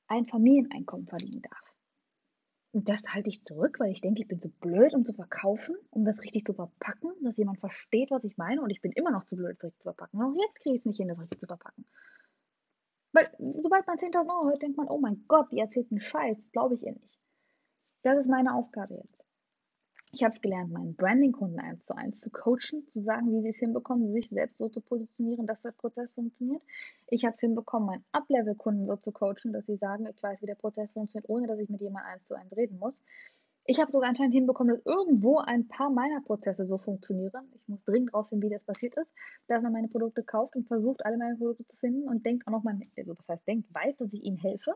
ein 0.07 0.27
Familieneinkommen 0.27 1.09
verdienen 1.09 1.43
darf. 1.43 1.75
Und 2.71 2.89
das 2.89 3.03
halte 3.13 3.31
ich 3.31 3.43
zurück, 3.43 3.81
weil 3.81 3.91
ich 3.91 4.01
denke, 4.01 4.23
ich 4.23 4.29
bin 4.29 4.41
zu 4.41 4.49
blöd, 4.49 4.95
um 4.95 5.05
zu 5.05 5.13
verkaufen, 5.13 5.75
um 5.91 6.05
das 6.05 6.23
richtig 6.23 6.45
zu 6.45 6.55
verpacken, 6.55 7.11
dass 7.25 7.37
jemand 7.37 7.59
versteht, 7.59 8.13
was 8.13 8.23
ich 8.23 8.37
meine. 8.37 8.63
Und 8.63 8.71
ich 8.71 8.81
bin 8.81 8.93
immer 8.93 9.11
noch 9.11 9.25
zu 9.25 9.35
blöd, 9.35 9.57
das 9.57 9.65
richtig 9.65 9.81
zu 9.81 9.89
verpacken. 9.89 10.21
Und 10.21 10.27
auch 10.27 10.41
jetzt 10.41 10.61
kriege 10.61 10.77
ich 10.77 10.83
es 10.83 10.87
nicht 10.87 10.99
hin, 10.99 11.09
das 11.09 11.19
richtig 11.19 11.41
zu 11.41 11.49
verpacken. 11.49 11.85
Weil 13.11 13.29
sobald 13.61 13.89
man 13.89 13.99
10.000 13.99 14.29
Euro 14.31 14.51
hört, 14.51 14.63
denkt 14.63 14.77
man, 14.77 14.87
oh 14.87 14.99
mein 14.99 15.25
Gott, 15.27 15.51
die 15.51 15.59
erzählt 15.59 15.91
einen 15.91 16.01
Scheiß, 16.01 16.39
glaube 16.53 16.77
ich 16.77 16.87
ihr 16.87 16.93
nicht. 16.93 17.19
Das 18.03 18.19
ist 18.19 18.29
meine 18.29 18.55
Aufgabe 18.55 18.95
jetzt. 18.95 19.25
Ich 20.13 20.25
habe 20.25 20.35
es 20.35 20.41
gelernt, 20.41 20.73
meinen 20.73 20.97
Branding-Kunden 20.97 21.61
eins 21.61 21.85
zu 21.85 21.95
eins 21.95 22.21
zu 22.21 22.31
coachen, 22.31 22.85
zu 22.93 23.01
sagen, 23.03 23.31
wie 23.33 23.43
sie 23.43 23.51
es 23.51 23.59
hinbekommen, 23.59 24.13
sich 24.13 24.29
selbst 24.29 24.59
so 24.59 24.69
zu 24.69 24.81
positionieren, 24.81 25.47
dass 25.47 25.61
der 25.63 25.71
Prozess 25.71 26.11
funktioniert. 26.13 26.63
Ich 27.09 27.25
habe 27.25 27.35
es 27.35 27.41
hinbekommen, 27.41 27.87
meinen 27.87 28.05
Up-Level-Kunden 28.11 28.87
so 28.87 28.97
zu 28.97 29.13
coachen, 29.13 29.53
dass 29.53 29.67
sie 29.67 29.77
sagen, 29.77 30.07
ich 30.07 30.21
weiß, 30.21 30.43
wie 30.43 30.47
der 30.47 30.57
Prozess 30.57 30.91
funktioniert, 30.93 31.29
ohne 31.29 31.47
dass 31.47 31.61
ich 31.61 31.69
mit 31.69 31.81
jemandem 31.81 32.11
eins 32.13 32.27
zu 32.27 32.35
eins 32.35 32.57
reden 32.57 32.79
muss. 32.79 33.03
Ich 33.67 33.79
habe 33.79 33.93
sogar 33.93 34.09
anscheinend 34.09 34.35
hinbekommen, 34.35 34.75
dass 34.75 34.85
irgendwo 34.85 35.39
ein 35.39 35.69
paar 35.69 35.91
meiner 35.91 36.23
Prozesse 36.23 36.67
so 36.67 36.79
funktionieren. 36.79 37.53
Ich 37.55 37.69
muss 37.69 37.85
dringend 37.85 38.13
drauf 38.13 38.31
hin, 38.31 38.43
wie 38.43 38.49
das 38.49 38.65
passiert 38.65 38.97
ist, 38.97 39.13
dass 39.47 39.63
man 39.63 39.73
meine 39.73 39.89
Produkte 39.89 40.25
kauft 40.25 40.57
und 40.57 40.67
versucht, 40.67 41.05
alle 41.05 41.19
meine 41.19 41.37
Produkte 41.37 41.67
zu 41.69 41.77
finden 41.77 42.09
und 42.09 42.27
denkt 42.27 42.49
auch 42.49 42.53
noch 42.53 42.65
mal, 42.65 42.77
also 42.97 43.15
das 43.15 43.29
heißt, 43.29 43.47
denkt, 43.47 43.73
weiß, 43.73 43.97
dass 43.99 44.13
ich 44.13 44.25
ihnen 44.25 44.39
helfe 44.39 44.75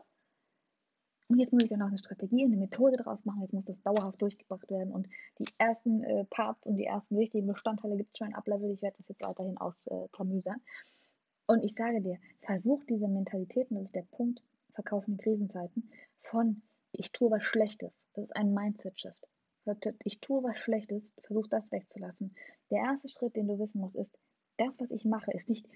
und 1.27 1.39
jetzt 1.39 1.51
muss 1.51 1.63
ich 1.63 1.69
dann 1.69 1.79
noch 1.79 1.87
eine 1.87 1.97
Strategie, 1.97 2.45
eine 2.45 2.55
Methode 2.55 2.97
draus 2.97 3.25
machen. 3.25 3.41
Jetzt 3.41 3.53
muss 3.53 3.65
das 3.65 3.81
dauerhaft 3.81 4.21
durchgebracht 4.21 4.69
werden. 4.69 4.91
Und 4.91 5.07
die 5.39 5.47
ersten 5.57 6.03
äh, 6.03 6.25
Parts 6.25 6.63
und 6.65 6.77
die 6.77 6.85
ersten 6.85 7.17
wichtigen 7.17 7.47
Bestandteile 7.47 7.97
gibt 7.97 8.11
es 8.13 8.19
schon 8.19 8.27
ein 8.27 8.35
Uplevel. 8.35 8.71
Ich 8.71 8.83
werde 8.83 8.97
das 8.97 9.09
jetzt 9.09 9.27
weiterhin 9.27 9.57
ausklamüsern. 9.57 10.57
Äh, 10.57 11.51
und 11.51 11.63
ich 11.63 11.73
sage 11.73 12.01
dir, 12.01 12.19
versuch 12.41 12.83
diese 12.83 13.07
Mentalitäten, 13.07 13.75
das 13.75 13.85
ist 13.85 13.95
der 13.95 14.05
Punkt, 14.11 14.43
Verkaufen 14.73 15.13
in 15.13 15.17
Krisenzeiten, 15.17 15.89
von 16.19 16.61
ich 16.91 17.11
tue 17.11 17.31
was 17.31 17.43
Schlechtes. 17.43 17.93
Das 18.13 18.25
ist 18.25 18.35
ein 18.35 18.53
Mindset-Shift. 18.53 19.27
Ich 20.03 20.19
tue 20.19 20.43
was 20.43 20.59
Schlechtes, 20.59 21.03
versuch 21.23 21.47
das 21.47 21.71
wegzulassen. 21.71 22.35
Der 22.69 22.83
erste 22.83 23.07
Schritt, 23.07 23.35
den 23.35 23.47
du 23.47 23.57
wissen 23.57 23.81
musst, 23.81 23.95
ist, 23.95 24.15
das, 24.57 24.79
was 24.79 24.91
ich 24.91 25.05
mache, 25.05 25.31
ist 25.31 25.49
nicht, 25.49 25.67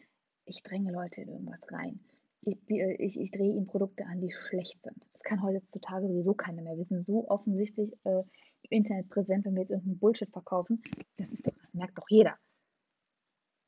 ich 0.46 0.62
dränge 0.64 0.92
Leute 0.92 1.22
in 1.22 1.30
irgendwas 1.30 1.62
rein 1.72 2.00
ich, 2.42 2.58
äh, 2.70 2.96
ich, 3.00 3.20
ich 3.20 3.32
drehe 3.32 3.54
ihm 3.54 3.68
Produkte 3.68 4.06
an, 4.06 4.22
die 4.22 4.32
schlecht 4.32 4.82
sind. 4.84 4.98
Das 5.14 5.24
kann 5.24 5.42
heutzutage 5.44 6.08
sowieso 6.08 6.34
keiner 6.34 6.62
mehr. 6.62 6.78
Wir 6.78 6.86
sind 6.86 7.04
so 7.04 7.28
offensichtlich 7.28 7.94
äh, 8.06 8.20
im 8.20 8.70
Internet 8.70 9.10
präsent, 9.10 9.46
wenn 9.46 9.56
wir 9.56 9.62
jetzt 9.62 9.72
irgendeinen 9.72 10.00
Bullshit 10.00 10.30
verkaufen. 10.30 10.82
Das, 11.18 11.32
ist 11.32 11.48
doch, 11.48 11.54
das 11.60 11.74
merkt 11.74 11.98
doch 11.98 12.08
jeder. 12.10 12.38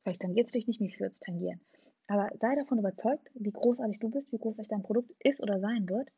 Vielleicht 0.02 0.22
tangiert 0.22 0.48
es 0.48 0.52
dich 0.52 0.66
nicht, 0.66 0.80
mich 0.80 0.98
würde 0.98 1.12
es 1.12 1.20
tangieren. 1.20 1.60
Aber 2.08 2.28
sei 2.40 2.54
davon 2.56 2.78
überzeugt, 2.78 3.30
wie 3.34 3.52
großartig 3.52 3.98
du 4.00 4.10
bist, 4.10 4.32
wie 4.32 4.38
großartig 4.38 4.68
dein 4.68 4.82
Produkt 4.82 5.12
ist 5.20 5.40
oder 5.40 5.60
sein 5.60 5.88
wird. 5.88 6.08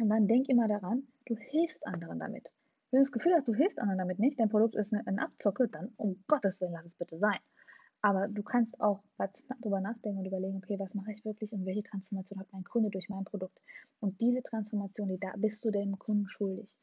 Und 0.00 0.08
dann 0.10 0.26
denk 0.26 0.48
immer 0.48 0.68
daran, 0.68 1.06
du 1.26 1.36
hilfst 1.36 1.86
anderen 1.86 2.18
damit. 2.18 2.50
Wenn 2.90 2.98
du 2.98 3.02
das 3.02 3.12
Gefühl 3.12 3.34
hast, 3.34 3.46
du 3.46 3.54
hilfst 3.54 3.78
anderen 3.78 3.98
damit 3.98 4.18
nicht, 4.18 4.40
dein 4.40 4.48
Produkt 4.48 4.74
ist 4.74 4.92
ein 4.92 5.18
Abzocke, 5.18 5.68
dann 5.68 5.92
um 5.96 6.22
Gottes 6.26 6.60
Willen 6.60 6.72
lass 6.72 6.86
es 6.86 6.94
bitte 6.94 7.18
sein. 7.18 7.38
Aber 8.00 8.28
du 8.28 8.44
kannst 8.44 8.80
auch 8.80 9.02
darüber 9.18 9.80
nachdenken 9.80 10.20
und 10.20 10.26
überlegen, 10.26 10.58
okay, 10.58 10.78
was 10.78 10.94
mache 10.94 11.10
ich 11.10 11.24
wirklich 11.24 11.52
und 11.52 11.66
welche 11.66 11.82
Transformation 11.82 12.38
hat 12.38 12.52
mein 12.52 12.62
Kunde 12.62 12.90
durch 12.90 13.08
mein 13.08 13.24
Produkt? 13.24 13.60
Und 13.98 14.20
diese 14.20 14.40
Transformation, 14.42 15.08
die 15.08 15.18
da 15.18 15.32
bist 15.36 15.64
du 15.64 15.72
dem 15.72 15.98
Kunden 15.98 16.28
schuldig. 16.28 16.76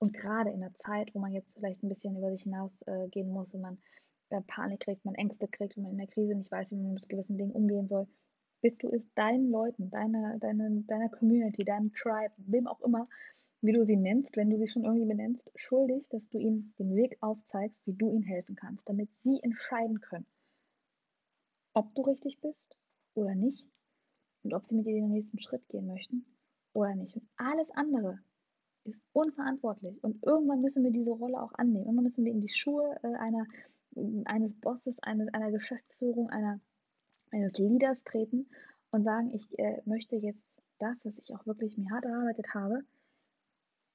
Und 0.00 0.12
gerade 0.12 0.50
in 0.50 0.60
der 0.60 0.74
Zeit, 0.74 1.14
wo 1.14 1.20
man 1.20 1.32
jetzt 1.32 1.52
vielleicht 1.54 1.82
ein 1.82 1.88
bisschen 1.88 2.16
über 2.16 2.30
sich 2.30 2.42
hinausgehen 2.42 3.28
äh, 3.28 3.32
muss 3.32 3.54
und 3.54 3.60
man 3.60 3.78
äh, 4.30 4.40
Panik 4.48 4.80
kriegt, 4.80 5.04
man 5.04 5.14
Ängste 5.14 5.46
kriegt 5.46 5.76
und 5.76 5.84
man 5.84 5.92
in 5.92 5.98
der 5.98 6.08
Krise 6.08 6.34
nicht 6.34 6.50
weiß, 6.50 6.72
wie 6.72 6.76
man 6.76 6.94
mit 6.94 7.08
gewissen 7.08 7.38
Dingen 7.38 7.52
umgehen 7.52 7.86
soll, 7.86 8.08
bist 8.60 8.82
du 8.82 8.88
es 8.90 9.02
deinen 9.14 9.50
Leuten, 9.50 9.90
deiner, 9.90 10.38
deiner, 10.38 10.70
deiner 10.70 11.08
Community, 11.08 11.64
deinem 11.64 11.92
Tribe, 11.92 12.34
wem 12.36 12.66
auch 12.66 12.80
immer, 12.80 13.08
wie 13.60 13.72
du 13.72 13.84
sie 13.84 13.96
nennst, 13.96 14.36
wenn 14.36 14.50
du 14.50 14.58
sie 14.58 14.68
schon 14.68 14.84
irgendwie 14.84 15.06
benennst, 15.06 15.52
schuldig, 15.54 16.08
dass 16.08 16.28
du 16.30 16.38
ihnen 16.38 16.74
den 16.80 16.96
Weg 16.96 17.16
aufzeigst, 17.20 17.86
wie 17.86 17.94
du 17.94 18.10
ihnen 18.10 18.24
helfen 18.24 18.56
kannst, 18.56 18.88
damit 18.88 19.08
sie 19.22 19.40
entscheiden 19.42 20.00
können 20.00 20.26
ob 21.74 21.94
du 21.94 22.02
richtig 22.02 22.40
bist 22.40 22.76
oder 23.14 23.34
nicht 23.34 23.66
und 24.42 24.54
ob 24.54 24.64
sie 24.64 24.74
mit 24.74 24.86
dir 24.86 24.94
den 24.94 25.10
nächsten 25.10 25.40
Schritt 25.40 25.66
gehen 25.68 25.86
möchten 25.86 26.24
oder 26.72 26.94
nicht. 26.94 27.16
Und 27.16 27.28
alles 27.36 27.70
andere 27.72 28.18
ist 28.84 29.00
unverantwortlich 29.12 30.02
und 30.02 30.24
irgendwann 30.24 30.60
müssen 30.60 30.84
wir 30.84 30.90
diese 30.90 31.10
Rolle 31.10 31.40
auch 31.40 31.52
annehmen. 31.54 31.84
Irgendwann 31.84 32.04
müssen 32.04 32.24
wir 32.24 32.32
in 32.32 32.40
die 32.40 32.48
Schuhe 32.48 32.98
äh, 33.02 33.14
einer, 33.16 33.46
eines 34.24 34.54
Bosses, 34.60 34.98
eines, 35.02 35.32
einer 35.34 35.50
Geschäftsführung, 35.50 36.30
einer, 36.30 36.60
eines 37.30 37.58
Leaders 37.58 37.98
treten 38.04 38.48
und 38.90 39.04
sagen, 39.04 39.30
ich 39.34 39.58
äh, 39.58 39.82
möchte 39.84 40.16
jetzt 40.16 40.42
das, 40.78 40.96
was 41.04 41.18
ich 41.18 41.34
auch 41.34 41.46
wirklich 41.46 41.76
mir 41.76 41.90
hart 41.90 42.04
erarbeitet 42.04 42.46
habe, 42.54 42.82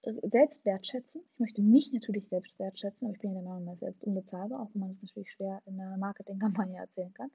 selbst 0.04 0.66
wertschätzen. 0.66 1.22
Ich 1.34 1.40
möchte 1.40 1.62
mich 1.62 1.92
natürlich 1.94 2.28
selbst 2.28 2.58
wertschätzen, 2.60 3.06
aber 3.06 3.16
ich 3.16 3.22
bin 3.22 3.32
ja 3.32 3.42
der 3.42 3.50
Meinung, 3.50 3.66
dass 3.68 3.80
selbst 3.80 4.04
unbezahlbar, 4.04 4.62
auch 4.62 4.70
wenn 4.74 4.82
man 4.82 4.90
das 4.94 5.02
natürlich 5.02 5.32
schwer 5.32 5.62
in 5.66 5.80
einer 5.80 5.98
Marketingkampagne 5.98 6.78
erzählen 6.80 7.14
kann 7.14 7.32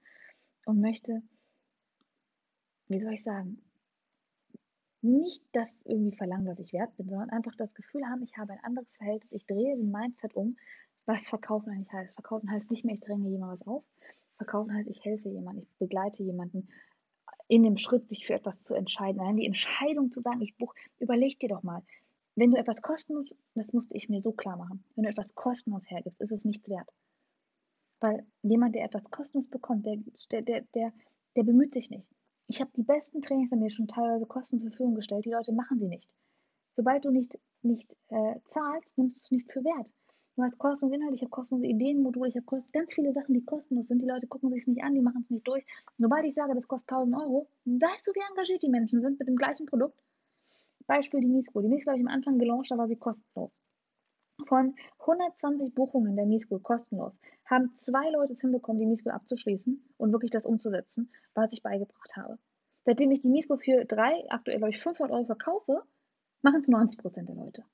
und 0.66 0.80
möchte, 0.80 1.22
wie 2.88 3.00
soll 3.00 3.14
ich 3.14 3.22
sagen, 3.22 3.62
nicht 5.00 5.44
das 5.52 5.70
irgendwie 5.84 6.16
verlangen, 6.16 6.46
was 6.46 6.58
ich 6.58 6.72
wert 6.72 6.96
bin, 6.96 7.08
sondern 7.08 7.30
einfach 7.30 7.54
das 7.56 7.72
Gefühl 7.72 8.04
haben, 8.06 8.22
ich 8.22 8.36
habe 8.36 8.52
ein 8.52 8.64
anderes 8.64 8.90
Verhältnis, 8.96 9.32
ich 9.32 9.46
drehe 9.46 9.76
den 9.76 9.90
Mindset 9.92 10.34
um, 10.34 10.56
was 11.06 11.28
Verkaufen 11.28 11.70
eigentlich 11.70 11.92
heißt. 11.92 12.14
Verkaufen 12.14 12.50
heißt 12.50 12.70
nicht 12.70 12.84
mehr, 12.84 12.94
ich 12.94 13.00
dränge 13.00 13.28
jemand 13.30 13.60
was 13.60 13.66
auf. 13.66 13.84
Verkaufen 14.36 14.74
heißt, 14.74 14.88
ich 14.88 15.04
helfe 15.04 15.28
jemandem, 15.28 15.64
ich 15.64 15.78
begleite 15.78 16.22
jemanden 16.22 16.68
in 17.46 17.62
dem 17.62 17.76
Schritt, 17.76 18.08
sich 18.08 18.26
für 18.26 18.34
etwas 18.34 18.60
zu 18.60 18.74
entscheiden. 18.74 19.20
Allein 19.20 19.36
die 19.36 19.46
Entscheidung 19.46 20.10
zu 20.10 20.20
sagen, 20.20 20.42
ich 20.42 20.56
buch, 20.56 20.74
überleg 20.98 21.38
dir 21.38 21.48
doch 21.48 21.62
mal, 21.62 21.82
wenn 22.38 22.52
du 22.52 22.56
etwas 22.56 22.82
kostenlos, 22.82 23.34
das 23.54 23.72
musste 23.72 23.96
ich 23.96 24.08
mir 24.08 24.20
so 24.20 24.30
klar 24.30 24.56
machen, 24.56 24.84
wenn 24.94 25.02
du 25.02 25.10
etwas 25.10 25.34
kostenlos 25.34 25.90
hergibst, 25.90 26.20
ist 26.20 26.30
es 26.30 26.44
nichts 26.44 26.68
wert. 26.68 26.88
Weil 28.00 28.24
jemand, 28.42 28.76
der 28.76 28.84
etwas 28.84 29.02
kostenlos 29.10 29.48
bekommt, 29.48 29.84
der, 29.84 29.96
der, 30.42 30.60
der, 30.60 30.92
der 31.34 31.42
bemüht 31.42 31.74
sich 31.74 31.90
nicht. 31.90 32.08
Ich 32.46 32.60
habe 32.60 32.70
die 32.76 32.84
besten 32.84 33.22
Trainings 33.22 33.52
an 33.52 33.58
mir 33.58 33.70
schon 33.70 33.88
teilweise 33.88 34.24
kostenlos 34.24 34.62
zur 34.62 34.70
Verfügung 34.70 34.94
gestellt. 34.94 35.24
Die 35.24 35.30
Leute 35.30 35.52
machen 35.52 35.80
sie 35.80 35.88
nicht. 35.88 36.14
Sobald 36.76 37.04
du 37.04 37.10
nicht, 37.10 37.36
nicht 37.62 37.96
äh, 38.10 38.36
zahlst, 38.44 38.98
nimmst 38.98 39.16
du 39.16 39.20
es 39.20 39.30
nicht 39.32 39.52
für 39.52 39.64
wert. 39.64 39.92
Du 40.36 40.44
hast 40.44 40.56
kostenlose 40.58 40.94
Inhalte, 40.94 41.16
ich 41.16 41.22
habe 41.22 41.30
kostenlose 41.30 41.66
Ideenmodule, 41.66 42.28
ich 42.28 42.36
habe 42.36 42.46
kost 42.46 42.72
ganz 42.72 42.94
viele 42.94 43.12
Sachen, 43.12 43.34
die 43.34 43.44
kostenlos 43.44 43.88
sind. 43.88 44.00
Die 44.00 44.06
Leute 44.06 44.28
gucken 44.28 44.52
sich 44.52 44.64
nicht 44.68 44.84
an, 44.84 44.94
die 44.94 45.00
machen 45.00 45.22
es 45.24 45.30
nicht 45.30 45.48
durch. 45.48 45.64
Sobald 45.98 46.24
ich 46.24 46.34
sage, 46.34 46.54
das 46.54 46.68
kostet 46.68 46.92
1000 46.92 47.16
Euro, 47.16 47.48
weißt 47.64 48.06
du, 48.06 48.12
wie 48.12 48.30
engagiert 48.30 48.62
die 48.62 48.68
Menschen 48.68 49.00
sind 49.00 49.18
mit 49.18 49.26
dem 49.26 49.34
gleichen 49.34 49.66
Produkt? 49.66 49.98
Beispiel 50.88 51.20
die 51.20 51.28
Misko. 51.28 51.60
Die 51.60 51.68
Misko 51.68 51.90
habe 51.90 52.00
ich 52.00 52.06
am 52.06 52.12
Anfang 52.12 52.38
gelauncht, 52.38 52.70
da 52.70 52.78
war 52.78 52.88
sie 52.88 52.96
kostenlos. 52.96 53.52
Von 54.46 54.74
120 55.00 55.74
Buchungen 55.74 56.16
der 56.16 56.26
MeSchool 56.26 56.60
kostenlos 56.60 57.18
haben 57.44 57.76
zwei 57.76 58.10
Leute 58.10 58.32
es 58.32 58.40
hinbekommen, 58.40 58.80
die 58.80 58.86
MeSchool 58.86 59.12
abzuschließen 59.12 59.84
und 59.98 60.12
wirklich 60.12 60.30
das 60.30 60.46
umzusetzen, 60.46 61.10
was 61.34 61.52
ich 61.52 61.62
beigebracht 61.62 62.16
habe. 62.16 62.38
Seitdem 62.84 63.10
ich 63.10 63.20
die 63.20 63.30
MeSchool 63.30 63.58
für 63.58 63.84
drei, 63.84 64.24
aktuell 64.30 64.58
glaube 64.58 64.70
ich 64.70 64.80
500 64.80 65.14
Euro 65.14 65.26
verkaufe, 65.26 65.82
machen 66.42 66.60
es 66.60 66.68
90 66.68 66.98
Prozent 66.98 67.28
der 67.28 67.36
Leute. 67.36 67.64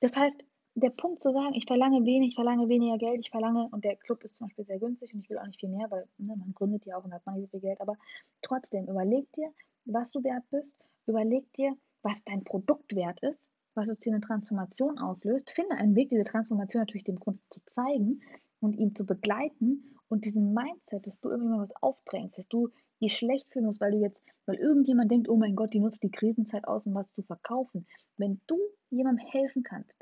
Das 0.00 0.16
heißt, 0.16 0.44
der 0.74 0.90
Punkt 0.90 1.22
zu 1.22 1.32
sagen, 1.32 1.54
ich 1.54 1.66
verlange 1.66 2.04
wenig, 2.04 2.30
ich 2.30 2.34
verlange 2.34 2.68
weniger 2.68 2.98
Geld, 2.98 3.20
ich 3.20 3.30
verlange, 3.30 3.68
und 3.70 3.84
der 3.84 3.96
Club 3.96 4.24
ist 4.24 4.36
zum 4.36 4.46
Beispiel 4.46 4.66
sehr 4.66 4.78
günstig 4.78 5.14
und 5.14 5.20
ich 5.20 5.30
will 5.30 5.38
auch 5.38 5.46
nicht 5.46 5.60
viel 5.60 5.70
mehr, 5.70 5.90
weil 5.90 6.06
ne, 6.18 6.36
man 6.36 6.52
gründet 6.52 6.84
ja 6.84 6.98
auch 6.98 7.04
und 7.04 7.14
hat 7.14 7.24
man 7.24 7.36
nicht 7.36 7.44
so 7.44 7.58
viel 7.58 7.60
Geld, 7.60 7.80
aber 7.80 7.96
trotzdem, 8.42 8.86
überleg 8.86 9.30
dir, 9.32 9.52
was 9.86 10.12
du 10.12 10.22
wert 10.22 10.44
bist, 10.50 10.76
überleg 11.06 11.52
dir, 11.54 11.76
was 12.02 12.22
dein 12.24 12.44
Produkt 12.44 12.94
wert 12.94 13.20
ist 13.22 13.46
was 13.76 13.88
es 13.88 14.02
hier 14.02 14.12
eine 14.12 14.22
Transformation 14.22 14.98
auslöst. 14.98 15.50
Finde 15.50 15.76
einen 15.76 15.94
Weg, 15.94 16.08
diese 16.08 16.24
Transformation 16.24 16.80
natürlich 16.80 17.04
dem 17.04 17.20
Kunden 17.20 17.42
zu 17.50 17.60
zeigen 17.66 18.22
und 18.58 18.74
ihn 18.74 18.94
zu 18.94 19.04
begleiten 19.04 19.94
und 20.08 20.24
diesen 20.24 20.54
Mindset, 20.54 21.06
dass 21.06 21.20
du 21.20 21.30
irgendwie 21.30 21.50
mal 21.50 21.68
was 21.68 21.82
aufdrängst, 21.82 22.38
dass 22.38 22.48
du 22.48 22.70
die 23.00 23.10
schlecht 23.10 23.52
fühlen 23.52 23.66
musst, 23.66 23.80
weil 23.80 23.92
du 23.92 23.98
jetzt, 23.98 24.22
weil 24.46 24.56
irgendjemand 24.56 25.10
denkt, 25.10 25.28
oh 25.28 25.36
mein 25.36 25.54
Gott, 25.54 25.74
die 25.74 25.80
nutzt 25.80 26.02
die 26.02 26.10
Krisenzeit 26.10 26.66
aus, 26.66 26.86
um 26.86 26.94
was 26.94 27.12
zu 27.12 27.22
verkaufen. 27.22 27.86
Wenn 28.16 28.40
du 28.46 28.58
jemandem 28.88 29.26
helfen 29.26 29.62
kannst, 29.62 29.92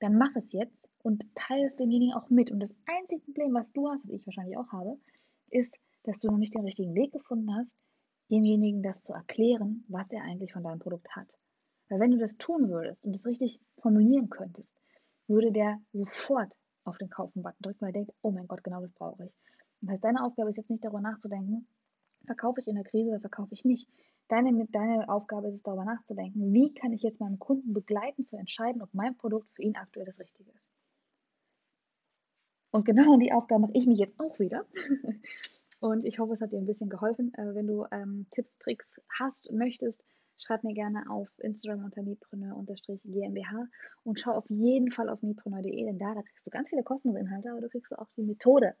dann 0.00 0.18
mach 0.18 0.36
es 0.36 0.52
jetzt 0.52 0.88
und 1.02 1.24
teile 1.34 1.66
es 1.66 1.76
demjenigen 1.76 2.14
auch 2.14 2.28
mit. 2.28 2.50
Und 2.50 2.60
das 2.60 2.74
einzige 2.86 3.22
Problem, 3.22 3.54
was 3.54 3.72
du 3.72 3.88
hast, 3.88 4.04
was 4.04 4.12
ich 4.12 4.26
wahrscheinlich 4.26 4.58
auch 4.58 4.70
habe, 4.70 4.98
ist, 5.50 5.74
dass 6.02 6.20
du 6.20 6.28
noch 6.28 6.38
nicht 6.38 6.54
den 6.54 6.64
richtigen 6.64 6.94
Weg 6.94 7.12
gefunden 7.12 7.54
hast, 7.54 7.74
demjenigen 8.30 8.82
das 8.82 9.02
zu 9.02 9.12
erklären, 9.12 9.84
was 9.88 10.10
er 10.10 10.22
eigentlich 10.22 10.52
von 10.52 10.62
deinem 10.62 10.78
Produkt 10.78 11.08
hat. 11.16 11.38
Weil 11.88 12.00
wenn 12.00 12.10
du 12.10 12.18
das 12.18 12.36
tun 12.36 12.68
würdest 12.68 13.04
und 13.04 13.16
es 13.16 13.24
richtig 13.24 13.60
formulieren 13.78 14.28
könntest, 14.28 14.74
würde 15.26 15.52
der 15.52 15.80
sofort 15.92 16.58
auf 16.84 16.98
den 16.98 17.10
Kaufen-Button 17.10 17.62
drücken, 17.62 17.80
weil 17.80 17.90
er 17.90 18.00
denkt, 18.00 18.12
oh 18.22 18.30
mein 18.30 18.46
Gott, 18.46 18.64
genau 18.64 18.80
das 18.80 18.92
brauche 18.92 19.24
ich. 19.24 19.34
Das 19.80 19.90
heißt, 19.90 20.04
deine 20.04 20.24
Aufgabe 20.24 20.50
ist 20.50 20.56
jetzt 20.56 20.70
nicht 20.70 20.84
darüber 20.84 21.00
nachzudenken, 21.00 21.66
verkaufe 22.26 22.60
ich 22.60 22.68
in 22.68 22.74
der 22.74 22.84
Krise 22.84 23.10
oder 23.10 23.20
verkaufe 23.20 23.54
ich 23.54 23.64
nicht. 23.64 23.88
Deine, 24.28 24.66
deine 24.66 25.08
Aufgabe 25.08 25.48
ist 25.48 25.54
es, 25.54 25.62
darüber 25.62 25.84
nachzudenken, 25.84 26.52
wie 26.52 26.74
kann 26.74 26.92
ich 26.92 27.02
jetzt 27.02 27.20
meinen 27.20 27.38
Kunden 27.38 27.72
begleiten, 27.72 28.26
zu 28.26 28.36
entscheiden, 28.36 28.82
ob 28.82 28.92
mein 28.92 29.16
Produkt 29.16 29.54
für 29.54 29.62
ihn 29.62 29.76
aktuell 29.76 30.06
das 30.06 30.18
Richtige 30.18 30.50
ist. 30.50 30.70
Und 32.70 32.84
genau 32.84 33.16
die 33.16 33.32
Aufgabe 33.32 33.62
mache 33.62 33.72
ich 33.74 33.86
mich 33.86 33.98
jetzt 33.98 34.20
auch 34.20 34.38
wieder. 34.38 34.66
Und 35.80 36.04
ich 36.04 36.18
hoffe, 36.18 36.34
es 36.34 36.40
hat 36.40 36.52
dir 36.52 36.58
ein 36.58 36.66
bisschen 36.66 36.88
geholfen. 36.88 37.32
Äh, 37.34 37.54
wenn 37.54 37.66
du 37.66 37.86
ähm, 37.92 38.26
Tipps, 38.32 38.56
Tricks 38.58 39.00
hast, 39.18 39.50
möchtest, 39.52 40.04
schreib 40.36 40.64
mir 40.64 40.74
gerne 40.74 41.10
auf 41.10 41.28
Instagram 41.38 41.84
unter 41.84 42.02
mipreneur-gmbh 42.02 43.68
und 44.04 44.20
schau 44.20 44.32
auf 44.32 44.48
jeden 44.48 44.90
Fall 44.90 45.08
auf 45.08 45.22
mipreneur.de, 45.22 45.84
denn 45.84 45.98
da, 45.98 46.14
da 46.14 46.22
kriegst 46.22 46.46
du 46.46 46.50
ganz 46.50 46.70
viele 46.70 46.82
kostenlose 46.82 47.20
Inhalte, 47.20 47.50
aber 47.50 47.60
du 47.60 47.68
kriegst 47.68 47.96
auch 47.96 48.08
die 48.16 48.22
Methode. 48.22 48.74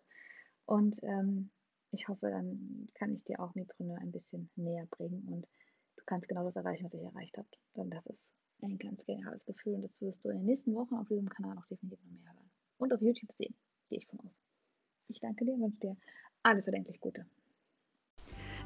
Und 0.66 1.02
ähm, 1.02 1.50
ich 1.90 2.08
hoffe, 2.08 2.30
dann 2.30 2.88
kann 2.94 3.12
ich 3.12 3.24
dir 3.24 3.40
auch 3.40 3.54
Mipreneur 3.54 3.98
ein 3.98 4.12
bisschen 4.12 4.50
näher 4.56 4.86
bringen 4.90 5.26
und 5.28 5.46
du 5.96 6.04
kannst 6.06 6.28
genau 6.28 6.44
das 6.44 6.56
erreichen, 6.56 6.84
was 6.84 6.94
ich 6.94 7.04
erreicht 7.06 7.36
habe. 7.38 7.48
Denn 7.76 7.90
das 7.90 8.06
ist 8.06 8.28
ein 8.62 8.78
ganz 8.78 9.04
geniales 9.04 9.44
Gefühl 9.44 9.74
und 9.74 9.82
das 9.82 10.00
wirst 10.00 10.24
du 10.24 10.30
in 10.30 10.38
den 10.38 10.46
nächsten 10.46 10.74
Wochen 10.74 10.96
auf 10.96 11.08
diesem 11.08 11.28
Kanal 11.28 11.56
auch 11.58 11.66
definitiv 11.66 12.04
noch 12.04 12.12
mehr 12.12 12.32
hören. 12.32 12.50
Und 12.78 12.92
auf 12.92 13.00
YouTube 13.00 13.32
sehen, 13.32 13.54
gehe 13.88 13.98
ich 13.98 14.06
von 14.06 14.20
aus. 14.20 14.38
Ich 15.08 15.20
danke 15.20 15.44
dir 15.44 15.54
und 15.54 15.62
wünsche 15.62 15.78
dir 15.78 15.96
alles 16.42 16.66
erdenklich 16.66 17.00
Gute. 17.00 17.26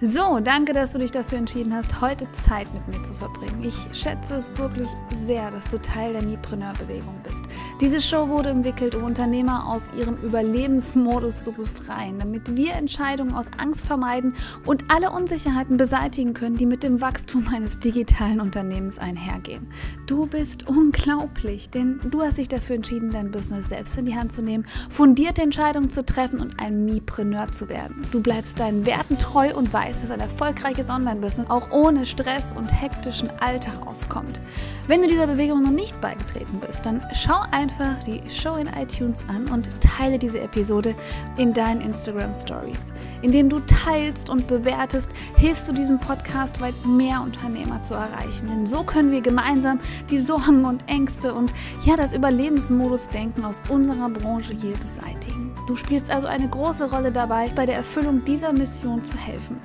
So, 0.05 0.41
danke, 0.41 0.73
dass 0.73 0.91
du 0.91 0.99
dich 0.99 1.13
dafür 1.13 1.39
entschieden 1.39 1.73
hast, 1.73 2.01
heute 2.01 2.27
Zeit 2.33 2.67
mit 2.75 2.89
mir 2.89 3.07
zu 3.07 3.15
verbringen. 3.15 3.63
Ich 3.63 3.77
schätze 3.93 4.35
es 4.35 4.59
wirklich 4.59 4.89
sehr, 5.29 5.49
dass 5.53 5.69
du 5.69 5.81
Teil 5.81 6.15
der 6.15 6.25
Mipreneur-Bewegung 6.25 7.15
bist. 7.23 7.41
Diese 7.81 8.01
Show 8.01 8.29
wurde 8.29 8.49
entwickelt, 8.49 8.97
um 8.97 9.05
Unternehmer 9.05 9.65
aus 9.69 9.83
ihrem 9.97 10.17
Überlebensmodus 10.17 11.45
zu 11.45 11.53
befreien, 11.53 12.19
damit 12.19 12.57
wir 12.57 12.73
Entscheidungen 12.73 13.33
aus 13.33 13.47
Angst 13.57 13.87
vermeiden 13.87 14.35
und 14.67 14.87
alle 14.89 15.13
Unsicherheiten 15.13 15.77
beseitigen 15.77 16.35
können, 16.35 16.57
die 16.57 16.67
mit 16.67 16.83
dem 16.83 17.01
Wachstum 17.01 17.47
eines 17.55 17.79
digitalen 17.79 18.41
Unternehmens 18.41 18.99
einhergehen. 18.99 19.69
Du 20.09 20.27
bist 20.27 20.67
unglaublich, 20.67 21.71
denn 21.71 22.01
du 22.11 22.23
hast 22.23 22.39
dich 22.39 22.49
dafür 22.49 22.75
entschieden, 22.75 23.13
dein 23.13 23.31
Business 23.31 23.69
selbst 23.69 23.97
in 23.97 24.07
die 24.07 24.17
Hand 24.17 24.33
zu 24.33 24.43
nehmen, 24.43 24.67
fundierte 24.91 25.43
Entscheidungen 25.43 25.91
zu 25.91 26.05
treffen 26.05 26.41
und 26.41 26.59
ein 26.59 26.87
Mipreneur 26.87 27.53
zu 27.53 27.69
werden. 27.69 28.03
Du 28.11 28.21
bleibst 28.21 28.59
deinen 28.59 28.85
Werten 28.85 29.17
treu 29.17 29.55
und 29.55 29.73
weißt, 29.73 29.92
weiß, 29.93 30.03
dass 30.03 30.11
ein 30.11 30.21
erfolgreiches 30.21 30.89
Online-Business 30.89 31.51
auch 31.51 31.71
ohne 31.71 32.07
Stress 32.07 32.53
und 32.57 32.67
hektischen 32.67 33.31
Alltag 33.41 33.75
auskommt. 33.87 34.41
Wenn 34.87 35.03
du 35.03 35.09
dieser 35.09 35.27
Bewegung 35.27 35.63
noch 35.63 35.71
nicht 35.71 36.01
beigetreten 36.01 36.61
bist, 36.61 36.85
dann 36.87 37.03
schau 37.13 37.41
einfach 37.51 38.03
die 38.05 38.23
Show 38.31 38.57
in 38.57 38.69
iTunes 38.69 39.23
an 39.29 39.47
und 39.49 39.69
teile 39.81 40.19
diese 40.19 40.41
Episode 40.41 40.95
in 41.37 41.53
deinen 41.53 41.81
Instagram 41.83 42.35
Stories. 42.35 42.79
Indem 43.21 43.49
du 43.49 43.61
teilst 43.61 44.31
und 44.31 44.47
bewertest, 44.47 45.09
hilfst 45.37 45.69
du 45.69 45.73
diesem 45.73 45.99
Podcast 45.99 46.61
weit 46.61 46.75
mehr 46.87 47.21
Unternehmer 47.23 47.83
zu 47.83 47.95
erreichen. 47.95 48.47
Denn 48.49 48.67
so 48.67 48.83
können 48.83 49.13
wir 49.13 49.21
gemeinsam 49.21 49.79
die 50.11 50.21
Sorgen 50.21 50.65
und 50.65 50.83
Ängste 50.89 51.35
und 51.35 51.53
ja 51.85 51.97
das 51.97 52.15
Überlebensmodus-Denken 52.15 53.45
aus 53.45 53.61
unserer 53.69 54.09
Branche 54.09 54.55
hier 54.55 54.75
beseitigen. 54.77 55.52
Du 55.73 55.77
spielst 55.77 56.11
also 56.11 56.27
eine 56.27 56.47
große 56.47 56.91
Rolle 56.91 57.11
dabei, 57.11 57.49
bei 57.49 57.65
der 57.65 57.77
Erfüllung 57.77 58.23
dieser 58.27 58.53
Mission 58.53 59.03
zu 59.03 59.17
helfen. 59.17 59.57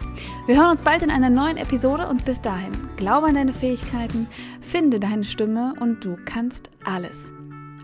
Wir 0.45 0.55
hören 0.55 0.71
uns 0.71 0.81
bald 0.81 1.03
in 1.03 1.11
einer 1.11 1.29
neuen 1.29 1.57
Episode 1.57 2.07
und 2.07 2.23
bis 2.23 2.39
dahin, 2.39 2.71
glaube 2.95 3.27
an 3.27 3.33
deine 3.33 3.51
Fähigkeiten, 3.51 4.25
finde 4.61 5.01
deine 5.01 5.25
Stimme 5.25 5.73
und 5.81 6.05
du 6.05 6.15
kannst 6.23 6.69
alles. 6.85 7.33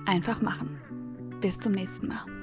Einfach 0.06 0.42
machen. 0.42 0.80
Bis 1.42 1.60
zum 1.60 1.74
nächsten 1.74 2.08
Mal. 2.08 2.43